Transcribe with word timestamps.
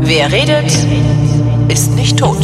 Wer 0.00 0.30
redet, 0.30 0.70
ist 1.68 1.90
nicht 1.96 2.18
tot. 2.18 2.38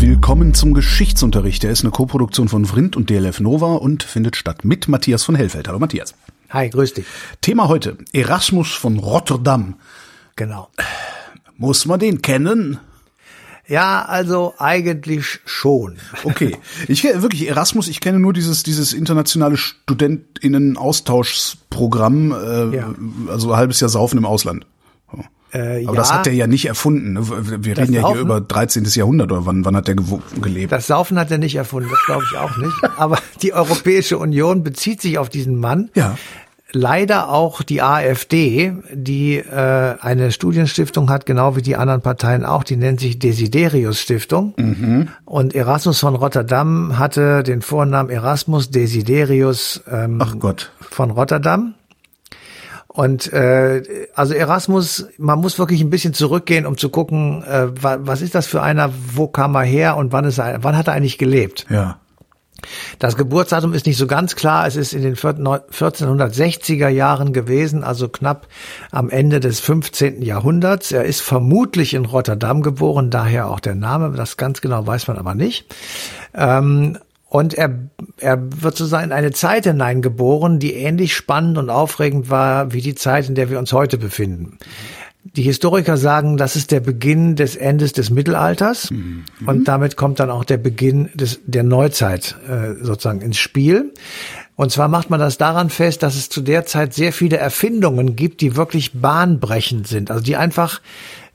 Willkommen 0.00 0.54
zum 0.54 0.72
Geschichtsunterricht. 0.74 1.62
Der 1.62 1.70
ist 1.70 1.82
eine 1.82 1.90
Koproduktion 1.90 2.48
von 2.48 2.64
Vrindt 2.64 2.96
und 2.96 3.10
DLF 3.10 3.40
Nova 3.40 3.74
und 3.74 4.02
findet 4.02 4.36
statt 4.36 4.64
mit 4.64 4.88
Matthias 4.88 5.24
von 5.24 5.34
Hellfeld. 5.34 5.68
Hallo 5.68 5.78
Matthias. 5.78 6.14
Hi, 6.50 6.70
grüß 6.70 6.94
dich. 6.94 7.04
Thema 7.40 7.68
heute, 7.68 7.98
Erasmus 8.12 8.72
von 8.72 8.98
Rotterdam. 8.98 9.74
Genau. 10.36 10.68
Muss 11.56 11.86
man 11.86 12.00
den 12.00 12.22
kennen? 12.22 12.78
Ja, 13.68 14.04
also 14.06 14.54
eigentlich 14.58 15.38
schon. 15.46 15.96
Okay. 16.24 16.56
Ich 16.88 17.02
kenne 17.02 17.22
wirklich 17.22 17.48
Erasmus, 17.48 17.88
ich 17.88 18.00
kenne 18.00 18.18
nur 18.18 18.32
dieses, 18.32 18.62
dieses 18.62 18.92
internationale 18.92 19.56
StudentInnen-Austauschprogramm, 19.56 22.32
äh, 22.32 22.76
Ja. 22.76 22.94
also 23.28 23.52
ein 23.52 23.56
halbes 23.58 23.80
Jahr 23.80 23.88
Saufen 23.90 24.18
im 24.18 24.26
Ausland. 24.26 24.66
Äh, 25.54 25.58
Aber 25.58 25.80
ja, 25.80 25.92
das 25.92 26.10
hat 26.10 26.26
er 26.26 26.32
ja 26.32 26.46
nicht 26.46 26.64
erfunden. 26.64 27.12
ne? 27.12 27.28
Wir 27.62 27.76
reden 27.76 27.92
ja 27.92 28.00
hier 28.00 28.08
Saufen? 28.08 28.20
über 28.22 28.40
13. 28.40 28.86
Jahrhundert 28.94 29.30
oder 29.32 29.44
wann, 29.44 29.66
wann 29.66 29.76
hat 29.76 29.86
der 29.86 29.96
gewo- 29.96 30.22
gelebt? 30.40 30.72
das 30.72 30.86
Saufen 30.86 31.18
hat 31.18 31.30
er 31.30 31.36
nicht 31.36 31.56
erfunden, 31.56 31.90
das 31.90 31.98
glaube 32.06 32.24
ich 32.30 32.38
auch 32.38 32.56
nicht. 32.56 32.72
Aber 32.96 33.18
die 33.42 33.52
Europäische 33.52 34.16
Union 34.16 34.62
bezieht 34.62 35.02
sich 35.02 35.18
auf 35.18 35.28
diesen 35.28 35.60
Mann. 35.60 35.90
Ja. 35.94 36.16
Leider 36.74 37.28
auch 37.30 37.62
die 37.62 37.82
AfD, 37.82 38.72
die 38.92 39.36
äh, 39.36 39.94
eine 40.00 40.32
Studienstiftung 40.32 41.10
hat, 41.10 41.26
genau 41.26 41.54
wie 41.54 41.62
die 41.62 41.76
anderen 41.76 42.00
Parteien 42.00 42.44
auch, 42.46 42.64
die 42.64 42.76
nennt 42.76 43.00
sich 43.00 43.18
Desiderius 43.18 44.00
Stiftung. 44.00 44.54
Und 45.26 45.54
Erasmus 45.54 46.00
von 46.00 46.14
Rotterdam 46.14 46.98
hatte 46.98 47.42
den 47.42 47.60
Vornamen 47.60 48.08
Erasmus 48.08 48.70
Desiderius 48.70 49.82
ähm, 49.90 50.18
Ach 50.22 50.38
Gott. 50.38 50.72
von 50.80 51.10
Rotterdam. 51.10 51.74
Und 52.88 53.32
äh, 53.32 53.82
also 54.14 54.34
Erasmus, 54.34 55.06
man 55.16 55.38
muss 55.40 55.58
wirklich 55.58 55.80
ein 55.80 55.88
bisschen 55.88 56.12
zurückgehen, 56.12 56.66
um 56.66 56.76
zu 56.76 56.90
gucken, 56.90 57.42
äh, 57.44 57.68
wa- 57.82 57.98
was 58.02 58.20
ist 58.20 58.34
das 58.34 58.46
für 58.46 58.60
einer, 58.60 58.90
wo 59.14 59.28
kam 59.28 59.54
er 59.54 59.62
her 59.62 59.96
und 59.96 60.12
wann 60.12 60.26
ist 60.26 60.38
er, 60.38 60.62
wann 60.62 60.76
hat 60.76 60.88
er 60.88 60.92
eigentlich 60.94 61.16
gelebt? 61.16 61.64
Ja. 61.70 61.98
Das 62.98 63.16
Geburtsdatum 63.16 63.72
ist 63.72 63.86
nicht 63.86 63.96
so 63.96 64.06
ganz 64.06 64.36
klar. 64.36 64.66
Es 64.66 64.76
ist 64.76 64.92
in 64.92 65.02
den 65.02 65.16
1460er 65.16 66.88
Jahren 66.88 67.32
gewesen, 67.32 67.84
also 67.84 68.08
knapp 68.08 68.48
am 68.90 69.10
Ende 69.10 69.40
des 69.40 69.60
15. 69.60 70.22
Jahrhunderts. 70.22 70.92
Er 70.92 71.04
ist 71.04 71.20
vermutlich 71.20 71.94
in 71.94 72.04
Rotterdam 72.04 72.62
geboren, 72.62 73.10
daher 73.10 73.48
auch 73.48 73.60
der 73.60 73.74
Name. 73.74 74.12
Das 74.16 74.36
ganz 74.36 74.60
genau 74.60 74.86
weiß 74.86 75.08
man 75.08 75.18
aber 75.18 75.34
nicht. 75.34 75.66
Ähm, 76.34 76.98
und 77.32 77.54
er, 77.54 77.88
er 78.18 78.38
wird 78.62 78.76
sozusagen 78.76 79.06
in 79.06 79.12
eine 79.12 79.30
Zeit 79.30 79.64
hineingeboren, 79.64 80.58
die 80.58 80.74
ähnlich 80.74 81.14
spannend 81.14 81.56
und 81.56 81.70
aufregend 81.70 82.28
war 82.28 82.74
wie 82.74 82.82
die 82.82 82.94
Zeit, 82.94 83.26
in 83.26 83.34
der 83.34 83.48
wir 83.48 83.58
uns 83.58 83.72
heute 83.72 83.96
befinden. 83.96 84.58
Die 85.24 85.42
Historiker 85.42 85.96
sagen, 85.96 86.36
das 86.36 86.56
ist 86.56 86.72
der 86.72 86.80
Beginn 86.80 87.36
des 87.36 87.54
Endes 87.56 87.92
des 87.92 88.10
Mittelalters. 88.10 88.90
Und 89.46 89.68
damit 89.68 89.96
kommt 89.96 90.18
dann 90.20 90.30
auch 90.30 90.44
der 90.44 90.56
Beginn 90.56 91.10
des, 91.14 91.40
der 91.46 91.62
Neuzeit 91.62 92.36
äh, 92.48 92.74
sozusagen 92.84 93.20
ins 93.20 93.38
Spiel. 93.38 93.92
Und 94.56 94.72
zwar 94.72 94.88
macht 94.88 95.10
man 95.10 95.20
das 95.20 95.38
daran 95.38 95.70
fest, 95.70 96.02
dass 96.02 96.16
es 96.16 96.28
zu 96.28 96.40
der 96.40 96.66
Zeit 96.66 96.92
sehr 96.92 97.12
viele 97.12 97.36
Erfindungen 97.36 98.16
gibt, 98.16 98.40
die 98.40 98.56
wirklich 98.56 98.92
bahnbrechend 98.92 99.86
sind, 99.86 100.10
also 100.10 100.22
die 100.22 100.36
einfach 100.36 100.80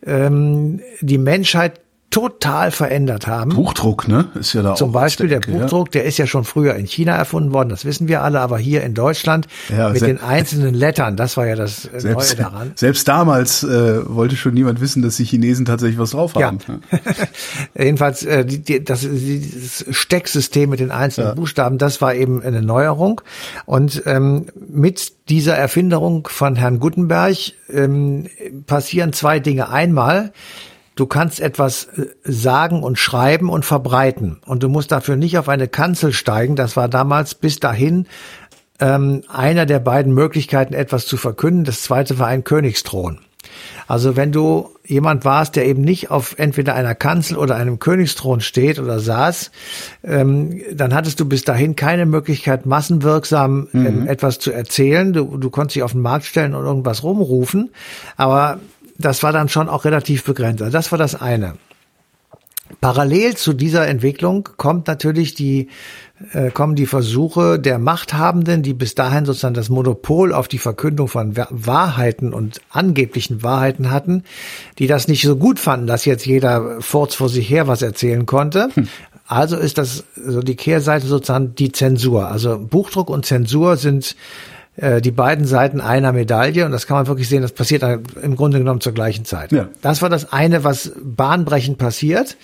ähm, 0.06 0.82
die 1.02 1.18
Menschheit 1.18 1.80
total 2.10 2.72
verändert 2.72 3.28
haben. 3.28 3.54
Buchdruck, 3.54 4.08
ne? 4.08 4.30
Ist 4.36 4.54
ja 4.54 4.62
da 4.62 4.76
Zum 4.76 4.90
auch 4.90 4.94
Beispiel 4.94 5.28
der 5.28 5.40
Ecke, 5.40 5.52
ja. 5.52 5.60
Buchdruck, 5.60 5.92
der 5.92 6.06
ist 6.06 6.18
ja 6.18 6.26
schon 6.26 6.46
früher 6.46 6.76
in 6.76 6.86
China 6.86 7.16
erfunden 7.16 7.54
worden, 7.54 7.70
das 7.70 7.84
wissen 7.84 8.08
wir 8.08 8.24
alle, 8.24 8.40
aber 8.40 8.58
hier 8.58 8.84
in 8.84 8.94
Deutschland 8.94 9.48
Ja, 9.70 9.90
mit 9.90 10.02
den 10.02 10.22
einzelnen 10.22 10.74
Lettern, 10.74 11.18
das 11.18 11.36
war 11.36 11.46
ja 11.48 11.56
das 11.56 11.86
äh, 11.86 11.90
Neue 11.92 12.02
Selbst, 12.02 12.40
daran. 12.40 12.72
selbst 12.76 13.08
damals 13.08 13.64
äh, 13.64 14.08
wollte 14.08 14.38
schon 14.38 14.54
niemand 14.54 14.80
wissen, 14.80 15.02
dass 15.02 15.18
die 15.18 15.26
Chinesen 15.26 15.66
tatsächlich 15.66 16.00
was 16.00 16.12
drauf 16.12 16.34
haben. 16.36 16.60
Jedenfalls 17.78 18.24
äh, 18.24 18.46
die, 18.46 18.62
die, 18.62 18.84
das, 18.84 19.02
dieses 19.02 19.86
Stecksystem 19.92 20.70
mit 20.70 20.80
den 20.80 20.92
einzelnen 20.92 21.36
Buchstaben, 21.36 21.78
das 21.78 22.02
war 22.02 22.16
eben 22.16 22.42
eine 22.42 22.62
Neuerung. 22.62 23.22
Und 23.66 24.04
ähm, 24.06 24.48
mit 24.56 25.14
dieser 25.30 25.56
Erfinderung 25.56 26.28
von 26.32 26.56
Herrn 26.56 26.80
Gutenberg 26.80 27.38
ähm, 27.70 28.28
passieren 28.66 29.14
zwei 29.14 29.40
Dinge. 29.40 29.70
Einmal, 29.70 30.32
du 30.98 31.06
kannst 31.06 31.40
etwas 31.40 31.86
äh, 31.86 32.08
sagen 32.24 32.84
und 32.84 33.00
schreiben 33.00 33.50
und 33.50 33.64
verbreiten. 33.64 34.42
Und 34.46 34.64
du 34.64 34.70
musst 34.70 34.92
dafür 34.92 35.16
nicht 35.16 35.38
auf 35.38 35.48
eine 35.48 35.68
Kanzel 35.68 36.12
steigen. 36.12 36.56
Das 36.56 36.76
war 36.76 36.90
damals 36.90 37.36
bis 37.36 37.60
dahin 37.60 38.08
ähm, 38.80 39.24
einer 39.30 39.66
der 39.66 39.80
beiden 39.80 40.14
Möglichkeiten, 40.14 40.74
etwas 40.74 41.06
zu 41.06 41.18
verkünden. 41.18 41.64
Das 41.64 41.82
zweite 41.82 42.20
war 42.20 42.28
ein 42.28 42.44
Königsthron. 42.44 43.20
Also 43.88 44.18
wenn 44.18 44.34
du 44.34 44.70
jemand 44.86 45.24
warst, 45.24 45.56
der 45.56 45.66
eben 45.66 45.82
nicht 45.82 46.12
auf 46.12 46.38
entweder 46.38 46.76
einer 46.76 46.96
Kanzel 46.96 47.38
oder 47.38 47.56
einem 47.56 47.80
Königsthron 47.80 48.42
steht 48.42 48.80
oder 48.80 49.00
saß, 49.00 49.52
ähm, 50.04 50.62
dann 50.74 50.94
hattest 50.94 51.20
du 51.20 51.26
bis 51.26 51.44
dahin 51.44 51.76
keine 51.76 52.06
Möglichkeit, 52.06 52.66
massenwirksam 52.66 53.70
ähm, 53.74 54.08
etwas 54.08 54.40
zu 54.40 54.52
erzählen. 54.52 55.14
Du, 55.14 55.38
du 55.38 55.50
konntest 55.50 55.76
dich 55.76 55.84
auf 55.84 55.94
den 55.94 56.02
Markt 56.02 56.26
stellen 56.26 56.54
und 56.54 56.66
irgendwas 56.66 57.04
rumrufen, 57.04 57.70
aber 58.18 58.60
das 58.98 59.24
war 59.24 59.32
dann 59.32 59.50
schon 59.50 59.70
auch 59.70 59.86
relativ 59.86 60.24
begrenzt. 60.24 60.62
Also 60.62 60.74
das 60.74 60.92
war 60.92 61.00
das 61.00 61.16
eine. 61.20 61.56
Parallel 62.82 63.38
zu 63.38 63.54
dieser 63.54 63.88
Entwicklung 63.88 64.50
kommt 64.58 64.88
natürlich 64.88 65.34
die, 65.34 65.70
äh, 66.34 66.52
kommen 66.52 66.76
die 66.76 66.86
Versuche 66.86 67.60
der 67.60 67.80
Machthabenden, 67.80 68.62
die 68.62 68.74
bis 68.74 68.94
dahin 68.94 69.26
sozusagen 69.26 69.54
das 69.54 69.70
Monopol 69.70 70.34
auf 70.34 70.50
die 70.50 70.58
Verkündung 70.58 71.08
von 71.08 71.38
Wa- 71.38 71.48
Wahrheiten 71.50 72.34
und 72.34 72.60
angeblichen 72.70 73.42
Wahrheiten 73.42 73.90
hatten, 73.90 74.24
die 74.80 74.88
das 74.88 75.08
nicht 75.08 75.22
so 75.24 75.38
gut 75.38 75.60
fanden, 75.60 75.88
dass 75.88 76.04
jetzt 76.04 76.26
jeder 76.26 76.82
Furz 76.82 77.16
vor 77.16 77.30
sich 77.30 77.50
her 77.50 77.70
was 77.70 77.82
erzählen 77.82 78.26
konnte. 78.26 78.68
Also 79.28 79.56
ist 79.56 79.78
das 79.78 80.04
so 80.16 80.42
die 80.42 80.56
Kehrseite 80.56 81.08
sozusagen 81.08 81.56
die 81.56 81.72
Zensur. 81.72 82.28
Also 82.28 82.60
Buchdruck 82.60 83.10
und 83.10 83.26
Zensur 83.26 83.78
sind 83.78 84.18
äh, 84.78 85.02
die 85.02 85.12
beiden 85.12 85.46
Seiten 85.46 85.82
einer 85.82 86.14
Medaille 86.14 86.66
und 86.66 86.72
das 86.72 86.88
kann 86.88 86.98
man 86.98 87.08
wirklich 87.08 87.28
sehen, 87.28 87.42
das 87.42 87.52
passiert 87.52 87.84
im 88.22 88.36
Grunde 88.36 88.60
genommen 88.60 88.82
zur 88.82 88.94
gleichen 88.94 89.26
Zeit. 89.26 89.52
Ja. 89.52 89.68
Das 89.82 90.02
war 90.02 90.10
das 90.10 90.32
eine, 90.32 90.64
was 90.64 90.92
bahnbrechend 91.04 91.78
passiert. 91.78 92.38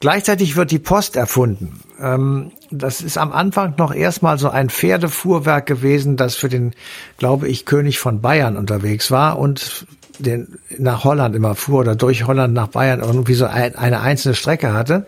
Gleichzeitig 0.00 0.54
wird 0.56 0.70
die 0.70 0.78
Post 0.78 1.16
erfunden. 1.16 1.80
Ähm, 2.00 2.52
das 2.70 3.00
ist 3.00 3.18
am 3.18 3.32
Anfang 3.32 3.74
noch 3.78 3.92
erstmal 3.92 4.38
so 4.38 4.48
ein 4.48 4.70
Pferdefuhrwerk 4.70 5.66
gewesen, 5.66 6.16
das 6.16 6.36
für 6.36 6.48
den, 6.48 6.72
glaube 7.18 7.48
ich, 7.48 7.66
König 7.66 7.98
von 7.98 8.20
Bayern 8.20 8.56
unterwegs 8.56 9.10
war 9.10 9.38
und 9.38 9.86
den 10.20 10.58
nach 10.78 11.04
Holland 11.04 11.34
immer 11.34 11.54
fuhr 11.54 11.80
oder 11.80 11.96
durch 11.96 12.26
Holland 12.26 12.54
nach 12.54 12.68
Bayern 12.68 13.00
irgendwie 13.00 13.34
so 13.34 13.46
ein, 13.46 13.76
eine 13.76 14.00
einzelne 14.00 14.34
Strecke 14.34 14.72
hatte. 14.72 15.06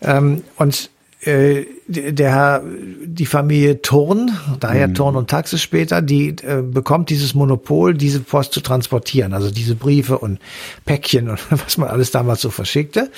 Ähm, 0.00 0.42
und 0.56 0.90
der 1.26 2.30
Herr, 2.30 2.62
die 3.04 3.26
Familie 3.26 3.82
Thurn, 3.82 4.30
daher 4.60 4.92
Thurn 4.92 5.16
und 5.16 5.28
Taxis 5.28 5.60
später, 5.60 6.00
die 6.00 6.28
äh, 6.28 6.62
bekommt 6.62 7.10
dieses 7.10 7.34
Monopol, 7.34 7.94
diese 7.94 8.20
Post 8.20 8.52
zu 8.52 8.60
transportieren, 8.60 9.32
also 9.32 9.50
diese 9.50 9.74
Briefe 9.74 10.18
und 10.18 10.38
Päckchen 10.84 11.28
und 11.28 11.40
was 11.50 11.78
man 11.78 11.88
alles 11.88 12.12
damals 12.12 12.40
so 12.40 12.50
verschickte. 12.50 13.10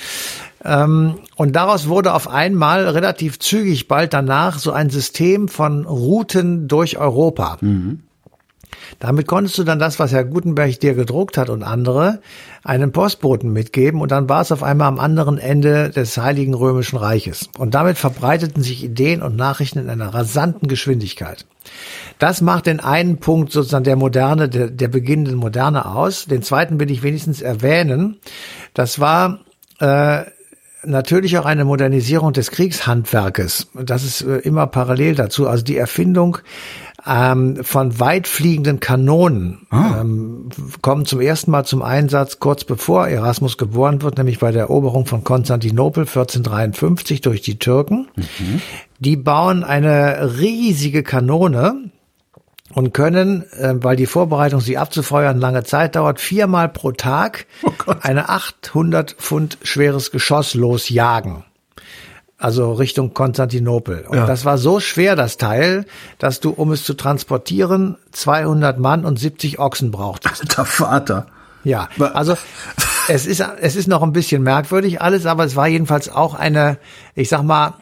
Ähm, 0.65 1.19
und 1.35 1.55
daraus 1.55 1.87
wurde 1.87 2.13
auf 2.13 2.27
einmal 2.27 2.87
relativ 2.87 3.37
zügig 3.39 3.87
bald 3.87 4.13
danach 4.13 4.57
so 4.57 4.71
ein 4.71 4.89
System 4.89 5.47
von 5.47 5.85
Routen 5.85 6.67
durch 6.67 6.97
Europa. 6.97 7.57
Damit 8.97 9.27
konntest 9.27 9.57
du 9.57 9.63
dann 9.63 9.79
das, 9.79 9.99
was 9.99 10.11
Herr 10.11 10.25
Gutenberg 10.25 10.79
dir 10.79 10.93
gedruckt 10.93 11.37
hat 11.37 11.49
und 11.49 11.63
andere, 11.63 12.21
einem 12.63 12.91
Postboten 12.91 13.53
mitgeben 13.53 14.01
und 14.01 14.11
dann 14.11 14.27
war 14.27 14.41
es 14.41 14.51
auf 14.51 14.63
einmal 14.63 14.87
am 14.87 14.99
anderen 14.99 15.37
Ende 15.37 15.89
des 15.89 16.17
Heiligen 16.17 16.53
Römischen 16.53 16.97
Reiches. 16.97 17.49
Und 17.57 17.73
damit 17.75 17.97
verbreiteten 17.97 18.63
sich 18.63 18.83
Ideen 18.83 19.21
und 19.21 19.35
Nachrichten 19.35 19.79
in 19.79 19.89
einer 19.89 20.13
rasanten 20.13 20.67
Geschwindigkeit. 20.67 21.45
Das 22.17 22.41
macht 22.41 22.65
den 22.65 22.79
einen 22.79 23.17
Punkt 23.17 23.51
sozusagen 23.51 23.83
der 23.83 23.95
Moderne, 23.95 24.49
der, 24.49 24.69
der 24.69 24.87
beginnenden 24.87 25.35
Moderne 25.35 25.85
aus. 25.85 26.25
Den 26.25 26.41
zweiten 26.41 26.79
will 26.79 26.91
ich 26.91 27.03
wenigstens 27.03 27.41
erwähnen. 27.41 28.17
Das 28.73 28.99
war 28.99 29.39
äh, 29.79 30.23
natürlich 30.85 31.37
auch 31.37 31.45
eine 31.45 31.65
Modernisierung 31.65 32.33
des 32.33 32.51
Kriegshandwerkes. 32.51 33.67
Das 33.73 34.03
ist 34.03 34.21
äh, 34.21 34.37
immer 34.37 34.67
parallel 34.67 35.15
dazu. 35.15 35.47
Also 35.47 35.63
die 35.63 35.77
Erfindung 35.77 36.37
ähm, 37.05 37.63
von 37.63 37.99
weitfliegenden 37.99 38.79
Kanonen 38.79 39.67
ähm, 39.71 40.49
kommen 40.81 41.05
zum 41.05 41.21
ersten 41.21 41.51
Mal 41.51 41.65
zum 41.65 41.81
Einsatz 41.81 42.39
kurz 42.39 42.63
bevor 42.63 43.07
Erasmus 43.07 43.57
geboren 43.57 44.01
wird, 44.01 44.17
nämlich 44.17 44.39
bei 44.39 44.51
der 44.51 44.63
Eroberung 44.63 45.05
von 45.05 45.23
Konstantinopel 45.23 46.03
1453 46.03 47.21
durch 47.21 47.41
die 47.41 47.59
Türken. 47.59 48.07
Die 48.99 49.15
bauen 49.15 49.63
eine 49.63 50.37
riesige 50.39 51.03
Kanone, 51.03 51.89
und 52.73 52.93
können, 52.93 53.43
äh, 53.53 53.73
weil 53.75 53.95
die 53.95 54.05
Vorbereitung, 54.05 54.61
sie 54.61 54.77
abzufeuern, 54.77 55.39
lange 55.39 55.63
Zeit 55.63 55.95
dauert, 55.95 56.19
viermal 56.19 56.69
pro 56.69 56.91
Tag 56.91 57.45
eine 58.01 58.29
800 58.29 59.13
Pfund 59.13 59.57
schweres 59.63 60.11
Geschoss 60.11 60.53
losjagen. 60.53 61.43
also 62.41 62.71
Richtung 62.71 63.13
Konstantinopel. 63.13 64.05
Und 64.07 64.15
Ja. 64.15 64.25
das 64.25 64.45
war 64.45 64.57
so 64.57 64.79
schwer, 64.79 65.17
das 65.17 65.35
Teil, 65.35 65.85
dass 66.19 66.39
du, 66.39 66.51
um 66.51 66.71
es 66.71 66.85
zu 66.85 66.93
transportieren, 66.93 67.97
200 68.13 68.79
Mann 68.79 69.03
und 69.03 69.19
70 69.19 69.59
Ochsen 69.59 69.91
brauchtest. 69.91 70.41
Alter 70.43 70.63
Vater. 70.63 71.25
Ja, 71.65 71.89
also 72.13 72.37
es 73.09 73.25
ist, 73.25 73.43
es 73.59 73.75
ist 73.75 73.89
noch 73.89 74.01
ein 74.03 74.13
bisschen 74.13 74.41
merkwürdig 74.41 75.01
alles, 75.01 75.25
aber 75.25 75.43
es 75.43 75.57
war 75.57 75.67
jedenfalls 75.67 76.07
auch 76.07 76.33
eine, 76.33 76.77
ich 77.13 77.27
sag 77.27 77.43
mal, 77.43 77.73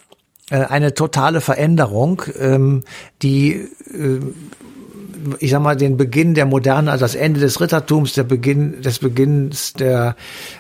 äh, 0.50 0.64
eine 0.66 0.96
totale 0.96 1.40
Veränderung, 1.40 2.24
ähm, 2.40 2.84
die 3.22 3.52
äh, 3.94 4.20
ich 5.40 5.52
sag 5.52 5.62
mal, 5.62 5.76
den 5.76 5.98
Beginn 5.98 6.34
der 6.34 6.46
Moderne, 6.46 6.92
also 6.92 7.06
das 7.06 7.16
Ende 7.16 7.40
des 7.40 7.60
Rittertums, 7.62 8.14
der 8.14 8.24
Beginn 8.24 8.82
des 8.82 9.00
Beginns 9.00 9.74
der, 9.74 10.16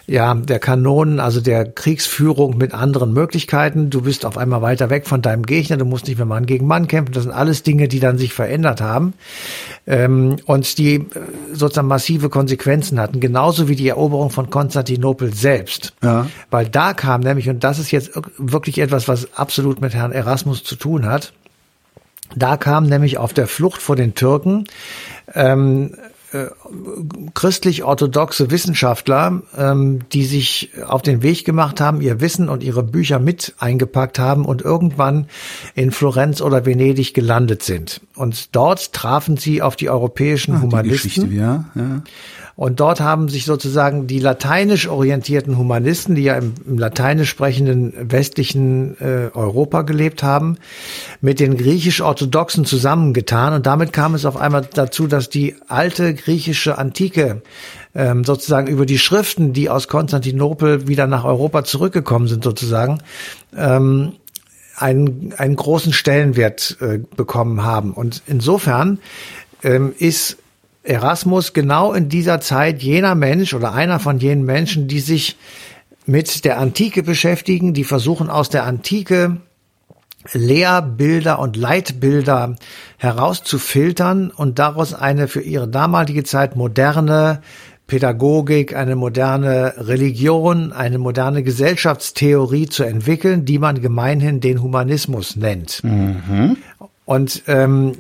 ja, 0.06 0.34
der 0.34 0.60
Kanonen, 0.60 1.20
also 1.20 1.42
der 1.42 1.66
Kriegsführung 1.66 2.58
mit 2.58 2.74
anderen 2.74 3.14
Möglichkeiten. 3.14 3.90
Du 3.90 4.02
bist 4.02 4.26
auf 4.26 4.38
einmal 4.38 4.62
weiter 4.62 4.90
weg 4.90 5.08
von 5.08 5.22
deinem 5.22 5.44
Gegner, 5.44 5.78
du 5.78 5.86
musst 5.86 6.08
nicht 6.08 6.18
mehr 6.18 6.26
Mann 6.26 6.46
gegen 6.46 6.68
Mann 6.68 6.88
kämpfen. 6.88 7.14
Das 7.14 7.24
sind 7.24 7.32
alles 7.32 7.64
Dinge, 7.64 7.88
die 7.88 8.00
dann 8.00 8.18
sich 8.18 8.34
verändert 8.34 8.82
haben 8.82 9.14
ähm, 9.86 10.38
und 10.46 10.78
die 10.78 10.96
äh, 10.96 11.06
sozusagen 11.54 11.88
massive 11.88 12.30
Konsequenzen 12.30 13.00
hatten, 13.00 13.20
genauso 13.20 13.68
wie 13.68 13.76
die 13.76 13.88
Eroberung 13.88 14.30
von 14.30 14.50
Konstantinopel 14.50 15.34
selbst. 15.34 15.94
Ja. 16.04 16.28
Weil 16.50 16.68
da 16.70 16.94
kam 16.94 17.22
nämlich, 17.22 17.50
und 17.50 17.64
das 17.64 17.80
ist 17.80 17.92
jetzt 17.92 18.12
wirklich 18.38 18.80
etwas, 18.80 19.08
was 19.08 19.34
absolut 19.36 19.82
mit 19.82 19.94
Herrn 19.94 20.12
Erasmus 20.12 20.64
zu 20.64 20.76
tun 20.76 21.06
hat, 21.06 21.34
da 22.36 22.58
kam 22.58 22.86
nämlich 22.86 23.18
auf 23.18 23.34
der 23.34 23.48
Flucht 23.48 23.82
vor 23.82 23.96
den 23.96 24.16
Türken 24.16 24.66
ähm, 25.34 25.96
äh, 26.34 26.48
christlich-orthodoxe 27.34 28.52
Wissenschaftler, 28.52 29.42
ähm, 29.58 30.00
die 30.12 30.26
sich 30.26 30.72
auf 30.86 31.02
den 31.02 31.24
Weg 31.24 31.46
gemacht 31.46 31.80
haben, 31.80 32.02
ihr 32.02 32.20
Wissen 32.20 32.50
und 32.50 32.64
ihre 32.64 32.84
Bücher 32.84 33.20
mit 33.20 33.56
eingepackt 33.60 34.20
haben 34.20 34.44
und 34.44 34.62
irgendwann 34.62 35.28
in 35.74 35.92
Florenz 35.92 36.42
oder 36.42 36.66
Venedig 36.66 37.14
gelandet 37.14 37.64
sind. 37.64 38.02
Und 38.16 38.56
dort 38.56 38.92
trafen 38.92 39.38
sie 39.38 39.62
auf 39.62 39.78
die 39.78 39.90
europäischen 39.90 40.56
Die 40.56 40.62
Humanisten. 40.64 41.10
Geschichte, 41.10 41.34
ja, 41.34 41.66
ja. 41.76 42.02
Und 42.58 42.80
dort 42.80 43.00
haben 43.00 43.30
sich 43.30 43.46
sozusagen 43.46 44.08
die 44.08 44.18
lateinisch 44.18 44.88
orientierten 44.88 45.60
Humanisten, 45.60 46.16
die 46.16 46.24
ja 46.24 46.38
im, 46.38 46.56
im 46.66 46.80
lateinisch 46.80 47.30
sprechenden 47.30 47.94
westlichen 48.12 49.00
äh, 49.00 49.30
Europa 49.32 49.84
gelebt 49.84 50.24
haben, 50.24 50.58
mit 51.22 51.40
den 51.40 51.56
griechisch-orthodoxen 51.56 52.66
zusammengetan. 52.66 53.54
Und 53.54 53.68
damit 53.68 53.94
kam 53.94 54.16
es 54.16 54.26
auf 54.26 54.38
einmal 54.38 54.68
dazu, 54.74 55.06
dass 55.06 55.30
die 55.30 55.56
alte 55.68 56.16
griechische 56.16 56.80
Antike 56.80 57.44
ähm, 57.94 58.24
sozusagen 58.24 58.66
über 58.66 58.88
die 58.88 58.98
Schriften, 58.98 59.54
die 59.54 59.70
aus 59.70 59.88
Konstantinopel 59.88 60.88
wieder 60.88 61.06
nach 61.06 61.26
Europa 61.26 61.64
zurückgekommen 61.64 62.28
sind, 62.28 62.44
sozusagen, 62.44 63.04
ähm, 63.56 64.14
einen, 64.76 65.32
einen 65.38 65.56
großen 65.56 65.94
Stellenwert 65.94 66.78
äh, 66.82 66.98
bekommen 67.16 67.64
haben. 67.64 67.94
Und 67.94 68.24
insofern 68.26 68.98
ähm, 69.62 69.94
ist 70.00 70.38
Erasmus 70.88 71.54
genau 71.54 71.94
in 71.94 72.10
dieser 72.10 72.40
Zeit 72.40 72.82
jener 72.82 73.16
Mensch 73.16 73.54
oder 73.54 73.74
einer 73.74 74.00
von 74.00 74.20
jenen 74.20 74.46
Menschen, 74.46 74.88
die 74.88 75.02
sich 75.02 75.38
mit 76.06 76.46
der 76.46 76.60
Antike 76.60 77.04
beschäftigen, 77.04 77.74
die 77.74 77.84
versuchen 77.84 78.30
aus 78.30 78.50
der 78.50 78.64
Antike 78.64 79.38
Lehrbilder 80.34 81.40
und 81.40 81.56
Leitbilder 81.56 82.56
herauszufiltern 82.98 84.32
und 84.32 84.60
daraus 84.60 84.94
eine 84.94 85.28
für 85.28 85.42
ihre 85.42 85.68
damalige 85.68 86.24
Zeit 86.24 86.56
moderne 86.56 87.42
Pädagogik, 87.88 88.76
eine 88.76 88.98
moderne 88.98 89.74
Religion, 89.78 90.74
eine 90.74 90.98
moderne 90.98 91.44
Gesellschaftstheorie 91.44 92.68
zu 92.68 92.84
entwickeln, 92.84 93.46
die 93.46 93.60
man 93.60 93.82
gemeinhin 93.82 94.42
den 94.42 94.62
Humanismus 94.62 95.38
nennt. 95.38 95.82
Und 97.06 97.44
ähm, 97.48 97.94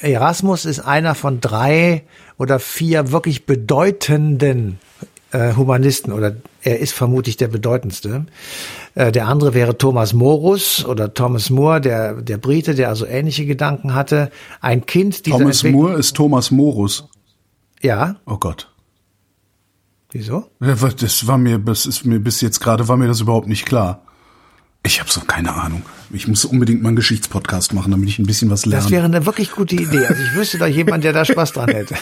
Erasmus 0.00 0.64
ist 0.64 0.78
einer 0.78 1.16
von 1.16 1.40
drei 1.40 2.04
oder 2.42 2.58
vier 2.58 3.12
wirklich 3.12 3.46
bedeutenden 3.46 4.80
äh, 5.30 5.54
Humanisten 5.54 6.12
oder 6.12 6.34
er 6.60 6.80
ist 6.80 6.92
vermutlich 6.92 7.36
der 7.36 7.46
bedeutendste. 7.46 8.26
Äh, 8.96 9.12
der 9.12 9.28
andere 9.28 9.54
wäre 9.54 9.78
Thomas 9.78 10.12
Morus 10.12 10.84
oder 10.84 11.14
Thomas 11.14 11.50
More, 11.50 11.80
der, 11.80 12.20
der 12.20 12.38
Brite, 12.38 12.74
der 12.74 12.88
also 12.88 13.06
ähnliche 13.06 13.46
Gedanken 13.46 13.94
hatte. 13.94 14.32
Ein 14.60 14.86
Kind 14.86 15.24
dieser 15.26 15.38
Thomas 15.38 15.62
Entwick- 15.62 15.72
Moore 15.72 15.94
ist 15.94 16.14
Thomas 16.16 16.50
Morus. 16.50 17.08
Ja, 17.80 18.16
Oh 18.26 18.38
Gott. 18.38 18.68
wieso? 20.10 20.46
Das 20.58 21.26
war 21.28 21.38
mir, 21.38 21.58
das 21.60 21.86
ist 21.86 22.04
mir 22.04 22.18
bis 22.18 22.40
jetzt 22.40 22.58
gerade 22.60 22.88
war 22.88 22.96
mir 22.96 23.06
das 23.06 23.20
überhaupt 23.20 23.46
nicht 23.46 23.66
klar. 23.66 24.02
Ich 24.84 25.00
habe 25.00 25.10
so 25.10 25.20
keine 25.20 25.54
Ahnung. 25.54 25.82
Ich 26.10 26.26
muss 26.26 26.44
unbedingt 26.44 26.82
mal 26.82 26.88
einen 26.88 26.96
Geschichtspodcast 26.96 27.72
machen, 27.72 27.92
damit 27.92 28.08
ich 28.08 28.18
ein 28.18 28.26
bisschen 28.26 28.50
was 28.50 28.66
lerne. 28.66 28.82
Das 28.82 28.90
wäre 28.90 29.04
eine 29.04 29.24
wirklich 29.26 29.52
gute 29.52 29.76
Idee. 29.76 30.06
Also 30.06 30.22
ich 30.22 30.34
wüsste 30.34 30.58
da 30.58 30.66
jemand, 30.66 31.04
der 31.04 31.12
da 31.12 31.24
Spaß 31.24 31.52
dran 31.52 31.70
hätte. 31.70 31.94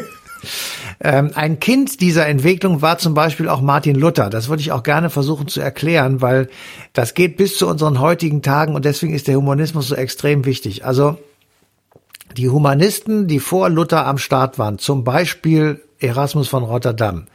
ähm, 1.00 1.30
ein 1.34 1.60
Kind 1.60 2.00
dieser 2.00 2.26
Entwicklung 2.26 2.80
war 2.80 2.96
zum 2.98 3.12
Beispiel 3.12 3.48
auch 3.48 3.60
Martin 3.60 3.96
Luther. 3.96 4.30
Das 4.30 4.48
würde 4.48 4.62
ich 4.62 4.72
auch 4.72 4.82
gerne 4.82 5.10
versuchen 5.10 5.46
zu 5.46 5.60
erklären, 5.60 6.22
weil 6.22 6.48
das 6.94 7.12
geht 7.12 7.36
bis 7.36 7.58
zu 7.58 7.68
unseren 7.68 8.00
heutigen 8.00 8.40
Tagen 8.40 8.74
und 8.74 8.86
deswegen 8.86 9.14
ist 9.14 9.28
der 9.28 9.36
Humanismus 9.36 9.88
so 9.88 9.94
extrem 9.94 10.46
wichtig. 10.46 10.86
Also 10.86 11.18
die 12.36 12.48
Humanisten, 12.48 13.28
die 13.28 13.40
vor 13.40 13.68
Luther 13.68 14.06
am 14.06 14.16
Start 14.16 14.58
waren, 14.58 14.78
zum 14.78 15.04
Beispiel 15.04 15.82
Erasmus 16.00 16.48
von 16.48 16.62
Rotterdam, 16.62 17.26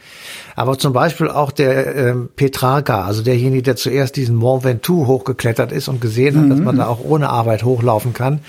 aber 0.55 0.77
zum 0.77 0.93
Beispiel 0.93 1.29
auch 1.29 1.51
der 1.51 1.95
ähm, 1.95 2.29
Petrarca, 2.35 3.05
also 3.05 3.21
derjenige, 3.21 3.63
der 3.63 3.75
zuerst 3.75 4.15
diesen 4.15 4.35
Mont 4.35 4.63
Ventoux 4.63 5.07
hochgeklettert 5.07 5.71
ist 5.71 5.87
und 5.87 6.01
gesehen 6.01 6.39
hat, 6.39 6.51
dass 6.51 6.59
man 6.59 6.77
da 6.77 6.87
auch 6.87 6.99
ohne 7.03 7.29
Arbeit 7.29 7.63
hochlaufen 7.63 8.13
kann, 8.13 8.39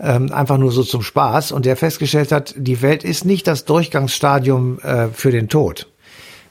ähm, 0.00 0.32
einfach 0.32 0.58
nur 0.58 0.72
so 0.72 0.82
zum 0.82 1.02
Spaß 1.02 1.52
und 1.52 1.66
der 1.66 1.76
festgestellt 1.76 2.32
hat, 2.32 2.54
die 2.56 2.82
Welt 2.82 3.04
ist 3.04 3.24
nicht 3.24 3.46
das 3.46 3.64
Durchgangsstadium 3.64 4.78
äh, 4.80 5.08
für 5.12 5.30
den 5.30 5.48
Tod. 5.48 5.88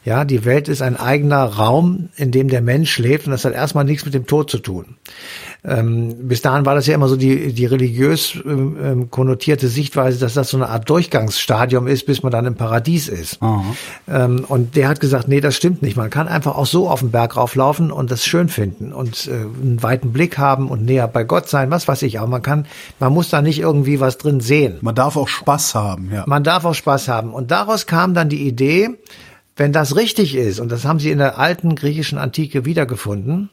Ja, 0.03 0.25
die 0.25 0.45
Welt 0.45 0.67
ist 0.67 0.81
ein 0.81 0.97
eigener 0.97 1.43
Raum, 1.43 2.09
in 2.15 2.31
dem 2.31 2.47
der 2.47 2.61
Mensch 2.61 2.97
lebt 2.97 3.27
und 3.27 3.31
das 3.31 3.45
hat 3.45 3.53
erstmal 3.53 3.83
nichts 3.83 4.03
mit 4.03 4.15
dem 4.15 4.25
Tod 4.25 4.49
zu 4.49 4.57
tun. 4.57 4.95
Ähm, 5.63 6.27
bis 6.27 6.41
dahin 6.41 6.65
war 6.65 6.73
das 6.73 6.87
ja 6.87 6.95
immer 6.95 7.07
so 7.07 7.15
die, 7.15 7.53
die 7.53 7.67
religiös 7.67 8.35
ähm, 8.45 8.77
ähm, 8.83 9.11
konnotierte 9.11 9.67
Sichtweise, 9.67 10.17
dass 10.17 10.33
das 10.33 10.49
so 10.49 10.57
eine 10.57 10.69
Art 10.69 10.89
Durchgangsstadium 10.89 11.85
ist, 11.85 12.07
bis 12.07 12.23
man 12.23 12.31
dann 12.31 12.47
im 12.47 12.55
Paradies 12.55 13.07
ist. 13.07 13.39
Ähm, 14.07 14.43
und 14.47 14.75
der 14.75 14.87
hat 14.89 14.99
gesagt, 14.99 15.27
nee, 15.27 15.39
das 15.39 15.55
stimmt 15.55 15.83
nicht. 15.83 15.95
Man 15.95 16.09
kann 16.09 16.27
einfach 16.27 16.55
auch 16.57 16.65
so 16.65 16.89
auf 16.89 17.01
den 17.01 17.11
Berg 17.11 17.37
rauflaufen 17.37 17.91
und 17.91 18.09
das 18.09 18.25
schön 18.25 18.49
finden 18.49 18.91
und 18.91 19.27
äh, 19.27 19.33
einen 19.33 19.83
weiten 19.83 20.11
Blick 20.11 20.39
haben 20.39 20.67
und 20.67 20.83
näher 20.83 21.07
bei 21.07 21.23
Gott 21.23 21.47
sein, 21.47 21.69
was 21.69 21.87
weiß 21.87 22.01
ich. 22.01 22.19
Aber 22.19 22.27
man 22.27 22.41
kann, 22.41 22.65
man 22.99 23.13
muss 23.13 23.29
da 23.29 23.43
nicht 23.43 23.59
irgendwie 23.59 23.99
was 23.99 24.17
drin 24.17 24.39
sehen. 24.39 24.79
Man 24.81 24.95
darf 24.95 25.15
auch 25.15 25.27
Spaß 25.27 25.75
haben, 25.75 26.09
ja. 26.11 26.23
Man 26.25 26.43
darf 26.43 26.65
auch 26.65 26.73
Spaß 26.73 27.07
haben. 27.07 27.33
Und 27.35 27.51
daraus 27.51 27.85
kam 27.85 28.15
dann 28.15 28.29
die 28.29 28.47
Idee, 28.47 28.89
wenn 29.57 29.73
das 29.73 29.95
richtig 29.95 30.35
ist, 30.35 30.59
und 30.59 30.71
das 30.71 30.85
haben 30.85 30.99
sie 30.99 31.11
in 31.11 31.19
der 31.19 31.37
alten 31.37 31.75
griechischen 31.75 32.17
Antike 32.17 32.65
wiedergefunden, 32.65 33.51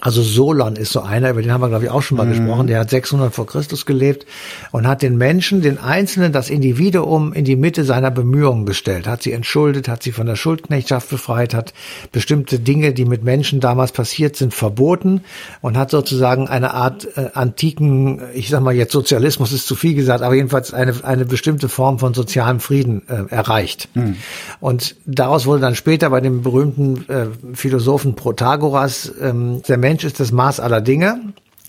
also 0.00 0.22
Solon 0.22 0.76
ist 0.76 0.92
so 0.92 1.00
einer, 1.00 1.30
über 1.30 1.42
den 1.42 1.52
haben 1.52 1.60
wir, 1.60 1.68
glaube 1.68 1.84
ich, 1.84 1.90
auch 1.90 2.02
schon 2.02 2.16
mal 2.16 2.26
gesprochen, 2.26 2.66
der 2.66 2.80
hat 2.80 2.90
600 2.90 3.32
vor 3.32 3.46
Christus 3.46 3.86
gelebt 3.86 4.26
und 4.72 4.86
hat 4.86 5.02
den 5.02 5.16
Menschen, 5.16 5.62
den 5.62 5.78
Einzelnen, 5.78 6.32
das 6.32 6.50
Individuum 6.50 7.32
in 7.32 7.44
die 7.44 7.56
Mitte 7.56 7.84
seiner 7.84 8.10
Bemühungen 8.10 8.66
gestellt, 8.66 9.06
hat 9.06 9.22
sie 9.22 9.32
entschuldet, 9.32 9.88
hat 9.88 10.02
sie 10.02 10.12
von 10.12 10.26
der 10.26 10.36
Schuldknechtschaft 10.36 11.10
befreit, 11.10 11.54
hat 11.54 11.74
bestimmte 12.10 12.58
Dinge, 12.58 12.92
die 12.92 13.04
mit 13.04 13.22
Menschen 13.22 13.60
damals 13.60 13.92
passiert 13.92 14.36
sind, 14.36 14.52
verboten 14.52 15.22
und 15.60 15.76
hat 15.76 15.90
sozusagen 15.90 16.48
eine 16.48 16.74
Art 16.74 17.06
äh, 17.16 17.30
antiken, 17.34 18.20
ich 18.34 18.48
sag 18.48 18.62
mal 18.62 18.74
jetzt 18.74 18.92
Sozialismus 18.92 19.52
ist 19.52 19.66
zu 19.66 19.76
viel 19.76 19.94
gesagt, 19.94 20.22
aber 20.22 20.34
jedenfalls 20.34 20.74
eine, 20.74 20.94
eine 21.04 21.24
bestimmte 21.24 21.68
Form 21.68 21.98
von 21.98 22.14
sozialem 22.14 22.60
Frieden 22.60 23.02
äh, 23.08 23.32
erreicht. 23.32 23.88
Und 24.60 24.96
daraus 25.06 25.46
wurde 25.46 25.60
dann 25.60 25.74
später 25.74 26.10
bei 26.10 26.20
dem 26.20 26.42
berühmten 26.42 27.04
äh, 27.08 27.26
Philosophen 27.54 28.14
Protagoras, 28.14 29.12
ähm, 29.20 29.62
der 29.68 29.83
Mensch 29.84 30.02
ist 30.02 30.18
das 30.18 30.32
Maß 30.32 30.60
aller 30.60 30.80
Dinge. 30.80 31.20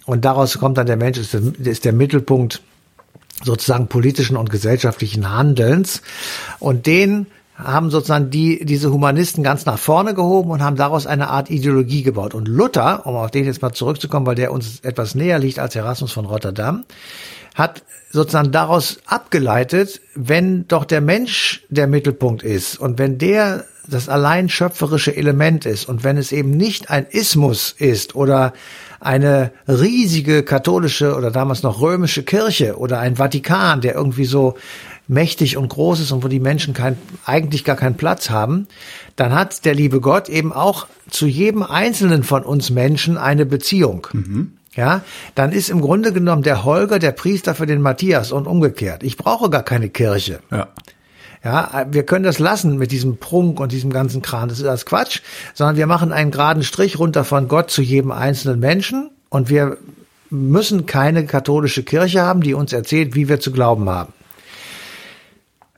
Und 0.05 0.23
daraus 0.23 0.57
kommt 0.57 0.77
dann 0.77 0.85
der 0.85 0.95
Mensch 0.95 1.17
ist 1.17 1.33
der, 1.33 1.41
ist 1.59 1.83
der 1.83 1.91
Mittelpunkt 1.91 2.61
sozusagen 3.43 3.87
politischen 3.87 4.37
und 4.37 4.49
gesellschaftlichen 4.49 5.29
Handelns. 5.35 6.01
Und 6.59 6.85
den 6.85 7.27
haben 7.57 7.89
sozusagen 7.89 8.29
die, 8.29 8.63
diese 8.63 8.93
Humanisten 8.93 9.43
ganz 9.43 9.65
nach 9.65 9.77
vorne 9.77 10.13
gehoben 10.13 10.51
und 10.51 10.63
haben 10.63 10.77
daraus 10.77 11.07
eine 11.07 11.29
Art 11.29 11.49
Ideologie 11.49 12.03
gebaut. 12.03 12.33
Und 12.33 12.47
Luther, 12.47 13.05
um 13.05 13.17
auf 13.17 13.31
den 13.31 13.43
jetzt 13.43 13.61
mal 13.61 13.73
zurückzukommen, 13.73 14.25
weil 14.25 14.35
der 14.35 14.53
uns 14.53 14.79
etwas 14.79 15.13
näher 15.15 15.37
liegt 15.37 15.59
als 15.59 15.75
Erasmus 15.75 16.13
von 16.13 16.25
Rotterdam, 16.25 16.85
hat 17.53 17.83
sozusagen 18.11 18.53
daraus 18.53 18.99
abgeleitet, 19.07 19.99
wenn 20.15 20.69
doch 20.69 20.85
der 20.85 21.01
Mensch 21.01 21.65
der 21.67 21.87
Mittelpunkt 21.87 22.43
ist 22.43 22.79
und 22.79 22.97
wenn 22.97 23.17
der 23.17 23.65
das 23.87 24.09
allein 24.09 24.49
schöpferische 24.49 25.15
Element 25.15 25.65
ist 25.65 25.87
und 25.87 26.03
wenn 26.03 26.17
es 26.17 26.31
eben 26.31 26.51
nicht 26.51 26.89
ein 26.89 27.05
Ismus 27.09 27.75
ist 27.77 28.15
oder 28.15 28.53
eine 28.99 29.51
riesige 29.67 30.43
katholische 30.43 31.15
oder 31.15 31.31
damals 31.31 31.63
noch 31.63 31.81
römische 31.81 32.23
Kirche 32.23 32.77
oder 32.77 32.99
ein 32.99 33.17
Vatikan, 33.17 33.81
der 33.81 33.95
irgendwie 33.95 34.25
so 34.25 34.55
mächtig 35.07 35.57
und 35.57 35.69
groß 35.69 35.99
ist 35.99 36.11
und 36.11 36.23
wo 36.23 36.27
die 36.27 36.39
Menschen 36.39 36.73
kein, 36.73 36.97
eigentlich 37.25 37.63
gar 37.63 37.75
keinen 37.75 37.95
Platz 37.95 38.29
haben, 38.29 38.67
dann 39.15 39.33
hat 39.33 39.65
der 39.65 39.75
liebe 39.75 40.01
Gott 40.01 40.29
eben 40.29 40.51
auch 40.51 40.87
zu 41.09 41.27
jedem 41.27 41.61
einzelnen 41.63 42.23
von 42.23 42.43
uns 42.43 42.71
Menschen 42.71 43.17
eine 43.17 43.45
Beziehung. 43.45 44.07
Mhm. 44.13 44.53
Ja, 44.75 45.01
dann 45.35 45.53
ist 45.53 45.69
im 45.69 45.79
Grunde 45.79 46.11
genommen 46.11 46.43
der 46.43 46.65
Holger 46.65 46.99
der 46.99 47.11
Priester 47.11 47.55
für 47.55 47.65
den 47.65 47.81
Matthias 47.81 48.33
und 48.33 48.45
umgekehrt. 48.45 49.03
Ich 49.03 49.15
brauche 49.15 49.49
gar 49.49 49.63
keine 49.63 49.89
Kirche. 49.89 50.39
Ja. 50.51 50.67
Ja, 51.45 51.85
wir 51.91 52.03
können 52.03 52.25
das 52.25 52.39
lassen 52.39 52.77
mit 52.77 52.91
diesem 52.91 53.17
Prunk 53.17 53.59
und 53.59 53.71
diesem 53.71 53.93
ganzen 53.93 54.23
Kran. 54.23 54.49
Das 54.49 54.59
ist 54.59 54.65
alles 54.65 54.87
Quatsch, 54.87 55.21
sondern 55.53 55.77
wir 55.77 55.85
machen 55.85 56.11
einen 56.11 56.31
geraden 56.31 56.63
Strich 56.63 56.97
runter 56.97 57.23
von 57.23 57.47
Gott 57.47 57.69
zu 57.69 57.83
jedem 57.83 58.11
einzelnen 58.11 58.59
Menschen 58.59 59.11
und 59.29 59.47
wir 59.47 59.77
müssen 60.31 60.87
keine 60.87 61.27
katholische 61.27 61.83
Kirche 61.83 62.23
haben, 62.23 62.41
die 62.41 62.55
uns 62.55 62.73
erzählt, 62.73 63.13
wie 63.13 63.29
wir 63.29 63.39
zu 63.39 63.51
glauben 63.51 63.87
haben. 63.87 64.11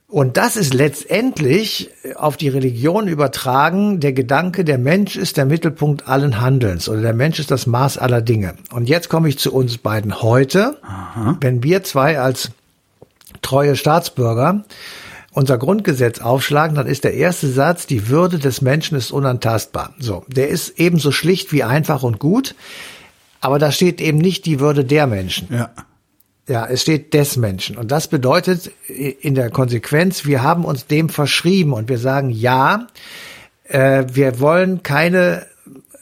Und 0.08 0.38
das 0.38 0.56
ist 0.56 0.72
letztendlich 0.72 1.90
auf 2.16 2.38
die 2.38 2.48
Religion 2.48 3.06
übertragen 3.06 4.00
der 4.00 4.14
Gedanke, 4.14 4.64
der 4.64 4.78
Mensch 4.78 5.16
ist 5.16 5.36
der 5.36 5.44
Mittelpunkt 5.44 6.08
allen 6.08 6.40
Handelns 6.40 6.88
oder 6.88 7.02
der 7.02 7.12
Mensch 7.12 7.38
ist 7.38 7.50
das 7.50 7.66
Maß 7.66 7.98
aller 7.98 8.22
Dinge. 8.22 8.54
Und 8.72 8.88
jetzt 8.88 9.10
komme 9.10 9.28
ich 9.28 9.38
zu 9.38 9.52
uns 9.52 9.76
beiden 9.76 10.22
heute. 10.22 10.78
Aha. 10.80 11.36
Wenn 11.42 11.62
wir 11.62 11.84
zwei 11.84 12.18
als 12.18 12.52
treue 13.42 13.76
Staatsbürger 13.76 14.64
unser 15.32 15.58
Grundgesetz 15.58 16.20
aufschlagen, 16.20 16.76
dann 16.76 16.86
ist 16.86 17.04
der 17.04 17.14
erste 17.14 17.48
Satz, 17.48 17.86
die 17.86 18.08
Würde 18.08 18.38
des 18.38 18.62
Menschen 18.62 18.96
ist 18.96 19.10
unantastbar. 19.10 19.94
So, 19.98 20.24
der 20.28 20.48
ist 20.48 20.78
ebenso 20.80 21.12
schlicht 21.12 21.52
wie 21.52 21.64
einfach 21.64 22.02
und 22.02 22.18
gut, 22.18 22.54
aber 23.40 23.58
da 23.58 23.70
steht 23.70 24.00
eben 24.00 24.18
nicht 24.18 24.46
die 24.46 24.60
Würde 24.60 24.84
der 24.84 25.06
Menschen. 25.06 25.48
Ja. 25.50 25.70
Ja, 26.48 26.66
es 26.66 26.80
steht 26.80 27.12
des 27.12 27.36
Menschen. 27.36 27.76
Und 27.76 27.90
das 27.90 28.08
bedeutet 28.08 28.70
in 28.88 29.34
der 29.34 29.50
Konsequenz, 29.50 30.24
wir 30.24 30.42
haben 30.42 30.64
uns 30.64 30.86
dem 30.86 31.10
verschrieben 31.10 31.74
und 31.74 31.90
wir 31.90 31.98
sagen, 31.98 32.30
ja, 32.30 32.86
äh, 33.64 34.06
wir 34.10 34.40
wollen 34.40 34.82
keine 34.82 35.44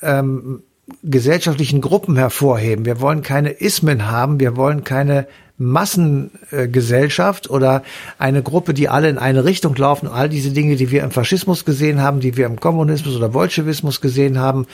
ähm, 0.03 0.63
gesellschaftlichen 1.03 1.81
Gruppen 1.81 2.17
hervorheben. 2.17 2.85
Wir 2.85 3.01
wollen 3.01 3.23
keine 3.23 3.51
Ismen 3.51 4.09
haben. 4.09 4.39
Wir 4.39 4.57
wollen 4.57 4.85
keine 4.85 5.27
Massengesellschaft 5.59 7.49
oder 7.49 7.83
eine 8.19 8.43
Gruppe, 8.43 8.75
die 8.75 8.89
alle 8.91 9.09
in 9.09 9.17
eine 9.17 9.45
Richtung 9.45 9.75
laufen. 9.75 10.07
All 10.07 10.29
diese 10.29 10.51
Dinge, 10.51 10.77
die 10.77 10.91
wir 10.91 11.03
im 11.03 11.11
Faschismus 11.11 11.65
gesehen 11.65 12.03
haben, 12.03 12.21
die 12.21 12.37
wir 12.37 12.45
im 12.47 12.61
Kommunismus 12.61 13.17
oder 13.17 13.31
Bolschewismus 13.31 14.01
gesehen 14.03 14.39
haben, 14.39 14.67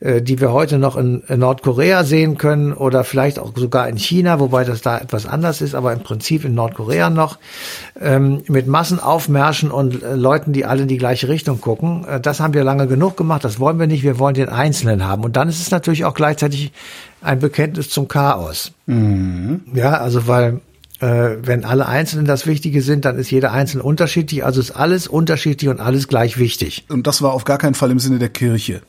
äh, 0.00 0.22
die 0.22 0.40
wir 0.40 0.52
heute 0.52 0.78
noch 0.78 0.96
in, 0.96 1.22
Nordkorea 1.28 2.04
sehen 2.04 2.38
können 2.38 2.72
oder 2.72 3.04
vielleicht 3.04 3.38
auch 3.38 3.52
sogar 3.54 3.88
in 3.88 3.98
China, 3.98 4.40
wobei 4.40 4.64
das 4.64 4.80
da 4.80 4.98
etwas 4.98 5.26
anders 5.26 5.60
ist, 5.60 5.74
aber 5.74 5.92
im 5.92 6.00
Prinzip 6.00 6.44
in 6.44 6.54
Nordkorea 6.54 7.10
noch, 7.10 7.38
ähm, 8.00 8.42
mit 8.48 8.66
Massenaufmärschen 8.66 9.70
und 9.70 10.02
äh, 10.02 10.14
Leuten, 10.14 10.52
die 10.52 10.64
alle 10.64 10.82
in 10.82 10.88
die 10.88 10.98
gleiche 10.98 11.28
Richtung 11.28 11.60
gucken. 11.60 12.06
Äh, 12.06 12.20
das 12.20 12.40
haben 12.40 12.54
wir 12.54 12.64
lange 12.64 12.86
genug 12.86 13.18
gemacht. 13.18 13.44
Das 13.44 13.60
wollen 13.60 13.78
wir 13.78 13.86
nicht. 13.86 14.02
Wir 14.02 14.18
wollen 14.18 14.34
den 14.34 14.48
Einzelnen 14.48 15.06
haben. 15.06 15.24
Und 15.24 15.36
dann 15.36 15.48
ist 15.48 15.60
es 15.60 15.70
natürlich 15.70 16.04
auch 16.04 16.14
gleichzeitig 16.14 16.72
ein 17.22 17.38
Bekenntnis 17.38 17.90
zum 17.90 18.08
Chaos. 18.08 18.72
Mhm. 18.86 19.62
Ja, 19.74 19.92
also 19.98 20.26
weil 20.26 20.60
äh, 21.00 21.36
wenn 21.42 21.64
alle 21.64 21.86
Einzelnen 21.86 22.26
das 22.26 22.46
Wichtige 22.46 22.82
sind, 22.82 23.04
dann 23.04 23.18
ist 23.18 23.30
jeder 23.30 23.52
Einzelne 23.52 23.82
unterschiedlich. 23.82 24.44
Also 24.44 24.60
ist 24.60 24.70
alles 24.70 25.08
unterschiedlich 25.08 25.68
und 25.68 25.80
alles 25.80 26.08
gleich 26.08 26.38
wichtig. 26.38 26.84
Und 26.88 27.06
das 27.06 27.22
war 27.22 27.32
auf 27.32 27.44
gar 27.44 27.58
keinen 27.58 27.74
Fall 27.74 27.90
im 27.90 27.98
Sinne 27.98 28.18
der 28.18 28.28
Kirche. 28.28 28.82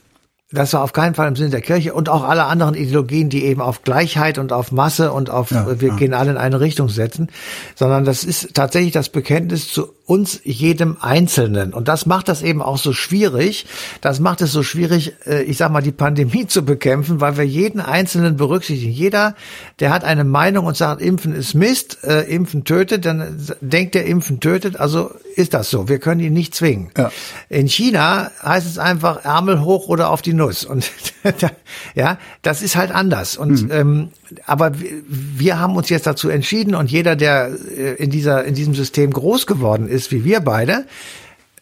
Das 0.54 0.72
war 0.74 0.84
auf 0.84 0.94
keinen 0.94 1.16
Fall 1.16 1.28
im 1.28 1.36
Sinne 1.36 1.50
der 1.50 1.62
Kirche 1.62 1.96
und 1.96 2.10
auch 2.10 2.24
alle 2.24 2.46
anderen 2.46 2.76
Ideologien, 2.76 3.30
die 3.30 3.44
eben 3.46 3.60
auf 3.60 3.82
Gleichheit 3.82 4.38
und 4.38 4.54
auf 4.54 4.72
Masse 4.72 5.12
und 5.12 5.32
auf 5.32 5.50
ja, 5.50 5.82
wir 5.82 5.90
ja. 5.90 5.96
gehen 5.96 6.14
alle 6.14 6.30
in 6.30 6.38
eine 6.38 6.60
Richtung 6.60 6.90
setzen, 6.90 7.30
sondern 7.74 8.06
das 8.06 8.24
ist 8.24 8.54
tatsächlich 8.54 8.92
das 8.92 9.10
Bekenntnis 9.10 9.68
zu 9.70 9.88
uns 10.06 10.42
jedem 10.44 10.98
Einzelnen. 11.00 11.74
Und 11.74 11.88
das 11.88 12.06
macht 12.06 12.28
das 12.28 12.42
eben 12.42 12.62
auch 12.62 12.78
so 12.78 12.92
schwierig. 12.92 13.66
Das 14.02 14.20
macht 14.20 14.42
es 14.42 14.52
so 14.52 14.62
schwierig, 14.62 15.14
äh, 15.26 15.44
ich 15.44 15.58
sag 15.58 15.72
mal, 15.72 15.82
die 15.82 15.94
Pandemie 15.94 16.46
zu 16.48 16.66
bekämpfen, 16.66 17.22
weil 17.22 17.38
wir 17.38 17.46
jeden 17.46 17.80
Einzelnen 17.80 18.36
berücksichtigen. 18.36 18.92
Jeder, 18.92 19.36
der 19.80 19.92
hat 19.92 20.04
eine 20.04 20.26
Meinung 20.26 20.66
und 20.66 20.76
sagt, 20.76 21.02
Impfen 21.02 21.34
ist 21.34 21.54
Mist, 21.54 22.04
äh, 22.04 22.24
Impfen 22.24 22.66
tötet, 22.66 23.06
dann 23.06 23.40
denkt 23.62 23.96
der 23.96 24.06
Impfen 24.06 24.42
tötet, 24.42 24.78
also 24.78 25.12
ist 25.36 25.54
das 25.54 25.70
so. 25.70 25.88
Wir 25.88 26.00
können 26.00 26.20
ihn 26.20 26.34
nicht 26.34 26.54
zwingen. 26.54 26.90
Ja. 26.98 27.12
In 27.50 27.68
China 27.68 28.30
heißt 28.44 28.68
es 28.68 28.78
einfach 28.78 29.24
Ärmel 29.24 29.62
hoch 29.62 29.88
oder 29.88 30.10
auf 30.10 30.22
die 30.22 30.34
Nuss. 30.34 30.66
Und 30.66 30.92
ja, 31.96 32.18
das 32.42 32.62
ist 32.62 32.76
halt 32.76 32.92
anders. 32.92 33.38
Und 33.38 33.64
mhm. 33.64 33.72
ähm, 33.72 34.10
aber 34.46 34.74
wir 35.08 35.60
haben 35.60 35.76
uns 35.76 35.90
jetzt 35.90 36.08
dazu 36.08 36.30
entschieden 36.30 36.76
und 36.76 36.92
jeder, 36.92 37.16
der 37.16 37.52
äh, 37.76 37.96
in 37.96 38.10
dieser 38.10 38.44
in 38.46 38.56
diesem 38.56 38.74
System 38.74 39.12
groß 39.12 39.48
geworden 39.48 39.88
ist, 39.88 40.12
wie 40.12 40.24
wir 40.24 40.40
beide, 40.40 40.86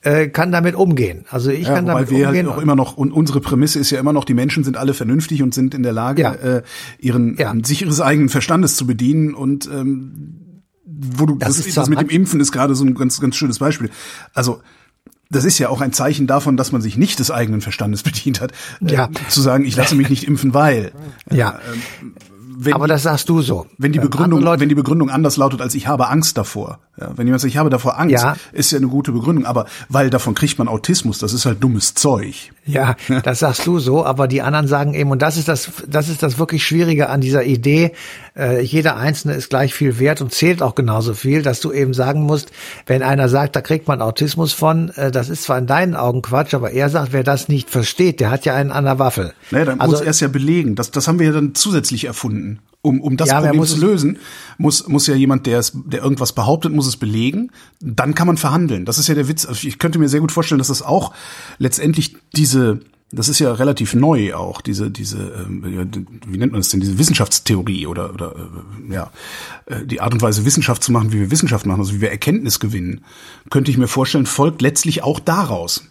äh, 0.01 0.27
kann 0.27 0.51
damit 0.51 0.75
umgehen. 0.75 1.25
Also 1.30 1.51
ich 1.51 1.68
ja, 1.68 1.75
kann 1.75 1.86
damit 1.86 2.10
wir 2.10 2.27
umgehen. 2.27 2.48
Halt 2.48 2.58
auch 2.58 2.62
immer 2.62 2.75
noch 2.75 2.98
und 2.98 3.12
unsere 3.12 3.41
Prämisse 3.41 3.80
ist 3.80 3.91
ja 3.91 4.00
immer 4.00 4.13
noch, 4.13 4.25
die 4.25 4.34
Menschen 4.34 4.63
sind 4.63 4.77
alle 4.77 4.94
vernünftig 4.94 5.44
und 5.44 5.53
sind 5.53 5.74
in 5.74 5.84
der 5.84 5.94
Lage, 5.94 6.22
ja. 6.22 6.34
äh, 6.34 6.63
ihren 7.00 7.38
ja. 7.38 7.53
sich 7.63 7.82
ihres 7.82 8.01
eigenen 8.01 8.30
Verstandes 8.30 8.75
zu 8.75 8.88
bedienen 8.88 9.34
und 9.34 9.68
ähm, 9.68 10.63
wo 10.86 11.25
du 11.25 11.36
das, 11.36 11.63
das, 11.63 11.74
das 11.74 11.89
mit 11.89 12.01
dem 12.01 12.10
Impfen 12.10 12.39
ist 12.39 12.51
gerade 12.51 12.75
so 12.75 12.84
ein 12.84 12.96
ganz 12.96 13.20
ganz 13.20 13.36
schönes 13.36 13.60
Beispiel. 13.60 13.89
Also 14.34 14.62
das 15.32 15.46
ist 15.46 15.58
ja 15.60 15.70
auch 15.70 15.82
ein 15.82 15.94
Zeichen 15.94 16.27
davon, 16.27 16.58
dass 16.58 16.72
man 16.72 16.82
sich 16.82 16.98
nicht 16.98 17.18
des 17.20 17.32
eigenen 17.32 17.62
Verstandes 17.62 18.03
bedient 18.03 18.41
hat, 18.41 18.51
ja. 18.82 19.06
Äh, 19.06 19.30
zu 19.30 19.41
sagen, 19.41 19.65
ich 19.65 19.75
lasse 19.75 19.96
mich 19.96 20.10
nicht 20.10 20.25
impfen, 20.25 20.53
weil. 20.53 20.91
Ja. 21.32 21.51
Äh, 21.51 22.22
wenn, 22.58 22.74
aber 22.74 22.88
das 22.88 23.03
sagst 23.03 23.29
du 23.29 23.41
so. 23.41 23.67
Wenn 23.77 23.91
die 23.91 24.00
Begründung, 24.00 24.43
wenn 24.43 24.70
die 24.70 24.75
Begründung 24.75 25.10
anders 25.10 25.38
lautet 25.38 25.62
als 25.62 25.75
ich 25.75 25.88
habe 25.88 26.10
Angst 26.10 26.38
davor. 26.38 26.79
Ja, 27.00 27.12
wenn 27.15 27.25
jemand 27.25 27.41
sagt, 27.41 27.51
ich 27.51 27.58
habe 27.58 27.70
davor 27.70 28.00
Angst, 28.00 28.13
ja. 28.13 28.36
ist 28.51 28.72
ja 28.72 28.77
eine 28.77 28.88
gute 28.88 29.12
Begründung. 29.12 29.46
Aber 29.46 29.65
weil 29.89 30.10
davon 30.10 30.36
kriegt 30.36 30.58
man 30.60 30.67
Autismus, 30.67 31.17
das 31.17 31.34
ist 31.34 31.46
halt 31.46 31.63
dummes 31.63 31.93
Zeug. 31.93 32.51
Ja, 32.65 32.96
das 33.24 33.39
sagst 33.39 33.65
du 33.65 33.80
so. 33.80 34.06
Aber 34.06 34.27
die 34.27 34.41
anderen 34.41 34.68
sagen 34.68 34.94
eben, 34.94 35.10
und 35.12 35.22
das 35.22 35.38
ist 35.38 35.48
das, 35.48 35.72
das 35.88 36.10
ist 36.10 36.22
das 36.22 36.38
wirklich 36.38 36.65
Schwierige 36.65 37.10
an 37.10 37.20
dieser 37.20 37.44
Idee. 37.44 37.94
Äh, 38.38 38.62
jeder 38.62 38.98
Einzelne 38.98 39.34
ist 39.34 39.50
gleich 39.50 39.74
viel 39.74 40.00
wert 40.00 40.22
und 40.22 40.32
zählt 40.32 40.62
auch 40.62 40.75
genauso 40.75 41.13
viel, 41.13 41.41
dass 41.41 41.60
du 41.60 41.72
eben 41.72 41.94
sagen 41.94 42.22
musst, 42.22 42.51
wenn 42.86 43.01
einer 43.01 43.30
sagt, 43.30 43.56
da 43.56 43.62
kriegt 43.62 43.88
man 43.88 44.01
Autismus 44.01 44.53
von, 44.53 44.89
äh, 44.96 45.12
das 45.12 45.30
ist 45.30 45.44
zwar 45.44 45.58
in 45.58 45.68
deinen 45.68 45.96
Augen 45.96 46.22
Quatsch, 46.22 46.53
aber 46.53 46.72
er 46.72 46.89
sagt, 46.89 47.13
wer 47.13 47.24
das 47.24 47.48
nicht 47.48 47.70
versteht, 47.70 48.20
der 48.20 48.30
hat 48.30 48.46
ja 48.46 48.53
einen 48.53 48.72
an 48.72 48.86
der 48.86 49.00
Waffel. 49.00 49.34
Naja, 49.50 49.65
dann 49.65 49.80
also, 49.80 49.94
muss 49.94 50.01
er 50.01 50.12
es 50.12 50.20
ja 50.20 50.27
belegen. 50.27 50.75
Das, 50.75 50.91
das 50.91 51.08
haben 51.08 51.20
wir 51.20 51.27
ja 51.27 51.34
dann 51.34 51.56
zusätzlich 51.56 52.06
erfunden. 52.06 52.60
Um, 52.84 53.00
um 53.00 53.16
das 53.16 53.30
ja, 53.30 53.40
Problem 53.40 53.64
zu 53.64 53.80
lösen, 53.80 54.18
muss, 54.58 54.88
muss 54.88 55.06
ja 55.06 55.14
jemand, 55.14 55.46
der, 55.46 55.60
es, 55.60 55.72
der 55.86 56.02
irgendwas 56.02 56.34
behauptet, 56.34 56.74
muss 56.74 56.88
es 56.88 56.98
belegen. 56.98 57.52
Dann 57.80 58.16
kann 58.16 58.26
man 58.26 58.38
verhandeln. 58.38 58.86
Das 58.86 58.98
ist 58.98 59.08
ja 59.08 59.14
der 59.14 59.28
Witz. 59.28 59.46
Also 59.46 59.68
ich 59.68 59.78
könnte 59.78 60.00
mir 60.00 60.10
sehr 60.10 60.20
gut 60.20 60.32
vorstellen, 60.32 60.58
dass 60.58 60.70
das 60.70 60.82
auch 60.82 61.14
letztendlich 61.60 62.16
diese, 62.36 62.80
das 63.12 63.30
ist 63.30 63.40
ja 63.40 63.54
relativ 63.54 63.94
neu 63.94 64.34
auch, 64.34 64.62
diese, 64.62 64.90
diese, 64.90 65.18
ähm, 65.18 65.92
wie 66.26 66.38
nennt 66.38 66.54
man 66.54 66.62
das 66.62 66.70
denn, 66.70 66.80
diese 66.80 66.98
Wissenschaftstheorie 66.98 67.86
oder, 67.86 68.14
oder 68.14 68.36
äh, 68.36 68.94
ja, 68.94 69.12
äh, 69.68 69.86
die 69.86 70.02
Art 70.02 70.14
und 70.14 70.22
Weise, 70.22 70.46
Wissenschaft 70.46 70.82
zu 70.82 70.92
machen, 70.92 71.12
wie 71.12 71.20
wir 71.20 71.32
Wissenschaft 71.32 71.66
machen, 71.66 71.82
also 71.82 71.94
wie 71.94 72.02
wir 72.02 72.10
Erkenntnis 72.10 72.60
gewinnen, 72.60 73.02
könnte 73.50 73.70
ich 73.70 73.78
mir 73.78 73.88
vorstellen, 73.88 74.26
folgt 74.26 74.62
letztlich 74.62 75.04
auch 75.04 75.20
daraus. 75.20 75.84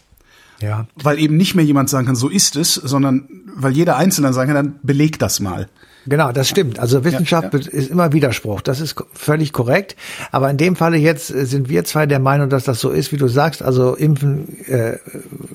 Ja. 0.61 0.87
Weil 0.97 1.19
eben 1.19 1.37
nicht 1.37 1.55
mehr 1.55 1.65
jemand 1.65 1.89
sagen 1.89 2.07
kann, 2.07 2.17
so 2.17 2.29
ist 2.29 2.57
es, 2.57 2.75
sondern 2.75 3.29
weil 3.55 3.73
jeder 3.73 3.97
Einzelne 3.97 4.33
sagen 4.33 4.53
kann, 4.53 4.67
dann 4.67 4.81
beleg 4.83 5.19
das 5.19 5.41
mal. 5.41 5.69
Genau, 6.07 6.33
das 6.33 6.49
stimmt. 6.49 6.78
Also 6.78 7.04
Wissenschaft 7.04 7.52
ja, 7.52 7.61
ja. 7.61 7.69
ist 7.71 7.90
immer 7.90 8.12
Widerspruch. 8.12 8.62
Das 8.62 8.80
ist 8.80 8.97
völlig 9.12 9.52
korrekt. 9.52 9.97
Aber 10.30 10.50
in 10.50 10.57
dem 10.57 10.76
Falle 10.76 10.97
jetzt 10.97 11.30
äh, 11.30 11.45
sind 11.45 11.69
wir 11.69 11.85
zwei 11.85 12.07
der 12.07 12.19
Meinung, 12.19 12.49
dass 12.49 12.64
das 12.64 12.80
so 12.80 12.90
ist, 12.90 13.12
wie 13.12 13.16
du 13.16 13.28
sagst. 13.28 13.62
Also 13.62 13.95
Impfen 13.95 14.66
äh, 14.66 14.99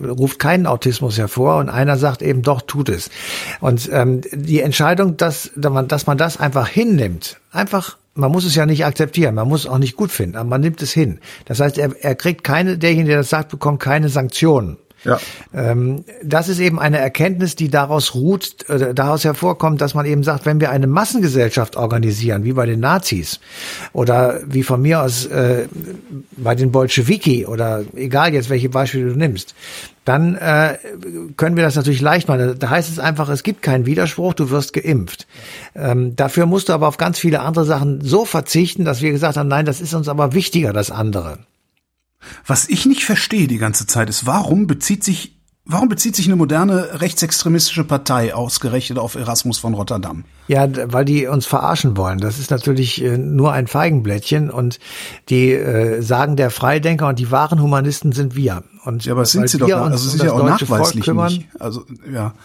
ruft 0.04 0.40
keinen 0.40 0.68
Autismus 0.68 1.18
hervor 1.18 1.58
und 1.58 1.70
einer 1.70 1.98
sagt 1.98 2.22
eben 2.22 2.42
doch, 2.42 2.62
tut 2.62 2.90
es. 2.90 3.10
Und 3.60 3.90
ähm, 3.92 4.22
die 4.32 4.62
Entscheidung, 4.62 5.18
dass, 5.18 5.52
dass 5.56 6.06
man 6.08 6.18
das 6.18 6.40
einfach 6.40 6.68
hinnimmt, 6.68 7.38
einfach 7.52 7.98
man 8.18 8.32
muss 8.32 8.46
es 8.46 8.56
ja 8.56 8.66
nicht 8.66 8.86
akzeptieren, 8.86 9.36
man 9.36 9.48
muss 9.48 9.62
es 9.62 9.68
auch 9.68 9.78
nicht 9.78 9.98
gut 9.98 10.10
finden, 10.10 10.38
aber 10.38 10.50
man 10.50 10.62
nimmt 10.62 10.82
es 10.82 10.94
hin. 10.94 11.20
Das 11.46 11.60
heißt, 11.60 11.78
er, 11.78 11.92
er 12.00 12.16
kriegt 12.16 12.46
keine, 12.46 12.78
derjenige, 12.78 13.10
der 13.10 13.18
das 13.18 13.30
sagt, 13.30 13.50
bekommt 13.50 13.82
keine 13.82 14.08
Sanktionen. 14.08 14.78
Ja. 15.06 15.20
Ähm, 15.54 16.04
das 16.24 16.50
ist 16.50 16.60
eben 16.60 16.80
eine 16.80 16.98
Erkenntnis, 16.98 17.56
die 17.56 17.70
daraus 17.70 18.16
ruht, 18.16 18.68
äh, 18.70 18.94
daraus 18.94 19.24
hervorkommt, 19.24 19.80
dass 19.80 19.94
man 19.94 20.06
eben 20.06 20.24
sagt, 20.24 20.46
wenn 20.46 20.60
wir 20.60 20.72
eine 20.72 20.88
Massengesellschaft 20.88 21.76
organisieren, 21.76 22.44
wie 22.44 22.54
bei 22.54 22.66
den 22.66 22.80
Nazis 22.80 23.40
oder 23.94 24.42
wie 24.46 24.64
von 24.64 24.82
mir 24.82 25.02
aus 25.02 25.26
äh, 25.28 25.68
bei 26.36 26.56
den 26.56 26.72
Bolschewiki 26.72 27.46
oder 27.46 27.84
egal 27.96 28.34
jetzt 28.34 28.50
welche 28.50 28.70
Beispiele 28.70 29.14
du 29.14 29.18
nimmst, 29.18 29.54
dann 30.06 30.36
äh, 30.36 30.78
können 31.38 31.56
wir 31.56 31.64
das 31.64 31.76
natürlich 31.76 32.02
leicht 32.02 32.28
machen. 32.28 32.56
Da 32.60 32.70
heißt 32.70 32.90
es 32.90 33.00
einfach, 33.00 33.30
es 33.30 33.44
gibt 33.44 33.62
keinen 33.62 33.86
Widerspruch, 33.86 34.34
du 34.34 34.50
wirst 34.50 34.74
geimpft. 34.74 35.28
Ähm, 35.76 36.16
dafür 36.16 36.46
musst 36.46 36.70
du 36.70 36.74
aber 36.74 36.88
auf 36.88 36.98
ganz 36.98 37.20
viele 37.20 37.42
andere 37.42 37.66
Sachen 37.66 38.02
so 38.02 38.26
verzichten, 38.26 38.86
dass 38.86 39.02
wir 39.02 39.12
gesagt 39.12 39.38
haben, 39.38 39.50
nein, 39.50 39.66
das 39.66 39.82
ist 39.82 39.94
uns 39.94 40.08
aber 40.08 40.34
wichtiger, 40.34 40.74
das 40.74 40.92
andere. 40.92 41.40
Was 42.46 42.68
ich 42.70 42.86
nicht 42.86 43.06
verstehe 43.06 43.48
die 43.48 43.58
ganze 43.58 43.88
Zeit 43.88 44.10
ist, 44.10 44.26
warum 44.26 44.68
bezieht 44.68 45.04
sich 45.04 45.36
Warum 45.68 45.90
bezieht 45.90 46.16
sich 46.16 46.28
eine 46.28 46.36
moderne 46.36 47.02
rechtsextremistische 47.02 47.84
Partei 47.84 48.36
ausgerechnet 48.36 49.00
auf 49.00 49.16
Erasmus 49.16 49.58
von 49.58 49.74
Rotterdam? 49.74 50.24
Ja, 50.48 50.68
weil 50.94 51.06
die 51.06 51.26
uns 51.26 51.48
verarschen 51.48 51.98
wollen. 51.98 52.20
Das 52.20 52.38
ist 52.38 52.52
natürlich 52.52 53.04
äh, 53.04 53.18
nur 53.18 53.52
ein 53.52 53.66
Feigenblättchen 53.66 54.52
und 54.52 54.80
die 55.30 55.54
äh, 55.54 56.02
sagen 56.04 56.36
der 56.36 56.52
Freidenker 56.52 57.08
und 57.08 57.18
die 57.18 57.32
wahren 57.32 57.64
Humanisten 57.64 58.12
sind 58.12 58.36
wir. 58.36 58.64
Und 58.84 59.06
ja, 59.06 59.14
aber 59.14 59.26
sind 59.26 59.50
sie 59.50 59.58
doch, 59.58 59.68
also 59.68 60.08
es 60.08 60.14
ist 60.14 60.24
ja 60.24 60.34
auch 60.34 60.44
nachweislich 60.44 61.08
nicht. 61.08 61.48
Also 61.60 61.84
ja. 62.14 62.36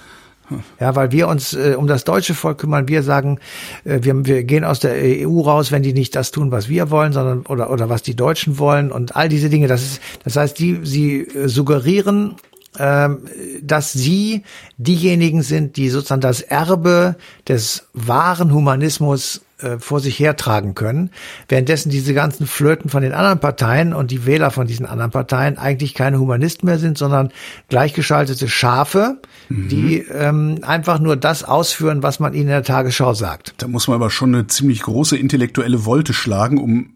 Ja, 0.79 0.97
weil 0.97 1.13
wir 1.13 1.29
uns 1.29 1.55
äh, 1.55 1.75
um 1.77 1.87
das 1.87 2.05
deutsche 2.05 2.35
Volk 2.35 2.59
kümmern. 2.59 2.89
Wir 2.89 3.03
sagen, 3.03 3.39
äh, 3.85 4.01
wir, 4.03 4.27
wir 4.27 4.45
gehen 4.45 4.65
aus 4.65 4.81
der 4.81 4.95
EU 4.95 5.41
raus, 5.41 5.73
wenn 5.73 5.83
die 5.83 5.93
nicht 5.93 6.15
das 6.17 6.31
tun, 6.31 6.51
was 6.51 6.69
wir 6.69 6.91
wollen, 6.91 7.13
sondern 7.13 7.47
oder 7.47 7.71
oder 7.71 7.89
was 7.89 8.03
die 8.03 8.17
Deutschen 8.17 8.59
wollen 8.59 8.91
und 8.91 9.17
all 9.17 9.29
diese 9.29 9.49
Dinge. 9.49 9.69
Das 9.69 9.83
ist, 9.83 10.01
das 10.25 10.37
heißt, 10.37 10.59
die 10.59 10.81
sie 10.83 11.21
äh, 11.21 11.49
suggerieren 11.49 12.37
ähm, 12.79 13.25
dass 13.63 13.93
sie 13.93 14.45
diejenigen 14.79 15.43
sind, 15.43 15.77
die 15.77 15.89
sozusagen 15.89 16.21
das 16.21 16.41
Erbe 16.41 17.17
des 17.49 17.89
wahren 17.95 18.55
Humanismus 18.55 19.41
äh, 19.63 19.79
vor 19.79 20.01
sich 20.01 20.19
hertragen 20.19 20.75
können, 20.75 21.11
währenddessen 21.49 21.91
diese 21.91 22.15
ganzen 22.15 22.47
Flirten 22.47 22.91
von 22.91 23.03
den 23.03 23.13
anderen 23.13 23.41
Parteien 23.41 23.93
und 23.93 24.11
die 24.11 24.27
Wähler 24.27 24.51
von 24.51 24.67
diesen 24.67 24.87
anderen 24.87 25.11
Parteien 25.11 25.59
eigentlich 25.59 25.95
keine 25.95 26.19
Humanisten 26.19 26.67
mehr 26.67 26.79
sind, 26.79 26.99
sondern 26.99 27.31
gleichgeschaltete 27.69 28.49
Schafe, 28.49 29.21
mhm. 29.49 29.69
die 29.69 29.99
ähm, 29.99 30.59
einfach 30.63 30.99
nur 30.99 31.17
das 31.17 31.45
ausführen, 31.45 32.03
was 32.03 32.21
man 32.21 32.33
ihnen 32.33 32.43
in 32.43 32.49
der 32.49 32.63
Tagesschau 32.63 33.15
sagt. 33.15 33.55
Da 33.59 33.69
muss 33.69 33.89
man 33.89 33.97
aber 33.97 34.11
schon 34.11 34.35
eine 34.35 34.47
ziemlich 34.47 34.83
große 34.83 35.17
intellektuelle 35.17 35.85
Wolte 35.85 36.13
schlagen, 36.13 36.59
um 36.59 36.95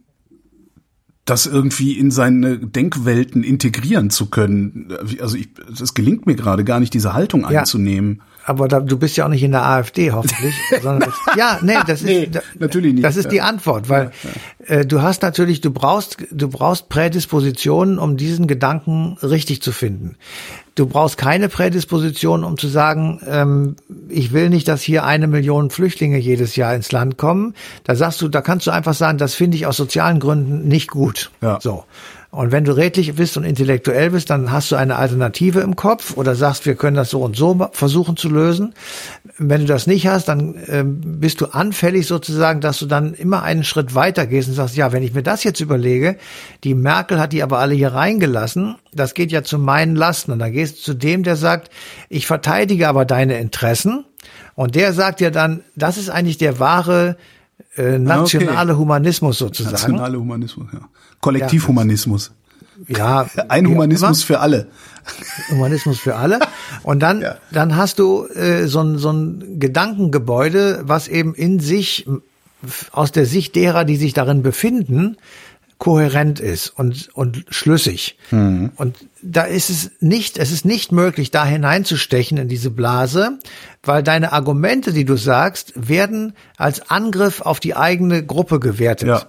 das 1.24 1.46
irgendwie 1.46 1.98
in 1.98 2.10
seine 2.10 2.58
Denkwelten 2.58 3.42
integrieren 3.42 4.10
zu 4.10 4.26
können. 4.26 4.94
Also 5.20 5.36
ich, 5.36 5.48
es 5.80 5.94
gelingt 5.94 6.26
mir 6.26 6.34
gerade 6.34 6.64
gar 6.64 6.80
nicht, 6.80 6.92
diese 6.92 7.14
Haltung 7.14 7.42
ja, 7.50 7.60
einzunehmen. 7.60 8.20
Aber 8.46 8.68
da, 8.68 8.80
du 8.80 8.98
bist 8.98 9.16
ja 9.16 9.24
auch 9.24 9.30
nicht 9.30 9.42
in 9.42 9.52
der 9.52 9.64
AfD, 9.64 10.12
hoffentlich. 10.12 10.54
sondern 10.82 11.10
das, 11.10 11.36
ja, 11.36 11.58
nee, 11.62 11.76
das 11.86 12.02
ist 12.02 12.06
nee, 12.06 12.30
natürlich 12.58 12.92
nicht. 12.92 13.04
Das 13.04 13.16
ist 13.16 13.32
die 13.32 13.40
Antwort, 13.40 13.88
weil 13.88 14.12
ja, 14.22 14.30
ja. 14.68 14.80
Äh, 14.80 14.86
du 14.86 15.02
hast 15.02 15.22
natürlich, 15.22 15.60
du 15.60 15.70
brauchst, 15.70 16.18
du 16.30 16.48
brauchst 16.48 16.88
Prädispositionen, 16.88 17.98
um 17.98 18.16
diesen 18.16 18.46
Gedanken 18.46 19.16
richtig 19.22 19.62
zu 19.62 19.72
finden. 19.72 20.16
Du 20.74 20.86
brauchst 20.86 21.16
keine 21.16 21.48
Prädisposition, 21.48 22.42
um 22.42 22.58
zu 22.58 22.66
sagen, 22.66 23.20
ähm, 23.26 23.76
ich 24.08 24.32
will 24.32 24.50
nicht, 24.50 24.66
dass 24.66 24.82
hier 24.82 25.04
eine 25.04 25.28
Million 25.28 25.70
Flüchtlinge 25.70 26.18
jedes 26.18 26.56
Jahr 26.56 26.74
ins 26.74 26.90
Land 26.90 27.16
kommen. 27.16 27.54
Da 27.84 27.94
sagst 27.94 28.20
du, 28.20 28.28
da 28.28 28.40
kannst 28.40 28.66
du 28.66 28.72
einfach 28.72 28.94
sagen, 28.94 29.16
das 29.18 29.34
finde 29.34 29.56
ich 29.56 29.66
aus 29.66 29.76
sozialen 29.76 30.18
Gründen 30.18 30.66
nicht 30.66 30.90
gut. 30.90 31.30
Ja. 31.40 31.60
So. 31.60 31.84
Und 32.34 32.50
wenn 32.50 32.64
du 32.64 32.76
redlich 32.76 33.14
bist 33.14 33.36
und 33.36 33.44
intellektuell 33.44 34.10
bist, 34.10 34.28
dann 34.28 34.50
hast 34.50 34.72
du 34.72 34.76
eine 34.76 34.96
Alternative 34.96 35.60
im 35.60 35.76
Kopf 35.76 36.16
oder 36.16 36.34
sagst, 36.34 36.66
wir 36.66 36.74
können 36.74 36.96
das 36.96 37.10
so 37.10 37.20
und 37.22 37.36
so 37.36 37.68
versuchen 37.70 38.16
zu 38.16 38.28
lösen. 38.28 38.74
Wenn 39.38 39.60
du 39.60 39.66
das 39.68 39.86
nicht 39.86 40.08
hast, 40.08 40.26
dann 40.26 40.56
äh, 40.66 40.82
bist 40.84 41.40
du 41.40 41.46
anfällig 41.46 42.08
sozusagen, 42.08 42.60
dass 42.60 42.80
du 42.80 42.86
dann 42.86 43.14
immer 43.14 43.44
einen 43.44 43.62
Schritt 43.62 43.94
weiter 43.94 44.26
gehst 44.26 44.48
und 44.48 44.54
sagst, 44.54 44.76
ja, 44.76 44.90
wenn 44.90 45.04
ich 45.04 45.14
mir 45.14 45.22
das 45.22 45.44
jetzt 45.44 45.60
überlege, 45.60 46.16
die 46.64 46.74
Merkel 46.74 47.20
hat 47.20 47.32
die 47.32 47.44
aber 47.44 47.60
alle 47.60 47.74
hier 47.74 47.92
reingelassen, 47.92 48.74
das 48.92 49.14
geht 49.14 49.30
ja 49.30 49.44
zu 49.44 49.60
meinen 49.60 49.94
Lasten. 49.94 50.32
Und 50.32 50.40
dann 50.40 50.52
gehst 50.52 50.78
du 50.78 50.82
zu 50.82 50.94
dem, 50.94 51.22
der 51.22 51.36
sagt, 51.36 51.70
ich 52.08 52.26
verteidige 52.26 52.88
aber 52.88 53.04
deine 53.04 53.38
Interessen. 53.38 54.06
Und 54.56 54.74
der 54.74 54.92
sagt 54.92 55.20
ja 55.20 55.30
dann, 55.30 55.62
das 55.76 55.98
ist 55.98 56.10
eigentlich 56.10 56.38
der 56.38 56.58
wahre 56.58 57.16
äh, 57.76 57.98
nationale 57.98 58.72
okay. 58.72 58.80
Humanismus 58.80 59.38
sozusagen. 59.38 59.72
Nationale 59.72 60.18
Humanismus, 60.18 60.68
ja. 60.72 60.80
Kollektivhumanismus. 61.20 62.32
Ja. 62.88 63.26
Ein 63.48 63.66
Humanismus 63.66 64.22
für 64.22 64.40
alle. 64.40 64.68
Humanismus 65.50 65.98
für 65.98 66.16
alle. 66.16 66.40
Und 66.82 67.00
dann, 67.00 67.20
ja. 67.22 67.36
dann 67.50 67.76
hast 67.76 67.98
du 67.98 68.26
äh, 68.26 68.66
so, 68.66 68.80
ein, 68.80 68.98
so 68.98 69.12
ein 69.12 69.58
Gedankengebäude, 69.58 70.82
was 70.84 71.08
eben 71.08 71.34
in 71.34 71.60
sich, 71.60 72.06
aus 72.92 73.12
der 73.12 73.26
Sicht 73.26 73.54
derer, 73.56 73.84
die 73.84 73.96
sich 73.96 74.12
darin 74.12 74.42
befinden, 74.42 75.16
kohärent 75.78 76.40
ist 76.40 76.68
und, 76.68 77.08
und 77.14 77.44
schlüssig. 77.48 78.16
Mhm. 78.30 78.72
Und 78.76 78.96
da 79.22 79.42
ist 79.42 79.70
es 79.70 79.90
nicht, 80.00 80.38
es 80.38 80.50
ist 80.50 80.64
nicht 80.64 80.92
möglich, 80.92 81.30
da 81.30 81.44
hineinzustechen 81.44 82.38
in 82.38 82.48
diese 82.48 82.70
Blase, 82.70 83.38
weil 83.82 84.02
deine 84.02 84.32
Argumente, 84.32 84.92
die 84.92 85.04
du 85.04 85.16
sagst, 85.16 85.72
werden 85.76 86.34
als 86.56 86.90
Angriff 86.90 87.40
auf 87.40 87.60
die 87.60 87.76
eigene 87.76 88.24
Gruppe 88.24 88.60
gewertet. 88.60 89.08
Ja. 89.08 89.26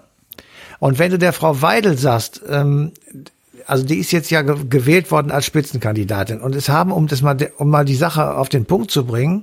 Und 0.79 0.99
wenn 0.99 1.11
du 1.11 1.17
der 1.17 1.33
Frau 1.33 1.61
Weidel 1.61 1.97
sagst, 1.97 2.41
ähm, 2.47 2.91
also 3.65 3.83
die 3.83 3.97
ist 3.97 4.11
jetzt 4.11 4.29
ja 4.29 4.41
gewählt 4.41 5.09
worden 5.11 5.31
als 5.31 5.45
Spitzenkandidatin 5.45 6.39
und 6.41 6.55
es 6.55 6.69
haben, 6.69 6.91
um 6.91 7.07
das 7.07 7.21
mal, 7.21 7.37
um 7.57 7.69
mal 7.69 7.85
die 7.85 7.95
Sache 7.95 8.35
auf 8.35 8.49
den 8.49 8.65
Punkt 8.65 8.91
zu 8.91 9.05
bringen, 9.05 9.41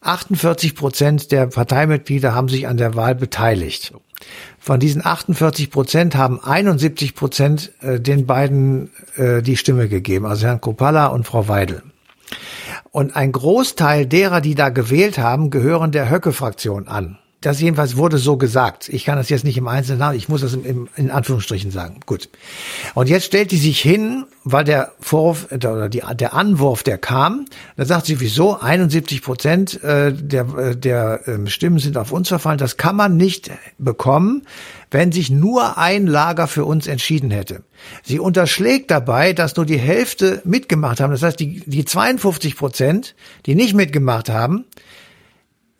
48 0.00 0.74
Prozent 0.74 1.30
der 1.30 1.46
Parteimitglieder 1.46 2.34
haben 2.34 2.48
sich 2.48 2.66
an 2.66 2.76
der 2.76 2.94
Wahl 2.94 3.14
beteiligt. 3.14 3.92
Von 4.64 4.78
diesen 4.78 5.04
48 5.04 5.72
Prozent 5.72 6.14
haben 6.14 6.38
71 6.38 7.16
Prozent 7.16 7.72
äh, 7.80 7.98
den 7.98 8.26
beiden 8.26 8.92
äh, 9.16 9.42
die 9.42 9.56
Stimme 9.56 9.88
gegeben, 9.88 10.24
also 10.24 10.46
Herrn 10.46 10.60
Kopalla 10.60 11.08
und 11.08 11.26
Frau 11.26 11.48
Weidel. 11.48 11.82
Und 12.92 13.16
ein 13.16 13.32
Großteil 13.32 14.06
derer, 14.06 14.40
die 14.40 14.54
da 14.54 14.68
gewählt 14.68 15.18
haben, 15.18 15.50
gehören 15.50 15.90
der 15.90 16.08
Höcke-Fraktion 16.08 16.86
an. 16.86 17.18
Das 17.42 17.60
jedenfalls 17.60 17.96
wurde 17.96 18.18
so 18.18 18.36
gesagt. 18.36 18.88
Ich 18.88 19.04
kann 19.04 19.16
das 19.16 19.28
jetzt 19.28 19.44
nicht 19.44 19.58
im 19.58 19.66
Einzelnen 19.66 19.98
sagen, 19.98 20.16
ich 20.16 20.28
muss 20.28 20.42
das 20.42 20.54
im, 20.54 20.64
im, 20.64 20.88
in 20.96 21.10
Anführungsstrichen 21.10 21.72
sagen. 21.72 21.98
Gut. 22.06 22.28
Und 22.94 23.08
jetzt 23.08 23.26
stellt 23.26 23.50
die 23.50 23.58
sich 23.58 23.80
hin, 23.80 24.26
weil 24.44 24.62
der 24.62 24.92
Vorwurf 25.00 25.48
oder 25.50 25.88
die, 25.88 26.02
der 26.14 26.34
Anwurf, 26.34 26.84
der 26.84 26.98
kam, 26.98 27.46
da 27.76 27.84
sagt 27.84 28.06
sie, 28.06 28.20
wieso 28.20 28.60
71 28.60 29.22
Prozent 29.22 29.82
äh, 29.82 30.12
der, 30.12 30.56
äh, 30.56 30.76
der 30.76 31.26
äh, 31.26 31.46
Stimmen 31.48 31.80
sind 31.80 31.96
auf 31.96 32.12
uns 32.12 32.28
verfallen. 32.28 32.58
Das 32.58 32.76
kann 32.76 32.94
man 32.94 33.16
nicht 33.16 33.50
bekommen, 33.76 34.42
wenn 34.92 35.10
sich 35.10 35.28
nur 35.28 35.78
ein 35.78 36.06
Lager 36.06 36.46
für 36.46 36.64
uns 36.64 36.86
entschieden 36.86 37.32
hätte. 37.32 37.64
Sie 38.04 38.20
unterschlägt 38.20 38.92
dabei, 38.92 39.32
dass 39.32 39.56
nur 39.56 39.66
die 39.66 39.78
Hälfte 39.78 40.42
mitgemacht 40.44 41.00
haben. 41.00 41.10
Das 41.10 41.24
heißt, 41.24 41.40
die, 41.40 41.64
die 41.66 41.84
52 41.84 42.56
Prozent, 42.56 43.16
die 43.46 43.56
nicht 43.56 43.74
mitgemacht 43.74 44.28
haben, 44.28 44.64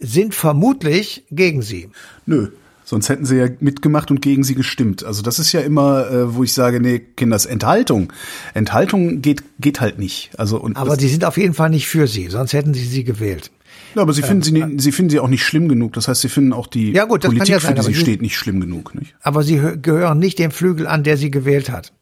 sind 0.02 0.34
vermutlich 0.34 1.24
gegen 1.30 1.62
sie. 1.62 1.88
Nö. 2.26 2.48
Sonst 2.84 3.08
hätten 3.08 3.24
sie 3.24 3.36
ja 3.36 3.46
mitgemacht 3.60 4.10
und 4.10 4.20
gegen 4.20 4.44
sie 4.44 4.54
gestimmt. 4.54 5.04
Also 5.04 5.22
das 5.22 5.38
ist 5.38 5.52
ja 5.52 5.60
immer, 5.60 6.10
äh, 6.10 6.34
wo 6.34 6.42
ich 6.42 6.52
sage, 6.52 6.80
nee, 6.80 6.98
Kinders, 6.98 7.46
Enthaltung. 7.46 8.12
Enthaltung 8.54 9.22
geht, 9.22 9.42
geht 9.60 9.80
halt 9.80 9.98
nicht. 9.98 10.30
Also, 10.36 10.60
und 10.60 10.76
aber 10.76 10.96
die 10.96 11.08
sind 11.08 11.24
auf 11.24 11.38
jeden 11.38 11.54
Fall 11.54 11.70
nicht 11.70 11.86
für 11.86 12.06
sie, 12.06 12.26
sonst 12.28 12.52
hätten 12.52 12.74
sie 12.74 12.84
sie 12.84 13.04
gewählt. 13.04 13.50
Ja, 13.94 14.02
aber 14.02 14.12
sie 14.12 14.22
finden 14.22 14.56
ähm, 14.56 14.78
sie, 14.78 14.84
sie 14.84 14.92
finden 14.92 15.10
sie 15.10 15.20
auch 15.20 15.28
nicht 15.28 15.44
schlimm 15.44 15.68
genug. 15.68 15.92
Das 15.94 16.08
heißt, 16.08 16.20
sie 16.20 16.28
finden 16.28 16.52
auch 16.52 16.66
die 16.66 16.92
ja 16.92 17.04
gut, 17.04 17.22
Politik, 17.22 17.48
ja 17.48 17.60
sein, 17.60 17.76
für 17.76 17.82
die 17.82 17.94
sie 17.94 18.00
steht, 18.00 18.20
nicht 18.20 18.36
schlimm 18.36 18.60
genug. 18.60 18.94
Nicht? 18.94 19.14
Aber 19.22 19.42
sie 19.42 19.60
gehören 19.80 20.18
nicht 20.18 20.38
dem 20.38 20.50
Flügel 20.50 20.86
an, 20.86 21.04
der 21.04 21.16
sie 21.16 21.30
gewählt 21.30 21.70
hat. 21.70 21.92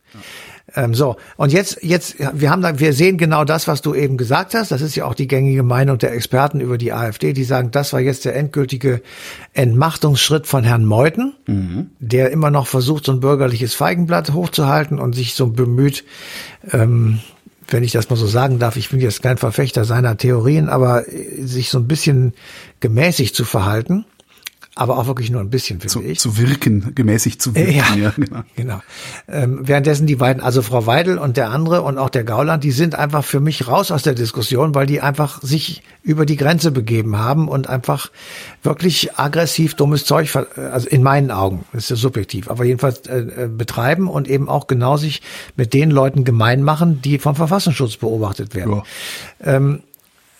Ähm, 0.76 0.94
so, 0.94 1.16
und 1.36 1.52
jetzt, 1.52 1.82
jetzt, 1.82 2.16
wir 2.18 2.50
haben 2.50 2.62
da, 2.62 2.78
wir 2.78 2.92
sehen 2.92 3.18
genau 3.18 3.44
das, 3.44 3.68
was 3.68 3.82
du 3.82 3.94
eben 3.94 4.16
gesagt 4.16 4.54
hast. 4.54 4.70
Das 4.70 4.82
ist 4.82 4.94
ja 4.94 5.04
auch 5.04 5.14
die 5.14 5.26
gängige 5.26 5.62
Meinung 5.62 5.98
der 5.98 6.12
Experten 6.12 6.60
über 6.60 6.78
die 6.78 6.92
AfD, 6.92 7.32
die 7.32 7.44
sagen, 7.44 7.70
das 7.70 7.92
war 7.92 8.00
jetzt 8.00 8.24
der 8.24 8.36
endgültige 8.36 9.02
Entmachtungsschritt 9.52 10.46
von 10.46 10.64
Herrn 10.64 10.84
Meuthen, 10.84 11.34
mhm. 11.46 11.90
der 11.98 12.30
immer 12.30 12.50
noch 12.50 12.66
versucht, 12.66 13.04
so 13.04 13.12
ein 13.12 13.20
bürgerliches 13.20 13.74
Feigenblatt 13.74 14.32
hochzuhalten 14.32 14.98
und 14.98 15.14
sich 15.14 15.34
so 15.34 15.48
bemüht, 15.48 16.04
ähm, 16.70 17.20
wenn 17.68 17.84
ich 17.84 17.92
das 17.92 18.10
mal 18.10 18.16
so 18.16 18.26
sagen 18.26 18.58
darf, 18.58 18.76
ich 18.76 18.90
bin 18.90 19.00
jetzt 19.00 19.22
kein 19.22 19.38
Verfechter 19.38 19.84
seiner 19.84 20.16
Theorien, 20.16 20.68
aber 20.68 21.04
sich 21.38 21.70
so 21.70 21.78
ein 21.78 21.86
bisschen 21.86 22.34
gemäßigt 22.80 23.34
zu 23.34 23.44
verhalten 23.44 24.04
aber 24.80 24.96
auch 24.96 25.06
wirklich 25.06 25.30
nur 25.30 25.42
ein 25.42 25.50
bisschen, 25.50 25.78
finde 25.78 25.92
zu, 25.92 26.02
ich. 26.02 26.18
Zu 26.18 26.38
wirken, 26.38 26.94
gemäßig 26.94 27.38
zu 27.38 27.54
wirken. 27.54 27.70
Ja, 27.70 27.94
ja 27.94 28.12
genau. 28.16 28.42
genau. 28.56 28.80
Ähm, 29.28 29.60
währenddessen 29.62 30.06
die 30.06 30.16
beiden, 30.16 30.42
also 30.42 30.62
Frau 30.62 30.86
Weidel 30.86 31.18
und 31.18 31.36
der 31.36 31.50
andere 31.50 31.82
und 31.82 31.98
auch 31.98 32.08
der 32.08 32.24
Gauland, 32.24 32.64
die 32.64 32.70
sind 32.70 32.94
einfach 32.94 33.22
für 33.22 33.40
mich 33.40 33.68
raus 33.68 33.90
aus 33.90 34.02
der 34.02 34.14
Diskussion, 34.14 34.74
weil 34.74 34.86
die 34.86 35.02
einfach 35.02 35.42
sich 35.42 35.82
über 36.02 36.24
die 36.24 36.38
Grenze 36.38 36.70
begeben 36.70 37.18
haben 37.18 37.46
und 37.46 37.68
einfach 37.68 38.10
wirklich 38.62 39.18
aggressiv 39.18 39.74
dummes 39.74 40.06
Zeug, 40.06 40.34
also 40.56 40.88
in 40.88 41.02
meinen 41.02 41.30
Augen, 41.30 41.66
ist 41.74 41.90
ja 41.90 41.96
subjektiv, 41.96 42.48
aber 42.48 42.64
jedenfalls 42.64 43.00
äh, 43.06 43.18
äh, 43.18 43.48
betreiben 43.48 44.08
und 44.08 44.28
eben 44.28 44.48
auch 44.48 44.66
genau 44.66 44.96
sich 44.96 45.20
mit 45.56 45.74
den 45.74 45.90
Leuten 45.90 46.24
gemein 46.24 46.62
machen, 46.62 47.02
die 47.02 47.18
vom 47.18 47.36
Verfassungsschutz 47.36 47.98
beobachtet 47.98 48.54
werden. 48.54 48.82
Ja. 49.44 49.56
Ähm, 49.56 49.82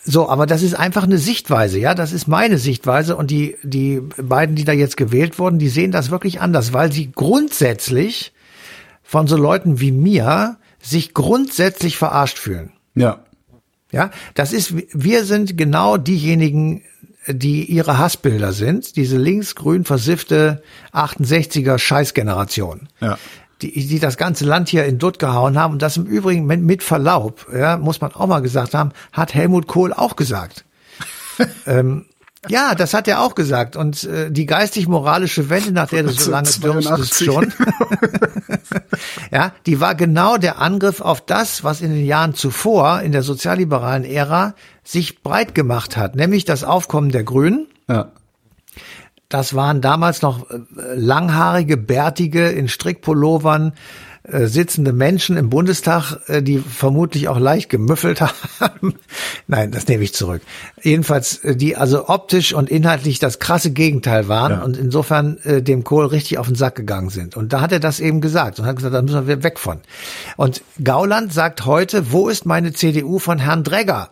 so, 0.05 0.29
aber 0.29 0.47
das 0.47 0.63
ist 0.63 0.75
einfach 0.75 1.05
eine 1.05 1.19
Sichtweise, 1.19 1.79
ja, 1.79 1.95
das 1.95 2.13
ist 2.13 2.27
meine 2.27 2.59
Sichtweise 2.59 3.17
und 3.17 3.31
die, 3.31 3.57
die 3.63 4.01
beiden, 4.17 4.57
die 4.57 4.65
da 4.65 4.73
jetzt 4.73 4.97
gewählt 4.97 5.39
wurden, 5.39 5.59
die 5.59 5.69
sehen 5.69 5.93
das 5.93 6.11
wirklich 6.11 6.41
anders, 6.41 6.73
weil 6.73 6.91
sie 6.91 7.13
grundsätzlich 7.13 8.33
von 9.03 9.27
so 9.27 9.37
Leuten 9.37 9.81
wie 9.81 9.93
mir 9.93 10.57
sich 10.81 11.13
grundsätzlich 11.13 11.99
verarscht 11.99 12.39
fühlen. 12.39 12.73
Ja. 12.95 13.25
Ja, 13.93 14.11
das 14.35 14.53
ist, 14.53 14.75
wir 14.93 15.25
sind 15.25 15.59
genau 15.59 15.97
diejenigen, 15.97 16.83
die 17.27 17.65
ihre 17.65 17.99
Hassbilder 17.99 18.53
sind, 18.53 18.97
diese 18.97 19.19
linksgrün 19.19 19.85
versiffte 19.85 20.63
68er 20.93 21.77
Scheißgeneration. 21.77 22.89
Ja 23.01 23.19
die, 23.63 23.87
die 23.87 23.99
das 23.99 24.17
ganze 24.17 24.45
Land 24.45 24.69
hier 24.69 24.85
in 24.85 24.99
Dutt 24.99 25.19
gehauen 25.19 25.59
haben. 25.59 25.75
Und 25.75 25.83
das 25.83 25.97
im 25.97 26.07
Übrigen 26.07 26.47
mit, 26.47 26.61
mit 26.61 26.83
Verlaub, 26.83 27.47
ja, 27.55 27.77
muss 27.77 28.01
man 28.01 28.13
auch 28.13 28.27
mal 28.27 28.41
gesagt 28.41 28.75
haben, 28.75 28.93
hat 29.13 29.35
Helmut 29.35 29.67
Kohl 29.67 29.93
auch 29.93 30.17
gesagt. 30.17 30.65
ähm, 31.67 32.07
ja, 32.49 32.75
das 32.75 32.95
hat 32.95 33.07
er 33.07 33.21
auch 33.21 33.35
gesagt. 33.35 33.77
Und 33.77 34.05
äh, 34.05 34.31
die 34.31 34.47
geistig-moralische 34.47 35.51
Wende, 35.51 35.73
nach 35.73 35.89
der 35.89 36.05
du 36.05 36.11
so 36.11 36.31
lange 36.31 36.49
dürstest 36.49 37.23
schon, 37.23 37.53
ja, 39.31 39.53
die 39.67 39.81
war 39.81 39.95
genau 39.95 40.39
der 40.39 40.59
Angriff 40.59 41.03
auf 41.03 41.21
das, 41.21 41.65
was 41.65 41.83
in 41.83 41.93
den 41.93 42.07
Jahren 42.07 42.35
zuvor 42.35 43.03
in 43.03 43.13
der 43.13 43.23
sozialliberalen 43.23 44.05
Ära 44.05 44.55
sich 44.85 45.23
breit 45.23 45.55
gemacht 45.55 45.99
hat, 45.99 46.17
nämlich 46.17 46.47
das 46.47 46.65
Aufkommen 46.65 47.11
der 47.11 47.25
Grünen. 47.25 47.67
Ja. 47.89 48.11
Das 49.31 49.55
waren 49.55 49.81
damals 49.81 50.21
noch 50.23 50.51
äh, 50.51 50.59
langhaarige, 50.95 51.77
bärtige, 51.77 52.49
in 52.49 52.69
Strickpullovern, 52.69 53.73
äh, 54.25 54.47
sitzende 54.47 54.93
Menschen 54.93 55.37
im 55.37 55.49
Bundestag, 55.51 56.19
äh, 56.27 56.43
die 56.43 56.59
vermutlich 56.59 57.29
auch 57.29 57.39
leicht 57.39 57.71
gemüffelt 57.71 58.21
haben. 58.61 58.95
Nein, 59.47 59.71
das 59.71 59.87
nehme 59.87 60.03
ich 60.03 60.13
zurück. 60.13 60.43
Jedenfalls, 60.83 61.39
äh, 61.45 61.55
die 61.55 61.77
also 61.77 62.09
optisch 62.09 62.53
und 62.53 62.69
inhaltlich 62.69 63.21
das 63.21 63.39
krasse 63.39 63.71
Gegenteil 63.71 64.27
waren 64.27 64.53
ja. 64.53 64.63
und 64.63 64.77
insofern 64.77 65.39
äh, 65.45 65.63
dem 65.63 65.85
Kohl 65.85 66.07
richtig 66.07 66.39
auf 66.39 66.49
den 66.49 66.57
Sack 66.57 66.75
gegangen 66.75 67.11
sind. 67.11 67.37
Und 67.37 67.53
da 67.53 67.61
hat 67.61 67.71
er 67.71 67.81
das 67.81 68.01
eben 68.01 68.21
gesagt 68.21 68.59
und 68.59 68.67
hat 68.67 68.77
gesagt, 68.77 68.95
da 68.95 69.01
müssen 69.01 69.29
wir 69.29 69.45
weg 69.45 69.61
von. 69.61 69.79
Und 70.37 70.63
Gauland 70.83 71.33
sagt 71.33 71.67
heute, 71.67 72.11
wo 72.11 72.29
ist 72.29 72.47
meine 72.47 72.73
CDU 72.73 73.21
von 73.21 73.39
Herrn 73.39 73.63
Dregger? 73.63 74.11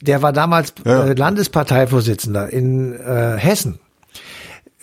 Der 0.00 0.22
war 0.22 0.32
damals 0.32 0.74
ja. 0.84 1.04
äh, 1.04 1.12
Landesparteivorsitzender 1.14 2.50
in 2.50 2.94
äh, 2.94 3.36
Hessen 3.36 3.78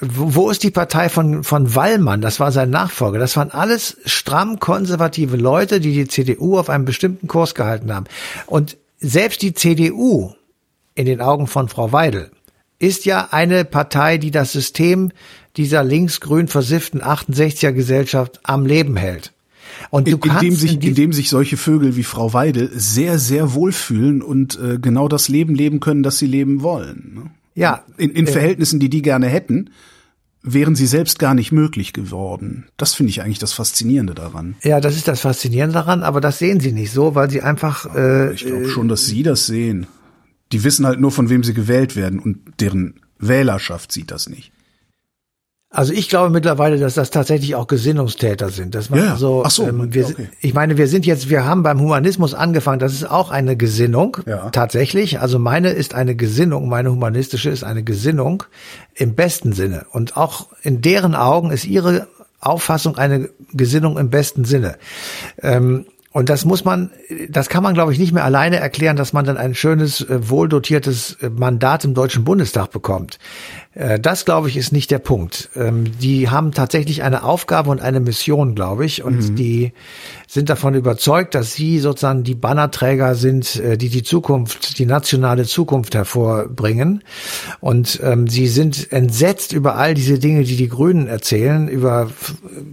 wo 0.02 0.50
ist 0.50 0.63
die 0.63 0.72
Partei 0.72 1.10
von, 1.10 1.43
von 1.43 1.76
Wallmann? 1.76 2.22
Das 2.22 2.39
war 2.39 2.52
sein 2.52 2.69
Nachfolger. 2.69 3.19
Das 3.19 3.36
waren 3.36 3.52
alles 3.52 3.98
stramm 4.06 4.60
konservative 4.60 5.36
Leute, 5.36 5.80
die 5.80 5.93
die 5.93 6.08
CDU 6.08 6.58
auf 6.58 6.69
einem 6.69 6.86
bestimmten 6.86 7.28
Kurs 7.28 7.54
gehalten 7.54 7.93
haben. 7.93 8.06
Und 8.45 8.78
selbst 9.00 9.41
die 9.41 9.54
CDU 9.54 10.34
in 10.95 11.06
den 11.06 11.22
Augen 11.22 11.48
von 11.48 11.67
Frau 11.67 11.91
Weidel 11.91 12.32
ist 12.80 13.06
ja 13.06 13.28
eine 13.32 13.65
Partei, 13.65 14.17
die 14.17 14.32
das 14.32 14.54
System 14.54 15.12
dieser 15.58 15.84
linksgrün 15.84 16.48
versifften 16.48 17.02
68er 17.02 17.74
Gesellschaft 17.74 18.39
am 18.43 18.65
Leben 18.65 18.95
hält. 18.95 19.34
Und 19.89 20.08
du 20.08 20.17
in, 20.17 20.32
indem, 20.32 20.55
sich, 20.55 20.73
in 20.75 20.82
indem 20.82 21.13
sich 21.13 21.29
solche 21.29 21.58
Vögel 21.58 21.95
wie 21.95 22.03
Frau 22.03 22.34
Weidel 22.34 22.69
sehr, 22.73 23.19
sehr 23.19 23.53
wohlfühlen 23.53 24.21
und 24.21 24.60
äh, 24.60 24.77
genau 24.79 25.08
das 25.08 25.29
Leben 25.29 25.55
leben 25.55 25.79
können, 25.79 26.03
das 26.03 26.17
sie 26.17 26.27
leben 26.27 26.62
wollen. 26.62 27.12
Ne? 27.15 27.32
Ja. 27.55 27.84
In, 27.97 28.12
in 28.12 28.27
äh, 28.27 28.32
Verhältnissen, 28.32 28.79
die 28.79 28.89
die 28.89 29.01
gerne 29.01 29.27
hätten, 29.27 29.69
wären 30.41 30.75
sie 30.75 30.88
selbst 30.88 31.19
gar 31.19 31.34
nicht 31.34 31.51
möglich 31.51 31.93
geworden. 31.93 32.67
Das 32.77 32.93
finde 32.93 33.10
ich 33.12 33.21
eigentlich 33.21 33.39
das 33.39 33.53
Faszinierende 33.53 34.15
daran. 34.15 34.55
Ja, 34.63 34.79
das 34.79 34.95
ist 34.95 35.08
das 35.08 35.21
Faszinierende 35.21 35.73
daran, 35.73 36.03
aber 36.03 36.21
das 36.21 36.39
sehen 36.39 36.60
sie 36.60 36.71
nicht 36.71 36.91
so, 36.91 37.15
weil 37.15 37.29
sie 37.29 37.41
einfach. 37.41 37.93
Äh, 37.95 38.34
ich 38.34 38.45
glaube 38.45 38.69
schon, 38.69 38.88
dass 38.88 39.05
sie 39.05 39.23
das 39.23 39.45
sehen. 39.45 39.88
Die 40.51 40.63
wissen 40.63 40.86
halt 40.86 40.99
nur, 40.99 41.12
von 41.12 41.29
wem 41.29 41.43
sie 41.43 41.53
gewählt 41.53 41.95
werden 41.95 42.19
und 42.19 42.39
deren 42.60 43.01
Wählerschaft 43.19 43.91
sieht 43.91 44.12
das 44.12 44.29
nicht. 44.29 44.51
Also 45.71 45.93
ich 45.93 46.10
glaube 46.10 46.32
mittlerweile, 46.32 46.79
dass 46.79 46.95
das 46.95 47.12
tatsächlich 47.12 47.53
auch 47.53 47.67
Gesinnungstäter 47.67 48.49
sind. 48.49 48.73
Das 48.73 48.89
ja, 48.89 49.15
so, 49.17 49.43
Ach 49.45 49.51
so 49.51 49.67
ähm, 49.67 49.93
wir, 49.93 50.08
okay. 50.08 50.29
ich 50.41 50.55
meine, 50.55 50.77
wir 50.77 50.88
sind 50.88 51.05
jetzt, 51.05 51.29
wir 51.29 51.45
haben 51.45 51.62
beim 51.62 51.79
Humanismus 51.79 52.34
angefangen. 52.34 52.79
Das 52.79 52.93
ist 52.93 53.08
auch 53.08 53.29
eine 53.29 53.55
Gesinnung 53.55 54.17
ja. 54.25 54.49
tatsächlich. 54.49 55.19
Also 55.19 55.38
meine 55.38 55.69
ist 55.69 55.93
eine 55.93 56.15
Gesinnung, 56.15 56.69
meine 56.69 56.91
humanistische 56.91 57.51
ist 57.51 57.63
eine 57.63 57.84
Gesinnung 57.84 58.43
im 58.95 59.13
besten 59.13 59.53
Sinne. 59.53 59.86
Und 59.91 60.17
auch 60.17 60.47
in 60.63 60.82
deren 60.82 61.13
Augen 61.13 61.51
ist 61.51 61.65
ihre 61.65 62.08
Auffassung 62.39 62.97
eine 62.97 63.29
Gesinnung 63.53 63.99
im 63.99 64.10
besten 64.10 64.45
Sinne. 64.45 64.77
Ähm, 65.39 65.86
und 66.12 66.30
das 66.30 66.43
muss 66.43 66.65
man, 66.65 66.89
das 67.30 67.50
kann 67.50 67.62
man, 67.62 67.76
glaube 67.76 67.93
ich, 67.93 68.00
nicht 68.00 68.13
mehr 68.13 68.24
alleine 68.24 68.58
erklären, 68.58 68.98
dass 68.98 69.13
man 69.13 69.26
dann 69.26 69.38
ein 69.38 69.54
schönes, 69.54 70.02
äh, 70.02 70.30
wohldotiertes 70.30 71.17
äh, 71.22 71.30
Mandat 71.30 71.86
im 71.86 71.93
Deutschen 71.93 72.24
Bundestag 72.24 72.72
bekommt. 72.72 73.19
Äh, 73.76 74.00
das, 74.00 74.26
glaube 74.26 74.50
ich, 74.50 74.58
ist 74.58 74.72
nicht 74.72 74.89
der 74.89 74.98
Punkt. 74.98 75.50
Ähm, 75.56 76.00
die 76.00 76.30
haben 76.30 76.52
tatsächlich 76.52 77.04
eine 77.04 77.22
Aufgabe 77.24 77.69
und 77.69 77.80
eine 77.80 78.00
Mission, 78.00 78.56
glaube 78.56 78.86
ich, 78.86 79.04
und 79.04 79.30
mhm. 79.30 79.36
die 79.36 79.74
sind 80.32 80.48
davon 80.48 80.76
überzeugt, 80.76 81.34
dass 81.34 81.56
sie 81.56 81.80
sozusagen 81.80 82.24
die 82.24 82.36
Bannerträger 82.36 83.15
sind, 83.15 83.56
äh, 83.56 83.80
die 83.80 83.89
die 83.89 84.04
Zukunft, 84.04 84.78
die 84.78 84.86
nationale 84.86 85.46
Zukunft 85.46 85.96
hervorbringen. 85.96 87.04
Und 87.62 88.00
ähm, 88.04 88.28
sie 88.28 88.48
sind 88.48 88.92
entsetzt 88.92 89.54
über 89.54 89.76
all 89.76 89.96
diese 89.96 90.20
Dinge, 90.20 90.44
die 90.44 90.56
die 90.56 90.70
Grünen 90.70 91.08
erzählen, 91.08 91.68
über 91.68 92.12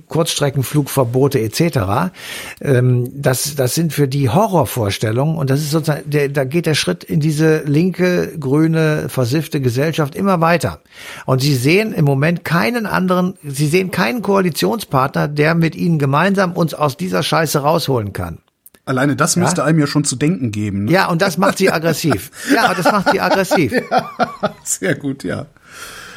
Kurzstreckenflugverbote 0.09 1.41
etc. 1.41 2.13
Ähm, 2.61 3.11
das, 3.15 3.55
das 3.55 3.75
sind 3.75 3.95
für 3.95 4.07
die 4.07 4.29
Horrorvorstellungen 4.29 5.39
und 5.39 5.49
das 5.49 5.61
ist 5.61 5.71
sozusagen, 5.71 6.11
der, 6.11 6.29
da 6.29 6.45
geht 6.45 6.67
der 6.67 6.75
Schritt 6.75 7.05
in 7.05 7.21
diese 7.21 7.63
linke, 7.65 8.37
grüne, 8.39 9.09
versiffte 9.09 9.63
Gesellschaft 9.63 10.15
immer 10.15 10.43
weiter. 10.43 10.81
Und 11.25 11.41
sie 11.41 11.55
sehen 11.55 11.95
im 11.95 12.05
Moment 12.05 12.45
keinen 12.45 12.85
anderen, 12.85 13.33
sie 13.43 13.67
sehen 13.67 13.91
keinen 13.91 14.21
Koalitionspartner, 14.21 15.27
der 15.27 15.55
mit 15.55 15.75
ihnen 15.75 15.99
gemeinsam 15.99 16.53
uns 16.53 16.75
aus 16.75 16.99
dieser 16.99 17.23
Scheiße 17.23 17.46
rausholen 17.55 18.13
kann. 18.13 18.39
Alleine 18.87 19.17
das 19.17 19.35
ja? 19.35 19.43
müsste 19.43 19.65
einem 19.65 19.81
ja 19.81 19.87
schon 19.87 20.05
zu 20.05 20.17
denken 20.17 20.53
geben. 20.53 20.85
Ne? 20.85 20.93
Ja, 20.93 21.09
und 21.09 21.21
das 21.21 21.39
macht 21.39 21.59
sie 21.59 21.71
aggressiv. 21.71 22.31
ja, 22.55 22.73
das 22.73 22.85
macht 22.91 23.11
sie 23.11 23.21
aggressiv. 23.21 23.73
Ja, 23.91 24.55
sehr 24.63 24.95
gut, 24.95 25.25
ja. 25.25 25.47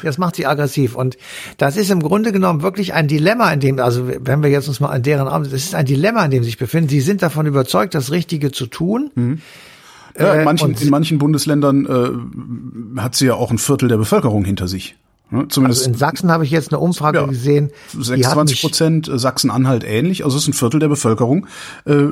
Das 0.02 0.18
macht 0.18 0.36
sie 0.36 0.46
aggressiv. 0.46 0.94
Und 0.94 1.18
das 1.58 1.76
ist 1.76 1.90
im 1.90 2.00
Grunde 2.00 2.32
genommen 2.32 2.62
wirklich 2.62 2.94
ein 2.94 3.08
Dilemma, 3.08 3.52
in 3.52 3.60
dem, 3.60 3.78
also 3.80 4.08
wenn 4.08 4.42
wir 4.42 4.50
jetzt 4.50 4.68
uns 4.68 4.80
mal 4.80 4.88
an 4.88 5.02
deren 5.02 5.28
Arm, 5.28 5.44
das 5.44 5.52
ist 5.52 5.74
ein 5.74 5.84
Dilemma, 5.84 6.24
in 6.24 6.30
dem 6.30 6.42
sie 6.42 6.50
sich 6.50 6.58
befinden. 6.58 6.88
Sie 6.88 7.00
sind 7.00 7.22
davon 7.22 7.46
überzeugt, 7.46 7.94
das 7.94 8.10
Richtige 8.10 8.52
zu 8.52 8.66
tun. 8.66 9.10
Mhm. 9.14 9.40
Ja, 10.18 10.34
in, 10.34 10.40
äh, 10.40 10.44
manchen, 10.44 10.74
in 10.74 10.90
manchen 10.90 11.18
Bundesländern 11.18 11.86
äh, 12.96 13.00
hat 13.00 13.14
sie 13.14 13.26
ja 13.26 13.34
auch 13.34 13.50
ein 13.50 13.58
Viertel 13.58 13.88
der 13.88 13.96
Bevölkerung 13.96 14.44
hinter 14.44 14.68
sich. 14.68 14.96
Ja, 15.30 15.48
zumindest 15.48 15.82
also 15.82 15.90
in 15.90 15.96
Sachsen 15.96 16.30
habe 16.30 16.44
ich 16.44 16.50
jetzt 16.50 16.72
eine 16.72 16.80
Umfrage 16.80 17.18
ja, 17.18 17.26
gesehen. 17.26 17.70
26 17.96 18.60
Prozent, 18.60 19.08
äh, 19.08 19.18
Sachsen-Anhalt 19.18 19.84
ähnlich, 19.84 20.24
also 20.24 20.36
es 20.36 20.44
ist 20.44 20.48
ein 20.48 20.52
Viertel 20.54 20.80
der 20.80 20.88
Bevölkerung, 20.88 21.46
äh, 21.84 22.06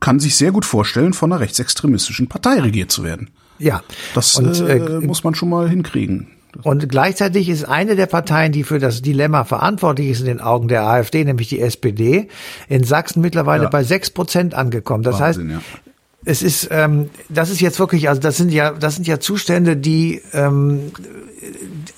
kann 0.00 0.20
sich 0.20 0.36
sehr 0.36 0.52
gut 0.52 0.64
vorstellen, 0.64 1.12
von 1.12 1.32
einer 1.32 1.40
rechtsextremistischen 1.40 2.28
Partei 2.28 2.60
regiert 2.60 2.92
zu 2.92 3.02
werden. 3.02 3.30
Ja. 3.58 3.82
Das 4.14 4.36
und, 4.36 4.60
äh, 4.60 4.76
äh, 4.76 5.00
muss 5.00 5.24
man 5.24 5.34
schon 5.34 5.48
mal 5.48 5.68
hinkriegen. 5.68 6.28
Und 6.62 6.88
gleichzeitig 6.88 7.48
ist 7.48 7.64
eine 7.64 7.96
der 7.96 8.06
Parteien, 8.06 8.52
die 8.52 8.62
für 8.62 8.78
das 8.78 9.02
Dilemma 9.02 9.44
verantwortlich 9.44 10.08
ist 10.08 10.20
in 10.20 10.26
den 10.26 10.40
Augen 10.40 10.68
der 10.68 10.86
AfD, 10.86 11.22
nämlich 11.24 11.48
die 11.48 11.60
SPD, 11.60 12.28
in 12.68 12.84
Sachsen 12.84 13.20
mittlerweile 13.20 13.64
ja. 13.64 13.68
bei 13.68 13.84
sechs 13.84 14.08
Prozent 14.08 14.54
angekommen. 14.54 15.02
Das 15.02 15.20
Wahnsinn, 15.20 15.54
heißt, 15.54 15.64
ja 15.66 15.80
es 16.26 16.42
ist, 16.42 16.68
ähm, 16.72 17.08
das 17.28 17.50
ist 17.50 17.60
jetzt 17.60 17.78
wirklich, 17.78 18.08
also 18.08 18.20
das 18.20 18.36
sind 18.36 18.50
ja, 18.50 18.72
das 18.72 18.96
sind 18.96 19.06
ja 19.06 19.20
Zustände, 19.20 19.76
die, 19.76 20.20
ähm, 20.32 20.90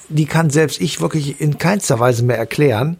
die 0.08 0.26
kann 0.26 0.50
selbst 0.50 0.80
ich 0.80 1.00
wirklich 1.00 1.40
in 1.40 1.58
keinster 1.58 1.98
Weise 2.00 2.24
mehr 2.24 2.38
erklären, 2.38 2.98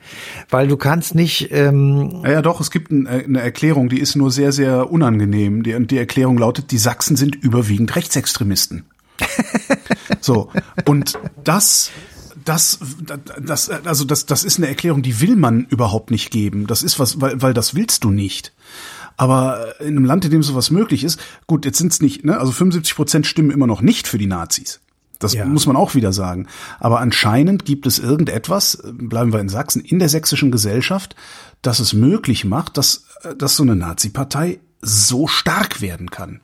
weil 0.51 0.68
du 0.68 0.77
kannst 0.77 1.14
nicht. 1.14 1.51
Ähm 1.51 2.21
ja, 2.25 2.33
ja, 2.33 2.42
doch, 2.42 2.61
es 2.61 2.71
gibt 2.71 2.90
ein, 2.90 3.07
eine 3.07 3.40
Erklärung, 3.40 3.88
die 3.88 4.01
ist 4.01 4.16
nur 4.16 4.31
sehr, 4.31 4.53
sehr 4.53 4.90
unangenehm. 4.90 5.62
Die, 5.62 5.87
die 5.87 5.99
Erklärung 5.99 6.38
lautet: 6.38 6.71
Die 6.71 6.79
Sachsen 6.79 7.16
sind 7.16 7.35
überwiegend 7.35 7.94
Rechtsextremisten. 7.97 8.85
so 10.21 10.51
und 10.85 11.18
das 11.42 11.90
das, 12.44 12.79
das, 13.40 13.68
also 13.68 14.05
das, 14.05 14.25
das 14.25 14.44
ist 14.44 14.59
eine 14.59 14.68
Erklärung, 14.68 15.03
die 15.03 15.21
will 15.21 15.37
man 15.37 15.66
überhaupt 15.66 16.11
nicht 16.11 16.31
geben. 16.31 16.66
Das 16.66 16.83
ist 16.83 16.99
was, 16.99 17.21
weil, 17.21 17.42
weil 17.42 17.53
das 17.53 17.75
willst 17.75 18.05
du 18.05 18.11
nicht. 18.11 18.53
Aber 19.18 19.81
in 19.81 19.88
einem 19.88 20.05
Land, 20.05 20.25
in 20.25 20.31
dem 20.31 20.42
sowas 20.42 20.71
möglich 20.71 21.05
ist, 21.05 21.21
gut, 21.47 21.64
jetzt 21.64 21.79
sind 21.79 21.92
es 21.92 22.01
nicht, 22.01 22.25
ne, 22.25 22.38
also 22.38 22.53
75 22.53 22.94
Prozent 22.94 23.27
stimmen 23.27 23.51
immer 23.51 23.66
noch 23.66 23.83
nicht 23.83 24.09
für 24.09 24.16
die 24.16 24.27
Nazis. 24.27 24.81
Das 25.18 25.33
ja. 25.35 25.44
muss 25.44 25.66
man 25.66 25.76
auch 25.76 25.94
wieder 25.94 26.12
sagen. 26.12 26.46
Aber 26.78 27.00
anscheinend 27.00 27.64
gibt 27.64 27.87
es 27.87 27.98
irgendetwas, 27.98 28.78
bleiben 28.92 29.33
wir 29.33 29.40
in 29.40 29.48
Sachsen, 29.48 29.83
in 29.83 29.98
der 29.98 30.09
sächsischen 30.09 30.50
Gesellschaft, 30.50 31.16
das 31.62 31.81
es 31.81 31.92
möglich 31.92 32.44
macht, 32.44 32.76
dass, 32.76 33.04
dass 33.37 33.57
so 33.57 33.64
eine 33.64 33.74
Nazi-Partei 33.74 34.61
so 34.81 35.26
stark 35.26 35.81
werden 35.81 36.11
kann. 36.11 36.40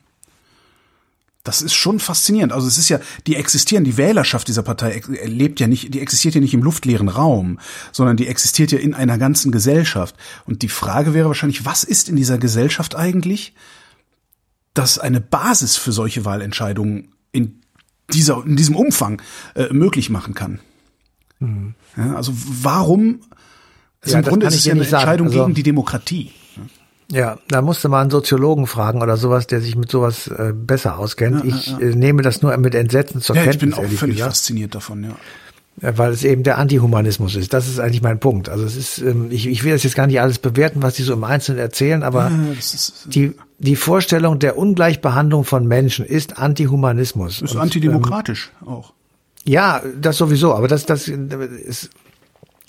Das 1.45 1.61
ist 1.61 1.75
schon 1.75 1.99
faszinierend. 1.99 2.51
Also 2.51 2.67
es 2.67 2.79
ist 2.79 2.89
ja, 2.89 2.99
die 3.27 3.35
existieren, 3.35 3.83
die 3.83 3.97
Wählerschaft 3.97 4.47
dieser 4.47 4.63
Partei 4.63 5.01
lebt 5.25 5.59
ja 5.59 5.67
nicht, 5.67 5.93
die 5.93 6.01
existiert 6.01 6.33
ja 6.33 6.41
nicht 6.41 6.55
im 6.55 6.63
luftleeren 6.63 7.07
Raum, 7.07 7.59
sondern 7.91 8.17
die 8.17 8.27
existiert 8.27 8.71
ja 8.71 8.79
in 8.79 8.95
einer 8.95 9.19
ganzen 9.19 9.51
Gesellschaft. 9.51 10.15
Und 10.45 10.63
die 10.63 10.69
Frage 10.69 11.13
wäre 11.13 11.27
wahrscheinlich, 11.27 11.63
was 11.63 11.83
ist 11.83 12.09
in 12.09 12.15
dieser 12.15 12.39
Gesellschaft 12.39 12.95
eigentlich, 12.95 13.53
das 14.73 14.97
eine 14.97 15.21
Basis 15.21 15.77
für 15.77 15.91
solche 15.91 16.25
Wahlentscheidungen 16.25 17.13
in 17.31 17.61
dieser, 18.13 18.43
in 18.45 18.55
diesem 18.55 18.75
Umfang 18.75 19.21
äh, 19.55 19.71
möglich 19.71 20.09
machen 20.09 20.33
kann? 20.33 20.59
Mhm. 21.39 21.75
Ja, 21.97 22.15
also 22.15 22.33
warum? 22.35 23.21
Also 24.01 24.17
ja, 24.17 24.19
Im 24.19 24.25
Grunde 24.25 24.45
ist 24.47 24.55
es 24.55 24.65
ja 24.65 24.73
eine 24.73 24.81
Entscheidung 24.81 25.27
also, 25.27 25.39
gegen 25.41 25.55
die 25.55 25.63
Demokratie. 25.63 26.31
Ja, 27.11 27.37
da 27.49 27.61
musste 27.61 27.87
man 27.87 28.01
einen 28.01 28.09
Soziologen 28.09 28.65
fragen 28.65 29.01
oder 29.01 29.15
sowas, 29.15 29.45
der 29.45 29.61
sich 29.61 29.75
mit 29.75 29.91
sowas 29.91 30.27
äh, 30.27 30.53
besser 30.53 30.97
auskennt. 30.97 31.45
Ja, 31.45 31.55
ich. 31.55 31.79
Äh, 31.79 31.95
nehme 31.95 32.23
das 32.23 32.41
nur 32.41 32.55
mit 32.57 32.73
Entsetzen 32.73 33.21
zur 33.21 33.35
ja, 33.35 33.43
Kenntnis. 33.43 33.73
Ich 33.73 33.75
bin 33.77 33.85
auch 33.85 33.91
völlig 33.91 34.15
gesagt. 34.15 34.31
fasziniert 34.31 34.73
davon, 34.73 35.03
ja. 35.03 35.15
Weil 35.77 36.11
es 36.11 36.23
eben 36.23 36.43
der 36.43 36.57
Antihumanismus 36.57 37.35
ist. 37.35 37.53
Das 37.53 37.67
ist 37.67 37.79
eigentlich 37.79 38.01
mein 38.01 38.19
Punkt. 38.19 38.47
Also 38.49 38.63
es 38.63 38.75
ist, 38.77 38.99
ähm, 38.99 39.27
ich, 39.29 39.47
ich 39.47 39.63
will 39.63 39.73
das 39.73 39.83
jetzt 39.83 39.95
gar 39.95 40.07
nicht 40.07 40.21
alles 40.21 40.39
bewerten, 40.39 40.81
was 40.81 40.95
die 40.95 41.03
so 41.03 41.13
im 41.13 41.23
Einzelnen 41.23 41.59
erzählen, 41.59 42.03
aber 42.03 42.29
ja, 42.29 42.51
ist, 42.57 43.07
die, 43.07 43.33
die 43.59 43.75
Vorstellung 43.75 44.39
der 44.39 44.57
Ungleichbehandlung 44.57 45.43
von 45.43 45.67
Menschen 45.67 46.05
ist 46.05 46.37
Antihumanismus. 46.37 47.41
Ist 47.41 47.55
Und, 47.55 47.61
antidemokratisch 47.61 48.51
ähm, 48.61 48.67
auch. 48.69 48.93
Ja, 49.43 49.81
das 49.99 50.17
sowieso, 50.17 50.55
aber 50.55 50.67
das, 50.67 50.85
das 50.85 51.07
ist, 51.07 51.89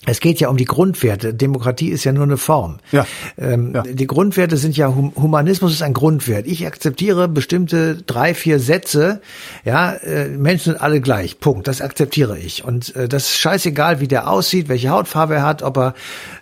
es 0.07 0.21
geht 0.21 0.39
ja 0.39 0.49
um 0.49 0.57
die 0.57 0.65
Grundwerte. 0.65 1.35
Demokratie 1.35 1.89
ist 1.89 2.05
ja 2.05 2.13
nur 2.13 2.23
eine 2.23 2.37
Form. 2.37 2.79
Ja, 2.93 3.07
ähm, 3.37 3.73
ja. 3.75 3.83
Die 3.83 4.07
Grundwerte 4.07 4.57
sind 4.57 4.77
ja, 4.77 4.95
Humanismus 4.95 5.73
ist 5.73 5.83
ein 5.83 5.95
Grundwert. 5.95 6.47
Ich 6.47 6.65
akzeptiere 6.65 7.29
bestimmte 7.29 7.97
drei, 8.07 8.33
vier 8.33 8.61
Sätze. 8.61 9.21
Ja, 9.65 9.93
äh, 9.93 10.29
Menschen 10.29 10.73
sind 10.73 10.81
alle 10.81 11.01
gleich. 11.01 11.41
Punkt. 11.41 11.67
Das 11.67 11.81
akzeptiere 11.81 12.39
ich. 12.39 12.65
Und 12.65 12.95
äh, 12.95 13.09
das 13.09 13.25
ist 13.25 13.39
scheißegal, 13.39 14.01
wie 14.01 14.07
der 14.07 14.31
aussieht, 14.31 14.69
welche 14.69 14.91
Hautfarbe 14.91 15.35
er 15.35 15.43
hat, 15.43 15.65
ob 15.65 15.77
er 15.77 15.95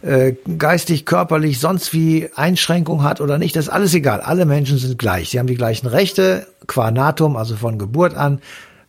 äh, 0.02 0.34
geistig, 0.58 1.06
körperlich, 1.06 1.58
sonst 1.58 1.94
wie 1.94 2.28
Einschränkung 2.36 3.02
hat 3.02 3.22
oder 3.22 3.38
nicht. 3.38 3.56
Das 3.56 3.66
ist 3.66 3.72
alles 3.72 3.94
egal. 3.94 4.20
Alle 4.20 4.44
Menschen 4.44 4.76
sind 4.76 4.98
gleich. 4.98 5.30
Sie 5.30 5.38
haben 5.38 5.46
die 5.46 5.56
gleichen 5.56 5.86
Rechte, 5.86 6.46
qua 6.66 6.90
natum, 6.90 7.36
also 7.36 7.56
von 7.56 7.78
Geburt 7.78 8.14
an. 8.14 8.40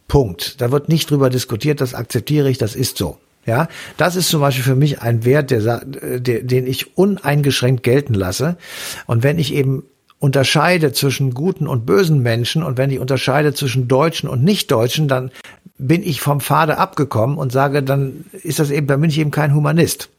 Punkt. 0.09 0.59
Da 0.59 0.69
wird 0.71 0.89
nicht 0.89 1.09
drüber 1.09 1.29
diskutiert. 1.29 1.79
Das 1.79 1.93
akzeptiere 1.93 2.49
ich. 2.49 2.57
Das 2.57 2.75
ist 2.75 2.97
so. 2.97 3.17
Ja, 3.45 3.67
das 3.97 4.15
ist 4.15 4.29
zum 4.29 4.41
Beispiel 4.41 4.63
für 4.63 4.75
mich 4.75 5.01
ein 5.01 5.23
Wert, 5.23 5.51
der, 5.51 5.85
der, 5.85 6.41
den 6.43 6.65
ich 6.65 6.97
uneingeschränkt 6.97 7.83
gelten 7.83 8.15
lasse. 8.15 8.57
Und 9.05 9.23
wenn 9.23 9.37
ich 9.37 9.53
eben 9.53 9.83
unterscheide 10.17 10.93
zwischen 10.93 11.33
guten 11.33 11.67
und 11.67 11.85
bösen 11.85 12.23
Menschen 12.23 12.63
und 12.63 12.77
wenn 12.77 12.89
ich 12.89 12.99
unterscheide 12.99 13.53
zwischen 13.53 13.87
Deutschen 13.87 14.27
und 14.27 14.43
Nicht-Deutschen, 14.43 15.07
dann 15.07 15.29
bin 15.77 16.01
ich 16.01 16.21
vom 16.21 16.39
Pfade 16.39 16.77
abgekommen 16.79 17.37
und 17.37 17.51
sage, 17.51 17.83
dann 17.83 18.25
ist 18.31 18.59
das 18.59 18.71
eben, 18.71 18.87
dann 18.87 19.01
bin 19.01 19.09
ich 19.09 19.19
eben 19.19 19.31
kein 19.31 19.53
Humanist. 19.53 20.09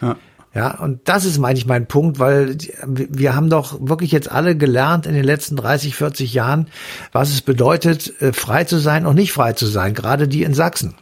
Ja. 0.00 0.16
Ja, 0.54 0.70
und 0.78 1.06
das 1.06 1.26
ist, 1.26 1.36
meine 1.36 1.58
ich, 1.58 1.66
mein 1.66 1.86
Punkt, 1.86 2.18
weil 2.18 2.56
wir 2.86 3.36
haben 3.36 3.50
doch 3.50 3.76
wirklich 3.78 4.10
jetzt 4.10 4.30
alle 4.32 4.56
gelernt 4.56 5.04
in 5.04 5.12
den 5.12 5.22
letzten 5.22 5.54
30, 5.54 5.94
40 5.94 6.32
Jahren, 6.32 6.68
was 7.12 7.28
es 7.28 7.42
bedeutet, 7.42 8.14
äh, 8.22 8.32
frei 8.32 8.64
zu 8.64 8.78
sein 8.78 9.04
und 9.04 9.16
nicht 9.16 9.32
frei 9.32 9.52
zu 9.52 9.66
sein, 9.66 9.92
gerade 9.92 10.28
die 10.28 10.44
in 10.44 10.54
Sachsen. 10.54 10.94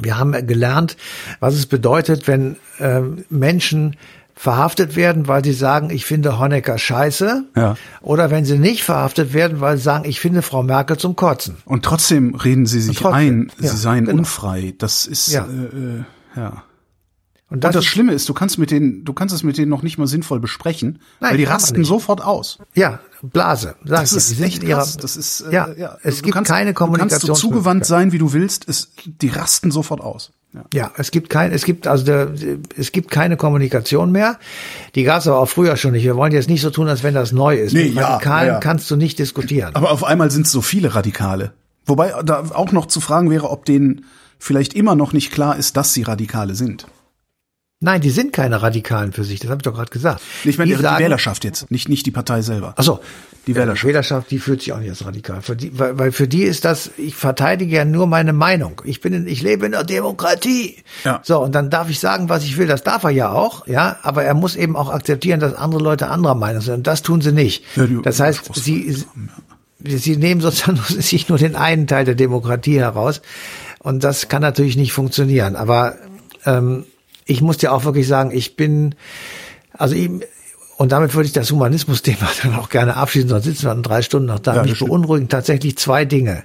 Wir 0.00 0.18
haben 0.18 0.32
gelernt, 0.46 0.96
was 1.40 1.54
es 1.54 1.66
bedeutet, 1.66 2.26
wenn 2.28 2.56
äh, 2.78 3.00
Menschen 3.28 3.96
verhaftet 4.34 4.96
werden, 4.96 5.28
weil 5.28 5.44
sie 5.44 5.52
sagen, 5.52 5.90
ich 5.90 6.06
finde 6.06 6.38
Honecker 6.38 6.78
scheiße. 6.78 7.44
Ja. 7.54 7.76
Oder 8.00 8.30
wenn 8.30 8.46
sie 8.46 8.58
nicht 8.58 8.84
verhaftet 8.84 9.34
werden, 9.34 9.60
weil 9.60 9.76
sie 9.76 9.82
sagen, 9.82 10.08
ich 10.08 10.18
finde 10.18 10.40
Frau 10.40 10.62
Merkel 10.62 10.96
zum 10.96 11.14
Kotzen. 11.14 11.58
Und 11.66 11.84
trotzdem 11.84 12.34
reden 12.34 12.64
sie 12.64 12.80
sich 12.80 12.96
trotzdem, 12.96 13.50
ein, 13.50 13.52
sie 13.58 13.76
seien 13.76 14.06
genau. 14.06 14.20
unfrei. 14.20 14.72
Das 14.78 15.04
ist 15.04 15.30
ja. 15.30 15.44
Äh, 15.44 15.76
äh 15.76 16.04
ja. 16.36 16.62
Und 17.50 17.64
das, 17.64 17.70
und 17.70 17.74
das 17.76 17.84
Schlimme 17.84 18.12
ist, 18.12 18.28
du 18.28 18.34
kannst 18.34 18.58
mit 18.58 18.70
denen, 18.70 19.04
du 19.04 19.12
kannst 19.12 19.34
es 19.34 19.42
mit 19.42 19.58
denen 19.58 19.70
noch 19.70 19.82
nicht 19.82 19.98
mal 19.98 20.06
sinnvoll 20.06 20.38
besprechen, 20.38 21.00
Nein, 21.18 21.32
weil 21.32 21.38
die 21.38 21.44
rasten 21.44 21.84
sofort 21.84 22.22
aus. 22.22 22.58
Ja, 22.74 23.00
Blase. 23.22 23.74
Sag 23.84 24.00
das 24.00 24.12
ist 24.12 24.40
echt 24.40 24.64
krass. 24.64 24.96
Das 24.96 25.16
ist 25.16 25.40
äh, 25.42 25.52
ja, 25.52 25.68
ja. 25.76 25.98
Es 26.04 26.18
du 26.18 26.22
gibt 26.22 26.34
kannst, 26.34 26.50
keine 26.50 26.74
Kommunikation. 26.74 27.20
Du 27.20 27.26
kannst 27.26 27.42
so 27.42 27.48
zugewandt 27.48 27.84
sein, 27.84 28.12
wie 28.12 28.18
du 28.18 28.32
willst. 28.32 28.68
Es, 28.68 28.92
die 29.04 29.28
rasten 29.28 29.72
sofort 29.72 30.00
aus. 30.00 30.30
Ja. 30.52 30.64
ja, 30.74 30.90
es 30.96 31.10
gibt 31.10 31.28
kein, 31.28 31.52
es 31.52 31.64
gibt 31.64 31.86
also 31.86 32.04
der, 32.04 32.32
es 32.76 32.90
gibt 32.92 33.10
keine 33.10 33.36
Kommunikation 33.36 34.10
mehr. 34.10 34.38
Die 34.94 35.04
gab 35.04 35.20
es 35.20 35.28
aber 35.28 35.38
auch 35.38 35.48
früher 35.48 35.76
schon 35.76 35.92
nicht. 35.92 36.04
Wir 36.04 36.16
wollen 36.16 36.32
jetzt 36.32 36.48
nicht 36.48 36.60
so 36.60 36.70
tun, 36.70 36.88
als 36.88 37.02
wenn 37.02 37.14
das 37.14 37.32
neu 37.32 37.56
ist. 37.56 37.72
Nee, 37.72 37.86
Mit 37.86 37.94
ja, 37.94 38.08
Radikalen 38.08 38.48
ja, 38.48 38.58
kannst 38.58 38.90
du 38.90 38.96
nicht 38.96 39.18
diskutieren. 39.18 39.74
Aber 39.74 39.92
auf 39.92 40.02
einmal 40.02 40.30
sind 40.30 40.46
es 40.46 40.52
so 40.52 40.60
viele 40.60 40.94
Radikale. 40.94 41.52
Wobei 41.86 42.14
da 42.24 42.44
auch 42.52 42.72
noch 42.72 42.86
zu 42.86 43.00
fragen 43.00 43.30
wäre, 43.30 43.50
ob 43.50 43.64
denen 43.64 44.04
vielleicht 44.38 44.74
immer 44.74 44.94
noch 44.94 45.12
nicht 45.12 45.32
klar 45.32 45.56
ist, 45.56 45.76
dass 45.76 45.94
sie 45.94 46.02
Radikale 46.02 46.54
sind. 46.54 46.86
Nein, 47.82 48.02
die 48.02 48.10
sind 48.10 48.34
keine 48.34 48.60
Radikalen 48.60 49.12
für 49.12 49.24
sich, 49.24 49.40
das 49.40 49.48
habe 49.50 49.60
ich 49.60 49.62
doch 49.62 49.72
gerade 49.72 49.90
gesagt. 49.90 50.20
Ich 50.44 50.58
meine, 50.58 50.70
die, 50.70 50.76
die, 50.76 50.82
sagen, 50.82 50.98
die 50.98 51.04
Wählerschaft 51.04 51.44
jetzt, 51.44 51.70
nicht, 51.70 51.88
nicht 51.88 52.04
die 52.04 52.10
Partei 52.10 52.42
selber. 52.42 52.74
Ach 52.76 52.82
so, 52.82 53.00
die 53.46 53.54
Wählerschaft. 53.54 53.82
Die 53.82 53.88
Wählerschaft, 53.88 54.30
die 54.30 54.38
fühlt 54.38 54.60
sich 54.60 54.74
auch 54.74 54.80
nicht 54.80 54.90
als 54.90 55.02
radikal. 55.06 55.40
Für 55.40 55.56
die, 55.56 55.78
weil, 55.78 55.98
weil 55.98 56.12
für 56.12 56.28
die 56.28 56.42
ist 56.42 56.66
das, 56.66 56.90
ich 56.98 57.14
verteidige 57.14 57.76
ja 57.76 57.86
nur 57.86 58.06
meine 58.06 58.34
Meinung. 58.34 58.82
Ich 58.84 59.00
bin, 59.00 59.14
in, 59.14 59.26
ich 59.26 59.40
lebe 59.40 59.64
in 59.64 59.72
der 59.72 59.84
Demokratie. 59.84 60.76
Ja. 61.04 61.20
So, 61.24 61.42
und 61.42 61.54
dann 61.54 61.70
darf 61.70 61.88
ich 61.88 62.00
sagen, 62.00 62.28
was 62.28 62.44
ich 62.44 62.58
will. 62.58 62.66
Das 62.66 62.82
darf 62.82 63.02
er 63.04 63.10
ja 63.10 63.30
auch, 63.30 63.66
ja. 63.66 63.96
Aber 64.02 64.24
er 64.24 64.34
muss 64.34 64.56
eben 64.56 64.76
auch 64.76 64.90
akzeptieren, 64.90 65.40
dass 65.40 65.54
andere 65.54 65.82
Leute 65.82 66.08
anderer 66.08 66.34
Meinung 66.34 66.60
sind. 66.60 66.74
Und 66.74 66.86
das 66.86 67.00
tun 67.00 67.22
sie 67.22 67.32
nicht. 67.32 67.64
Ja, 67.76 67.86
das 68.02 68.20
heißt, 68.20 68.54
sie, 68.56 68.94
sie 69.82 70.16
nehmen 70.18 70.40
sozusagen 70.42 70.76
sich 71.00 71.30
nur 71.30 71.38
den 71.38 71.56
einen 71.56 71.86
Teil 71.86 72.04
der 72.04 72.14
Demokratie 72.14 72.78
heraus. 72.78 73.22
Und 73.78 74.04
das 74.04 74.28
kann 74.28 74.42
natürlich 74.42 74.76
nicht 74.76 74.92
funktionieren. 74.92 75.56
Aber 75.56 75.94
ähm, 76.44 76.84
ich 77.30 77.40
muss 77.40 77.58
dir 77.58 77.72
auch 77.72 77.84
wirklich 77.84 78.08
sagen, 78.08 78.30
ich 78.32 78.56
bin, 78.56 78.96
also 79.72 79.94
ich, 79.94 80.10
und 80.76 80.92
damit 80.92 81.14
würde 81.14 81.26
ich 81.26 81.32
das 81.32 81.50
Humanismus-Thema 81.52 82.28
dann 82.42 82.54
auch 82.54 82.70
gerne 82.70 82.96
abschließen, 82.96 83.28
sonst 83.28 83.44
sitzen 83.44 83.66
wir 83.66 83.72
in 83.72 83.82
drei 83.82 84.02
Stunden 84.02 84.26
noch 84.26 84.40
da. 84.40 84.56
Ja, 84.56 84.62
Mich 84.62 84.78
beunruhigen 84.80 85.28
tatsächlich 85.28 85.76
zwei 85.76 86.04
Dinge. 86.04 86.42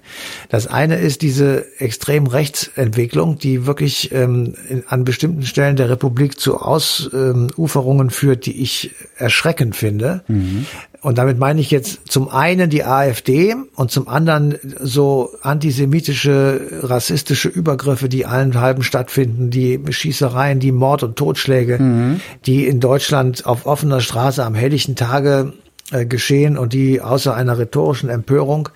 Das 0.49 0.67
eine 0.67 0.97
ist 0.97 1.21
diese 1.21 1.65
extrem 1.79 2.27
Rechtsentwicklung, 2.27 3.39
die 3.39 3.65
wirklich 3.65 4.11
ähm, 4.11 4.53
in, 4.69 4.83
an 4.87 5.05
bestimmten 5.05 5.43
Stellen 5.43 5.75
der 5.75 5.89
Republik 5.89 6.39
zu 6.39 6.59
Ausuferungen 6.59 8.07
ähm, 8.07 8.11
führt, 8.11 8.45
die 8.45 8.61
ich 8.61 8.91
erschreckend 9.17 9.75
finde. 9.75 10.23
Mhm. 10.27 10.65
Und 11.05 11.19
damit 11.19 11.37
meine 11.37 11.61
ich 11.61 11.69
jetzt 11.69 11.99
zum 12.11 12.29
einen 12.29 12.67
die 12.67 12.83
AfD 12.83 13.55
und 13.75 13.91
zum 13.91 14.07
anderen 14.07 14.55
so 14.79 15.29
antisemitische, 15.43 16.79
rassistische 16.81 17.47
Übergriffe, 17.47 18.09
die 18.09 18.25
allen 18.25 18.59
halben 18.59 18.81
stattfinden, 18.81 19.51
die 19.51 19.79
Schießereien, 19.87 20.59
die 20.59 20.71
Mord 20.71 21.03
und 21.03 21.15
Totschläge, 21.15 21.77
mhm. 21.77 22.21
die 22.47 22.65
in 22.65 22.79
Deutschland 22.79 23.45
auf 23.45 23.67
offener 23.67 24.01
Straße 24.01 24.43
am 24.43 24.55
helllichen 24.55 24.95
Tage 24.95 25.53
äh, 25.91 26.07
geschehen 26.07 26.57
und 26.57 26.73
die 26.73 27.01
außer 27.01 27.35
einer 27.35 27.59
rhetorischen 27.59 28.09
Empörung 28.09 28.69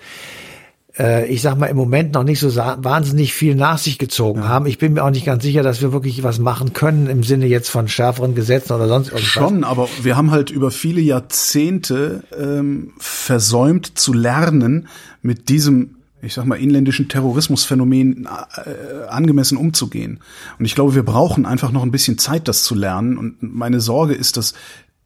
äh, 1.00 1.26
ich 1.26 1.40
sag 1.40 1.56
mal, 1.58 1.66
im 1.66 1.76
Moment 1.76 2.12
noch 2.12 2.24
nicht 2.24 2.40
so 2.40 2.54
wahnsinnig 2.54 3.32
viel 3.32 3.54
nach 3.54 3.78
sich 3.78 3.98
gezogen 3.98 4.42
ja. 4.42 4.48
haben. 4.48 4.66
Ich 4.66 4.78
bin 4.78 4.92
mir 4.92 5.02
auch 5.02 5.10
nicht 5.10 5.24
ganz 5.24 5.42
sicher, 5.42 5.62
dass 5.62 5.80
wir 5.80 5.92
wirklich 5.92 6.22
was 6.22 6.38
machen 6.38 6.72
können 6.74 7.06
im 7.08 7.22
Sinne 7.22 7.46
jetzt 7.46 7.70
von 7.70 7.88
schärferen 7.88 8.34
Gesetzen 8.34 8.74
oder 8.74 8.86
sonst 8.86 9.08
irgendwas. 9.08 9.26
Schon, 9.26 9.64
aber 9.64 9.88
wir 10.02 10.16
haben 10.16 10.30
halt 10.30 10.50
über 10.50 10.70
viele 10.70 11.00
Jahrzehnte 11.00 12.24
ähm, 12.38 12.92
versäumt 12.98 13.98
zu 13.98 14.12
lernen, 14.12 14.88
mit 15.22 15.48
diesem 15.48 15.96
ich 16.22 16.34
sag 16.34 16.44
mal, 16.44 16.56
inländischen 16.56 17.08
Terrorismusphänomen 17.08 18.26
äh, 18.26 19.08
angemessen 19.08 19.56
umzugehen. 19.56 20.20
Und 20.58 20.66
ich 20.66 20.74
glaube, 20.74 20.94
wir 20.94 21.02
brauchen 21.02 21.46
einfach 21.46 21.72
noch 21.72 21.82
ein 21.82 21.90
bisschen 21.90 22.18
Zeit, 22.18 22.46
das 22.46 22.62
zu 22.62 22.74
lernen. 22.74 23.16
Und 23.16 23.36
meine 23.40 23.80
Sorge 23.80 24.12
ist, 24.12 24.36
dass 24.36 24.52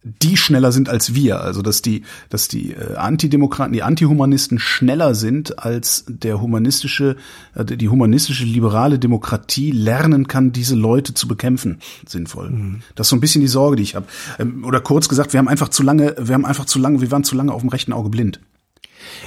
die 0.04 0.36
schneller 0.36 0.70
sind 0.70 0.88
als 0.88 1.14
wir, 1.14 1.40
also 1.40 1.62
dass 1.62 1.80
die, 1.80 2.02
dass 2.28 2.48
die 2.48 2.72
äh, 2.72 2.96
Antidemokraten, 2.96 3.72
die 3.72 3.82
Antihumanisten 3.82 4.58
schneller 4.58 5.14
sind 5.14 5.58
als 5.58 6.04
der 6.08 6.40
humanistische, 6.40 7.16
äh, 7.54 7.64
die 7.64 7.88
humanistische 7.88 8.44
liberale 8.44 8.98
Demokratie 8.98 9.70
lernen 9.70 10.28
kann, 10.28 10.52
diese 10.52 10.74
Leute 10.74 11.14
zu 11.14 11.26
bekämpfen, 11.26 11.78
sinnvoll. 12.06 12.50
Mhm. 12.50 12.82
Das 12.94 13.06
ist 13.06 13.10
so 13.10 13.16
ein 13.16 13.20
bisschen 13.20 13.40
die 13.40 13.48
Sorge, 13.48 13.76
die 13.76 13.82
ich 13.82 13.94
habe. 13.94 14.06
Ähm, 14.38 14.64
oder 14.64 14.80
kurz 14.80 15.08
gesagt, 15.08 15.32
wir 15.32 15.38
haben 15.38 15.48
einfach 15.48 15.70
zu 15.70 15.82
lange, 15.82 16.14
wir 16.18 16.34
haben 16.34 16.44
einfach 16.44 16.66
zu 16.66 16.78
lange, 16.78 17.00
wir 17.00 17.10
waren 17.10 17.24
zu 17.24 17.34
lange 17.34 17.52
auf 17.52 17.62
dem 17.62 17.70
rechten 17.70 17.92
Auge 17.92 18.10
blind. 18.10 18.40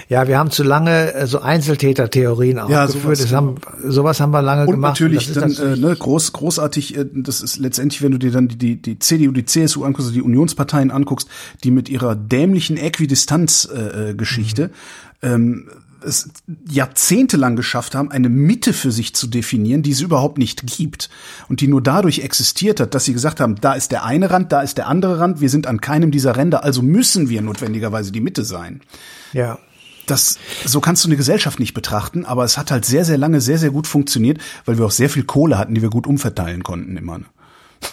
Ja, 0.10 0.28
wir 0.28 0.38
haben 0.38 0.52
zu 0.52 0.64
lange 0.64 1.14
äh, 1.14 1.28
so 1.28 1.40
Einzeltätertheorien 1.40 2.58
ja, 2.70 2.86
aufgeführt. 2.86 3.18
Sowas, 3.18 3.34
haben, 3.34 3.56
sowas 3.86 4.20
haben 4.20 4.32
wir 4.32 4.42
lange 4.42 4.66
und 4.66 4.72
gemacht. 4.72 4.92
Natürlich, 4.92 5.30
und 5.30 5.38
dann, 5.38 5.50
natürlich 5.50 5.84
äh, 5.84 5.86
ne, 5.86 5.96
groß, 5.96 6.34
großartig, 6.34 6.98
äh, 6.98 7.06
das 7.14 7.42
ist 7.42 7.58
letztendlich, 7.58 8.02
wenn 8.02 8.12
du 8.12 8.18
dir 8.18 8.32
dann 8.32 8.48
die, 8.48 8.58
die, 8.58 8.82
die 8.82 9.00
CDU, 9.00 9.32
die 9.32 9.46
CSU 9.46 9.84
anguckst, 9.84 10.14
die 10.16 10.22
Unionsparteien 10.22 10.92
anguckst, 10.92 11.28
die 11.64 11.72
mit 11.72 11.90
ihrer 11.90 12.16
dämlichen 12.16 12.78
Äquidistanz-Geschichte 12.78 14.72
äh, 15.22 15.34
ähm, 15.34 15.70
es 16.04 16.30
jahrzehntelang 16.70 17.56
geschafft 17.56 17.96
haben, 17.96 18.12
eine 18.12 18.30
Mitte 18.30 18.74
für 18.74 18.92
sich 18.92 19.16
zu 19.16 19.28
definieren, 19.28 19.84
die 19.84 19.92
es 19.92 20.02
überhaupt 20.02 20.38
nicht 20.38 20.66
gibt 20.66 21.10
und 21.50 21.62
die 21.62 21.68
nur 21.68 21.82
dadurch 21.82 22.20
existiert 22.20 22.80
hat, 22.80 22.94
dass 22.94 23.06
sie 23.06 23.14
gesagt 23.14 23.40
haben, 23.40 23.56
da 23.56 23.74
ist 23.74 23.92
der 23.92 24.06
eine 24.06 24.30
Rand, 24.30 24.52
da 24.52 24.62
ist 24.62 24.78
der 24.78 24.88
andere 24.88 25.20
Rand, 25.20 25.42
wir 25.42 25.50
sind 25.50 25.68
an 25.68 25.82
keinem 25.82 26.12
dieser 26.12 26.36
Ränder, 26.36 26.64
also 26.64 26.82
müssen 26.82 27.30
wir 27.30 27.42
notwendigerweise 27.42 28.12
die 28.12 28.22
Mitte 28.22 28.44
sein. 28.44 28.82
Ja 29.34 29.60
das, 30.10 30.40
so 30.66 30.82
kannst 30.82 31.04
du 31.04 31.10
eine 31.10 31.18
Gesellschaft 31.18 31.60
nicht 31.60 31.74
betrachten, 31.74 32.26
aber 32.26 32.44
es 32.44 32.58
hat 32.58 32.72
halt 32.72 32.86
sehr, 32.86 33.06
sehr 33.06 33.18
lange 33.18 33.42
sehr, 33.42 33.58
sehr 33.58 33.72
gut 33.72 33.88
funktioniert, 33.88 34.40
weil 34.66 34.78
wir 34.78 34.86
auch 34.86 34.92
sehr 34.92 35.10
viel 35.10 35.24
Kohle 35.24 35.58
hatten, 35.58 35.76
die 35.76 35.82
wir 35.82 35.90
gut 35.90 36.08
umverteilen 36.08 36.64
konnten 36.64 36.98
immer. 36.98 37.20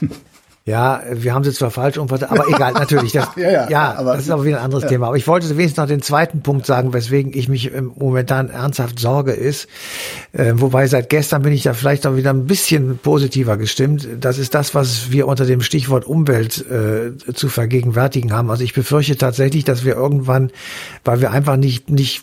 Ja, 0.66 1.02
wir 1.12 1.34
haben 1.34 1.44
sie 1.44 1.52
zwar 1.52 1.70
falsch 1.70 1.98
umverteilt, 1.98 2.32
aber 2.32 2.48
egal, 2.48 2.72
natürlich. 2.78 3.12
Das, 3.12 3.28
ja, 3.36 3.50
ja, 3.50 3.68
ja 3.68 3.94
aber, 3.96 4.14
das 4.14 4.24
ist 4.24 4.30
aber 4.30 4.44
wieder 4.44 4.58
ein 4.58 4.64
anderes 4.64 4.84
ja. 4.84 4.88
Thema. 4.88 5.08
Aber 5.08 5.16
ich 5.16 5.26
wollte 5.26 5.46
wenigstens 5.50 5.76
noch 5.76 5.86
den 5.86 6.00
zweiten 6.00 6.40
Punkt 6.40 6.64
sagen, 6.64 6.94
weswegen 6.94 7.36
ich 7.36 7.50
mich 7.50 7.70
momentan 7.96 8.48
ernsthaft 8.48 8.98
sorge, 8.98 9.32
ist, 9.32 9.68
äh, 10.32 10.52
wobei 10.54 10.86
seit 10.86 11.10
gestern 11.10 11.42
bin 11.42 11.52
ich 11.52 11.64
ja 11.64 11.74
vielleicht 11.74 12.06
auch 12.06 12.16
wieder 12.16 12.30
ein 12.30 12.46
bisschen 12.46 12.96
positiver 12.96 13.58
gestimmt. 13.58 14.08
Das 14.20 14.38
ist 14.38 14.54
das, 14.54 14.74
was 14.74 15.10
wir 15.12 15.28
unter 15.28 15.44
dem 15.44 15.60
Stichwort 15.60 16.06
Umwelt 16.06 16.64
äh, 16.70 17.34
zu 17.34 17.50
vergegenwärtigen 17.50 18.32
haben. 18.32 18.50
Also 18.50 18.64
ich 18.64 18.72
befürchte 18.72 19.16
tatsächlich, 19.16 19.64
dass 19.64 19.84
wir 19.84 19.96
irgendwann, 19.96 20.50
weil 21.04 21.20
wir 21.20 21.30
einfach 21.30 21.56
nicht, 21.56 21.90
nicht 21.90 22.22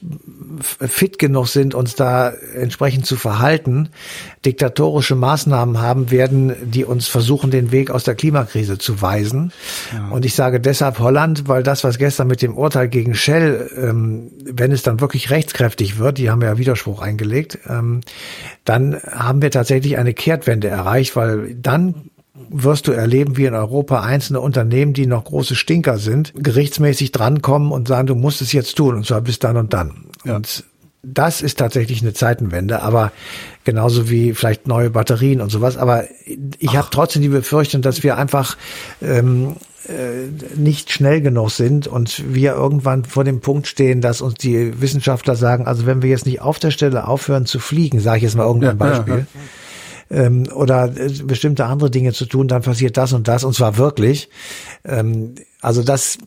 fit 0.61 1.19
genug 1.19 1.47
sind, 1.47 1.75
uns 1.75 1.93
da 1.93 2.29
entsprechend 2.55 3.05
zu 3.05 3.17
verhalten, 3.17 3.89
diktatorische 4.45 5.15
Maßnahmen 5.15 5.79
haben 5.79 6.09
werden, 6.09 6.55
die 6.63 6.83
uns 6.83 7.07
versuchen, 7.07 7.51
den 7.51 7.71
Weg 7.71 7.91
aus 7.91 8.03
der 8.03 8.15
Klima 8.15 8.31
Klimakrise 8.31 8.77
zu 8.77 9.01
weisen. 9.01 9.51
Ja. 9.93 10.09
Und 10.09 10.25
ich 10.25 10.33
sage 10.35 10.59
deshalb 10.59 10.99
Holland, 10.99 11.47
weil 11.47 11.63
das, 11.63 11.83
was 11.83 11.97
gestern 11.97 12.27
mit 12.27 12.41
dem 12.41 12.55
Urteil 12.55 12.87
gegen 12.87 13.13
Shell, 13.13 13.69
ähm, 13.77 14.31
wenn 14.43 14.71
es 14.71 14.83
dann 14.83 14.99
wirklich 14.99 15.29
rechtskräftig 15.29 15.99
wird, 15.99 16.17
die 16.17 16.29
haben 16.29 16.41
ja 16.41 16.57
Widerspruch 16.57 17.01
eingelegt, 17.01 17.59
ähm, 17.67 18.01
dann 18.65 18.95
haben 19.03 19.41
wir 19.41 19.51
tatsächlich 19.51 19.97
eine 19.97 20.13
Kehrtwende 20.13 20.67
erreicht, 20.67 21.15
weil 21.15 21.55
dann 21.55 22.09
wirst 22.49 22.87
du 22.87 22.91
erleben, 22.91 23.37
wie 23.37 23.45
in 23.45 23.53
Europa 23.53 24.01
einzelne 24.01 24.39
Unternehmen, 24.39 24.93
die 24.93 25.05
noch 25.05 25.25
große 25.25 25.55
Stinker 25.55 25.97
sind, 25.97 26.33
gerichtsmäßig 26.35 27.11
drankommen 27.11 27.71
und 27.71 27.87
sagen, 27.87 28.07
du 28.07 28.15
musst 28.15 28.41
es 28.41 28.51
jetzt 28.51 28.75
tun, 28.75 28.95
und 28.95 29.05
zwar 29.05 29.21
bis 29.21 29.39
dann 29.39 29.57
und 29.57 29.73
dann. 29.73 30.05
Ja. 30.25 30.37
Und 30.37 30.63
das 31.03 31.41
ist 31.41 31.57
tatsächlich 31.57 32.01
eine 32.01 32.13
Zeitenwende, 32.13 32.81
aber 32.81 33.11
genauso 33.63 34.09
wie 34.09 34.33
vielleicht 34.33 34.67
neue 34.67 34.89
Batterien 34.89 35.41
und 35.41 35.49
sowas. 35.49 35.77
Aber 35.77 36.05
ich 36.59 36.75
habe 36.75 36.87
trotzdem 36.91 37.21
die 37.21 37.29
Befürchtung, 37.29 37.81
dass 37.81 38.03
wir 38.03 38.17
einfach 38.17 38.57
ähm, 39.01 39.55
äh, 39.87 40.29
nicht 40.55 40.91
schnell 40.91 41.21
genug 41.21 41.49
sind 41.51 41.87
und 41.87 42.23
wir 42.33 42.53
irgendwann 42.53 43.03
vor 43.03 43.23
dem 43.23 43.41
Punkt 43.41 43.67
stehen, 43.67 44.01
dass 44.01 44.21
uns 44.21 44.35
die 44.35 44.79
Wissenschaftler 44.79 45.35
sagen, 45.35 45.65
also 45.65 45.85
wenn 45.85 46.01
wir 46.01 46.09
jetzt 46.09 46.25
nicht 46.25 46.41
auf 46.41 46.59
der 46.59 46.71
Stelle 46.71 47.07
aufhören 47.07 47.45
zu 47.45 47.59
fliegen, 47.59 47.99
sage 47.99 48.17
ich 48.17 48.23
jetzt 48.23 48.35
mal 48.35 48.45
irgendein 48.45 48.77
ja, 48.77 48.85
Beispiel. 48.85 49.13
Ja, 49.15 50.17
ja. 50.17 50.25
Ähm, 50.25 50.47
oder 50.53 50.95
äh, 50.95 51.09
bestimmte 51.23 51.65
andere 51.65 51.89
Dinge 51.89 52.13
zu 52.13 52.25
tun, 52.25 52.47
dann 52.47 52.61
passiert 52.61 52.97
das 52.97 53.13
und 53.13 53.27
das 53.27 53.43
und 53.43 53.55
zwar 53.55 53.77
wirklich. 53.77 54.29
Ähm, 54.83 55.35
also 55.61 55.83
das, 55.83 56.17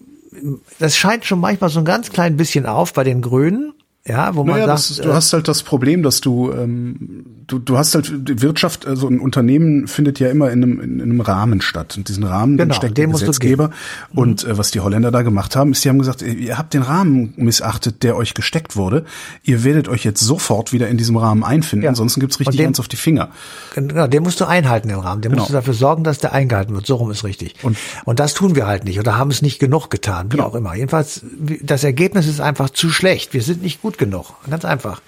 das 0.78 0.96
scheint 0.96 1.24
schon 1.24 1.38
manchmal 1.38 1.70
so 1.70 1.78
ein 1.78 1.84
ganz 1.84 2.10
klein 2.10 2.36
bisschen 2.36 2.66
auf 2.66 2.92
bei 2.92 3.04
den 3.04 3.20
Grünen. 3.22 3.72
Ja, 4.06 4.34
wo 4.34 4.44
man 4.44 4.56
naja, 4.60 4.76
sagt, 4.76 4.90
das, 4.90 4.96
du 4.98 5.08
äh, 5.08 5.14
hast 5.14 5.32
halt 5.32 5.48
das 5.48 5.62
Problem, 5.62 6.02
dass 6.02 6.20
du 6.20 6.52
ähm, 6.52 7.24
du 7.46 7.58
du 7.58 7.78
hast 7.78 7.94
halt 7.94 8.12
die 8.28 8.42
Wirtschaft, 8.42 8.86
also 8.86 9.08
ein 9.08 9.18
Unternehmen 9.18 9.88
findet 9.88 10.20
ja 10.20 10.28
immer 10.28 10.50
in 10.50 10.62
einem, 10.62 10.80
in 10.80 11.00
einem 11.00 11.20
Rahmen 11.22 11.62
statt 11.62 11.96
und 11.96 12.08
diesen 12.08 12.24
Rahmen 12.24 12.58
genau, 12.58 12.74
steckt 12.74 12.98
der 12.98 13.06
Gesetzgeber 13.06 13.70
mhm. 14.12 14.18
und 14.18 14.44
äh, 14.44 14.58
was 14.58 14.70
die 14.70 14.80
Holländer 14.80 15.10
da 15.10 15.22
gemacht 15.22 15.56
haben, 15.56 15.72
ist, 15.72 15.84
die 15.84 15.88
haben 15.88 15.98
gesagt, 15.98 16.20
ihr 16.20 16.58
habt 16.58 16.74
den 16.74 16.82
Rahmen 16.82 17.32
missachtet, 17.36 18.02
der 18.02 18.16
euch 18.16 18.34
gesteckt 18.34 18.76
wurde, 18.76 19.06
ihr 19.42 19.64
werdet 19.64 19.88
euch 19.88 20.04
jetzt 20.04 20.20
sofort 20.20 20.74
wieder 20.74 20.88
in 20.88 20.98
diesem 20.98 21.16
Rahmen 21.16 21.42
einfinden, 21.42 21.84
ja. 21.84 21.90
ansonsten 21.90 22.20
gibt's 22.20 22.38
richtig 22.40 22.58
den, 22.58 22.68
eins 22.68 22.80
auf 22.80 22.88
die 22.88 22.96
Finger. 22.96 23.30
Genau, 23.74 24.06
den 24.06 24.22
musst 24.22 24.38
du 24.38 24.44
einhalten 24.44 24.88
den 24.88 24.98
Rahmen, 24.98 25.22
den 25.22 25.30
genau. 25.30 25.42
musst 25.42 25.48
du 25.50 25.54
dafür 25.54 25.74
sorgen, 25.74 26.04
dass 26.04 26.18
der 26.18 26.34
eingehalten 26.34 26.74
wird, 26.74 26.86
so 26.86 26.96
rum 26.96 27.10
ist 27.10 27.24
richtig. 27.24 27.54
Und, 27.62 27.78
und 28.04 28.20
das 28.20 28.34
tun 28.34 28.54
wir 28.54 28.66
halt 28.66 28.84
nicht 28.84 28.98
oder 28.98 29.16
haben 29.16 29.30
es 29.30 29.40
nicht 29.40 29.58
genug 29.58 29.88
getan, 29.88 30.26
wie 30.26 30.36
genau. 30.36 30.48
auch 30.48 30.54
immer. 30.54 30.74
Jedenfalls 30.74 31.22
das 31.62 31.84
Ergebnis 31.84 32.26
ist 32.26 32.40
einfach 32.40 32.68
zu 32.68 32.90
schlecht. 32.90 33.32
Wir 33.32 33.42
sind 33.42 33.62
nicht 33.62 33.80
gut 33.80 33.93
gut 33.94 33.98
genug. 33.98 34.34
Ganz 34.48 34.64
einfach. 34.64 35.00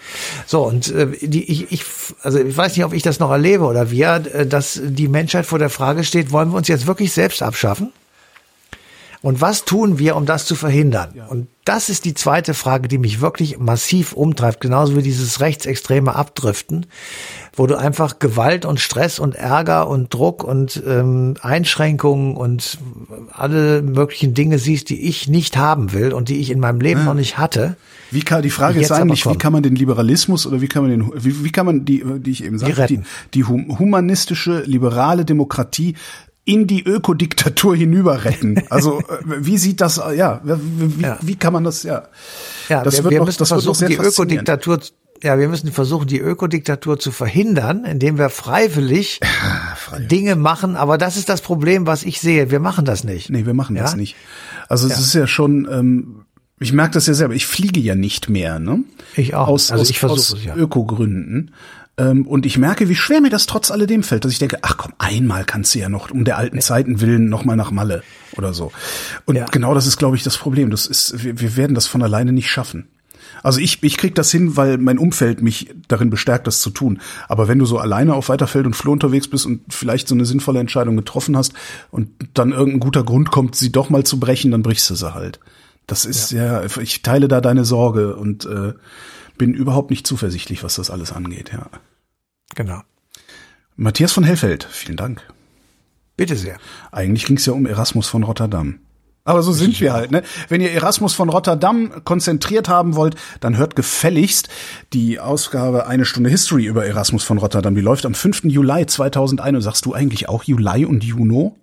So, 0.47 0.63
und 0.63 0.93
äh, 0.93 1.09
die, 1.21 1.51
ich, 1.51 1.73
ich, 1.73 1.85
also 2.23 2.39
ich 2.39 2.57
weiß 2.57 2.77
nicht, 2.77 2.85
ob 2.85 2.93
ich 2.93 3.03
das 3.03 3.19
noch 3.19 3.31
erlebe 3.31 3.65
oder 3.65 3.91
wir, 3.91 4.23
äh, 4.33 4.47
dass 4.47 4.81
die 4.83 5.09
Menschheit 5.09 5.47
vor 5.47 5.59
der 5.59 5.71
Frage 5.71 6.05
steht, 6.05 6.33
wollen 6.33 6.51
wir 6.51 6.57
uns 6.57 6.69
jetzt 6.69 6.87
wirklich 6.87 7.13
selbst 7.13 7.43
abschaffen? 7.43 7.93
Und 9.23 9.41
was 9.41 9.65
tun 9.65 9.99
wir, 9.99 10.15
um 10.15 10.25
das 10.25 10.45
zu 10.45 10.55
verhindern? 10.55 11.11
Ja. 11.15 11.27
Und 11.27 11.49
das 11.65 11.89
ist 11.89 12.05
die 12.05 12.15
zweite 12.15 12.55
Frage, 12.55 12.87
die 12.87 12.99
mich 12.99 13.21
wirklich 13.21 13.59
massiv 13.59 14.13
umtreibt, 14.13 14.61
genauso 14.61 14.95
wie 14.95 15.03
dieses 15.03 15.41
rechtsextreme 15.41 16.15
Abdriften, 16.15 16.87
wo 17.55 17.67
du 17.67 17.77
einfach 17.77 18.21
Gewalt 18.21 18.65
und 18.65 18.79
Stress 18.79 19.19
und 19.19 19.35
Ärger 19.35 19.89
und 19.89 20.15
Druck 20.15 20.45
und 20.45 20.81
ähm, 20.87 21.35
Einschränkungen 21.41 22.37
und 22.37 22.79
alle 23.33 23.83
möglichen 23.83 24.35
Dinge 24.35 24.59
siehst, 24.59 24.91
die 24.91 25.09
ich 25.09 25.27
nicht 25.27 25.57
haben 25.57 25.93
will 25.93 26.13
und 26.13 26.29
die 26.29 26.39
ich 26.39 26.51
in 26.51 26.61
meinem 26.61 26.81
Leben 26.81 27.01
ja. 27.01 27.07
noch 27.07 27.15
nicht 27.15 27.37
hatte. 27.37 27.77
Wie 28.11 28.21
kann, 28.21 28.43
die 28.43 28.51
Frage 28.51 28.81
ist 28.81 28.93
eigentlich, 28.93 29.27
wie 29.27 29.37
kann 29.37 29.53
man 29.53 29.63
den 29.63 29.75
Liberalismus 29.75 30.47
oder 30.47 30.61
wie 30.61 30.69
kann 30.69 30.83
man 30.83 30.91
den, 30.91 31.13
wie, 31.17 31.45
wie 31.45 31.53
kann 31.53 31.67
man 31.67 31.85
die, 31.85 32.05
die 32.19 32.31
ich 32.31 32.45
eben 32.45 32.59
sagte, 32.59 32.87
die, 32.87 33.01
die, 33.35 33.45
humanistische, 33.45 34.63
liberale 34.63 35.25
Demokratie 35.25 35.95
in 36.45 36.67
die 36.67 36.85
Ökodiktatur 36.85 37.77
hinüber 37.77 38.25
retten. 38.25 38.63
Also 38.71 39.01
äh, 39.01 39.03
wie 39.25 39.59
sieht 39.59 39.83
das? 39.83 40.01
Ja, 40.17 40.41
wie, 40.45 41.03
ja. 41.03 41.19
wie 41.21 41.37
kann 41.37 41.53
man 41.53 41.65
das? 41.65 41.83
Ja, 41.83 42.05
ja 42.69 42.83
das 42.83 42.95
wir, 42.97 43.05
wird 43.05 43.11
wir 43.13 43.21
noch, 43.21 43.27
das 43.27 43.37
versuchen, 43.37 43.57
wird 43.65 43.67
noch 43.67 43.75
sehr 43.75 43.89
die 43.89 43.97
Ökodiktatur. 43.97 44.81
Ja, 45.23 45.39
wir 45.39 45.49
müssen 45.49 45.73
versuchen, 45.73 46.07
die 46.07 46.21
Ökodiktatur 46.21 46.99
zu 46.99 47.11
verhindern, 47.11 47.85
indem 47.85 48.19
wir 48.19 48.29
freiwillig 48.31 49.21
Dinge 49.99 50.37
machen. 50.37 50.77
Aber 50.77 50.99
das 50.99 51.17
ist 51.17 51.29
das 51.29 51.41
Problem, 51.41 51.87
was 51.87 52.05
ich 52.05 52.21
sehe. 52.21 52.51
Wir 52.51 52.61
machen 52.61 52.85
das 52.85 53.03
nicht. 53.03 53.31
Nee, 53.31 53.45
wir 53.45 53.55
machen 53.55 53.77
ja? 53.77 53.83
das 53.83 53.97
nicht. 53.97 54.15
Also 54.69 54.87
es 54.87 54.99
ist 54.99 55.15
ja 55.15 55.27
schon. 55.27 55.69
Ähm, 55.71 56.26
ich 56.59 56.73
merke 56.73 56.95
das 56.95 57.07
ja 57.07 57.15
selber. 57.15 57.35
Ich 57.35 57.47
fliege 57.47 57.81
ja 57.81 57.95
nicht 57.95 58.29
mehr, 58.29 58.59
ne? 58.59 58.83
Ich 59.15 59.35
auch. 59.35 59.49
Aus, 59.49 59.71
also 59.71 59.83
aus, 59.83 59.91
ich 59.91 60.03
aus 60.03 60.33
es, 60.33 60.45
ja. 60.45 60.57
Ökogründen. 60.57 61.53
Ähm, 61.99 62.27
und 62.27 62.47
ich 62.47 62.59
merke, 62.59 62.89
wie 62.89 62.95
schwer 62.95 63.21
mir 63.21 63.31
das 63.31 63.47
trotz 63.47 63.71
alledem 63.71 64.03
fällt, 64.03 64.25
dass 64.25 64.33
ich 64.33 64.39
denke, 64.39 64.59
ach 64.63 64.77
komm, 64.77 64.93
einmal 64.99 65.45
kannst 65.45 65.75
du 65.75 65.79
ja 65.79 65.89
noch 65.89 66.11
um 66.11 66.25
der 66.25 66.39
alten 66.39 66.61
Zeiten 66.61 67.01
willen 67.01 67.29
noch 67.29 67.45
mal 67.45 67.57
nach 67.57 67.71
Malle 67.71 68.03
oder 68.37 68.53
so. 68.53 68.73
Und 69.25 69.37
ja. 69.37 69.47
genau 69.47 69.75
das 69.75 69.87
ist, 69.87 69.97
glaube 69.97 70.17
ich, 70.17 70.23
das 70.23 70.37
Problem. 70.37 70.71
Das 70.71 70.87
ist, 70.87 71.25
wir, 71.25 71.41
wir 71.41 71.57
werden 71.57 71.75
das 71.75 71.87
von 71.87 72.03
alleine 72.03 72.33
nicht 72.33 72.51
schaffen. 72.51 72.89
Also 73.43 73.61
ich, 73.61 73.83
ich 73.83 73.97
krieg 73.97 74.15
das 74.15 74.31
hin, 74.31 74.57
weil 74.57 74.79
mein 74.79 74.99
Umfeld 74.99 75.43
mich 75.43 75.71
darin 75.89 76.11
bestärkt, 76.11 76.47
das 76.47 76.61
zu 76.61 76.71
tun. 76.71 77.01
Aber 77.29 77.49
wenn 77.49 77.59
du 77.59 77.67
so 77.67 77.79
alleine 77.79 78.15
auf 78.15 78.29
Weiterfeld 78.29 78.67
und 78.67 78.75
Floh 78.75 78.93
unterwegs 78.93 79.29
bist 79.29 79.47
und 79.47 79.61
vielleicht 79.73 80.09
so 80.09 80.15
eine 80.15 80.25
sinnvolle 80.25 80.61
Entscheidung 80.61 80.97
getroffen 80.97 81.37
hast 81.37 81.53
und 81.91 82.09
dann 82.35 82.53
irgendein 82.53 82.81
guter 82.81 83.05
Grund 83.05 83.31
kommt, 83.31 83.55
sie 83.55 83.71
doch 83.71 83.91
mal 83.91 84.05
zu 84.05 84.19
brechen, 84.19 84.51
dann 84.51 84.63
brichst 84.63 84.89
du 84.91 84.95
sie 84.95 85.15
halt. 85.15 85.39
Das 85.87 86.05
ist 86.05 86.33
ja, 86.33 86.63
ja 86.63 86.81
ich 86.81 87.03
teile 87.03 87.29
da 87.29 87.41
deine 87.41 87.65
Sorge 87.65 88.17
und 88.17 88.45
äh, 88.45 88.75
bin 89.39 89.55
überhaupt 89.55 89.91
nicht 89.91 90.07
zuversichtlich, 90.07 90.65
was 90.65 90.77
das 90.77 90.91
alles 90.91 91.13
angeht, 91.13 91.51
ja. 91.53 91.69
Genau. 92.55 92.81
Matthias 93.77 94.13
von 94.13 94.25
Hellfeld, 94.25 94.65
vielen 94.65 94.97
Dank. 94.97 95.23
Bitte 96.17 96.37
sehr. 96.37 96.57
Eigentlich 96.93 97.27
ging 97.27 97.37
es 97.37 97.47
ja 97.47 97.53
um 97.53 97.67
Erasmus 97.67 98.09
von 98.09 98.23
Rotterdam. 98.23 98.81
Aber 99.27 99.43
so 99.43 99.53
sind 99.53 99.81
wir 99.81 99.93
halt, 99.93 100.13
ne? 100.13 100.23
Wenn 100.49 100.61
ihr 100.61 100.71
Erasmus 100.71 101.13
von 101.13 101.29
Rotterdam 101.29 102.05
konzentriert 102.05 102.69
haben 102.69 102.95
wollt, 102.95 103.17
dann 103.41 103.57
hört 103.57 103.75
gefälligst 103.75 104.49
die 104.93 105.19
Ausgabe 105.19 105.89
Eine 105.89 106.05
Stunde 106.05 106.31
History 106.31 106.65
über 106.65 106.87
Erasmus 106.87 107.25
von 107.25 107.39
Rotterdam. 107.39 107.75
Die 107.75 107.81
läuft 107.81 108.07
am 108.07 108.15
5. 108.15 108.45
Juli 108.45 108.87
2001. 108.87 109.65
Sagst 109.65 109.85
du 109.85 109.95
eigentlich 109.95 110.29
auch 110.29 110.45
Juli 110.45 110.85
und 110.85 111.03
Juno? 111.03 111.57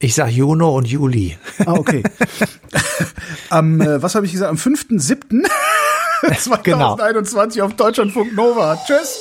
Ich 0.00 0.14
sag 0.14 0.30
Juno 0.30 0.76
und 0.76 0.86
Juli. 0.86 1.36
Ah, 1.66 1.72
okay. 1.72 2.04
am, 3.50 3.80
äh, 3.80 4.00
was 4.00 4.14
habe 4.14 4.26
ich 4.26 4.32
gesagt? 4.32 4.48
Am 4.48 4.56
5.7. 4.56 5.44
2021 6.38 6.62
genau. 7.56 7.66
auf 7.66 7.74
Deutschlandfunk 7.74 8.32
Nova. 8.32 8.78
Tschüss. 8.86 9.18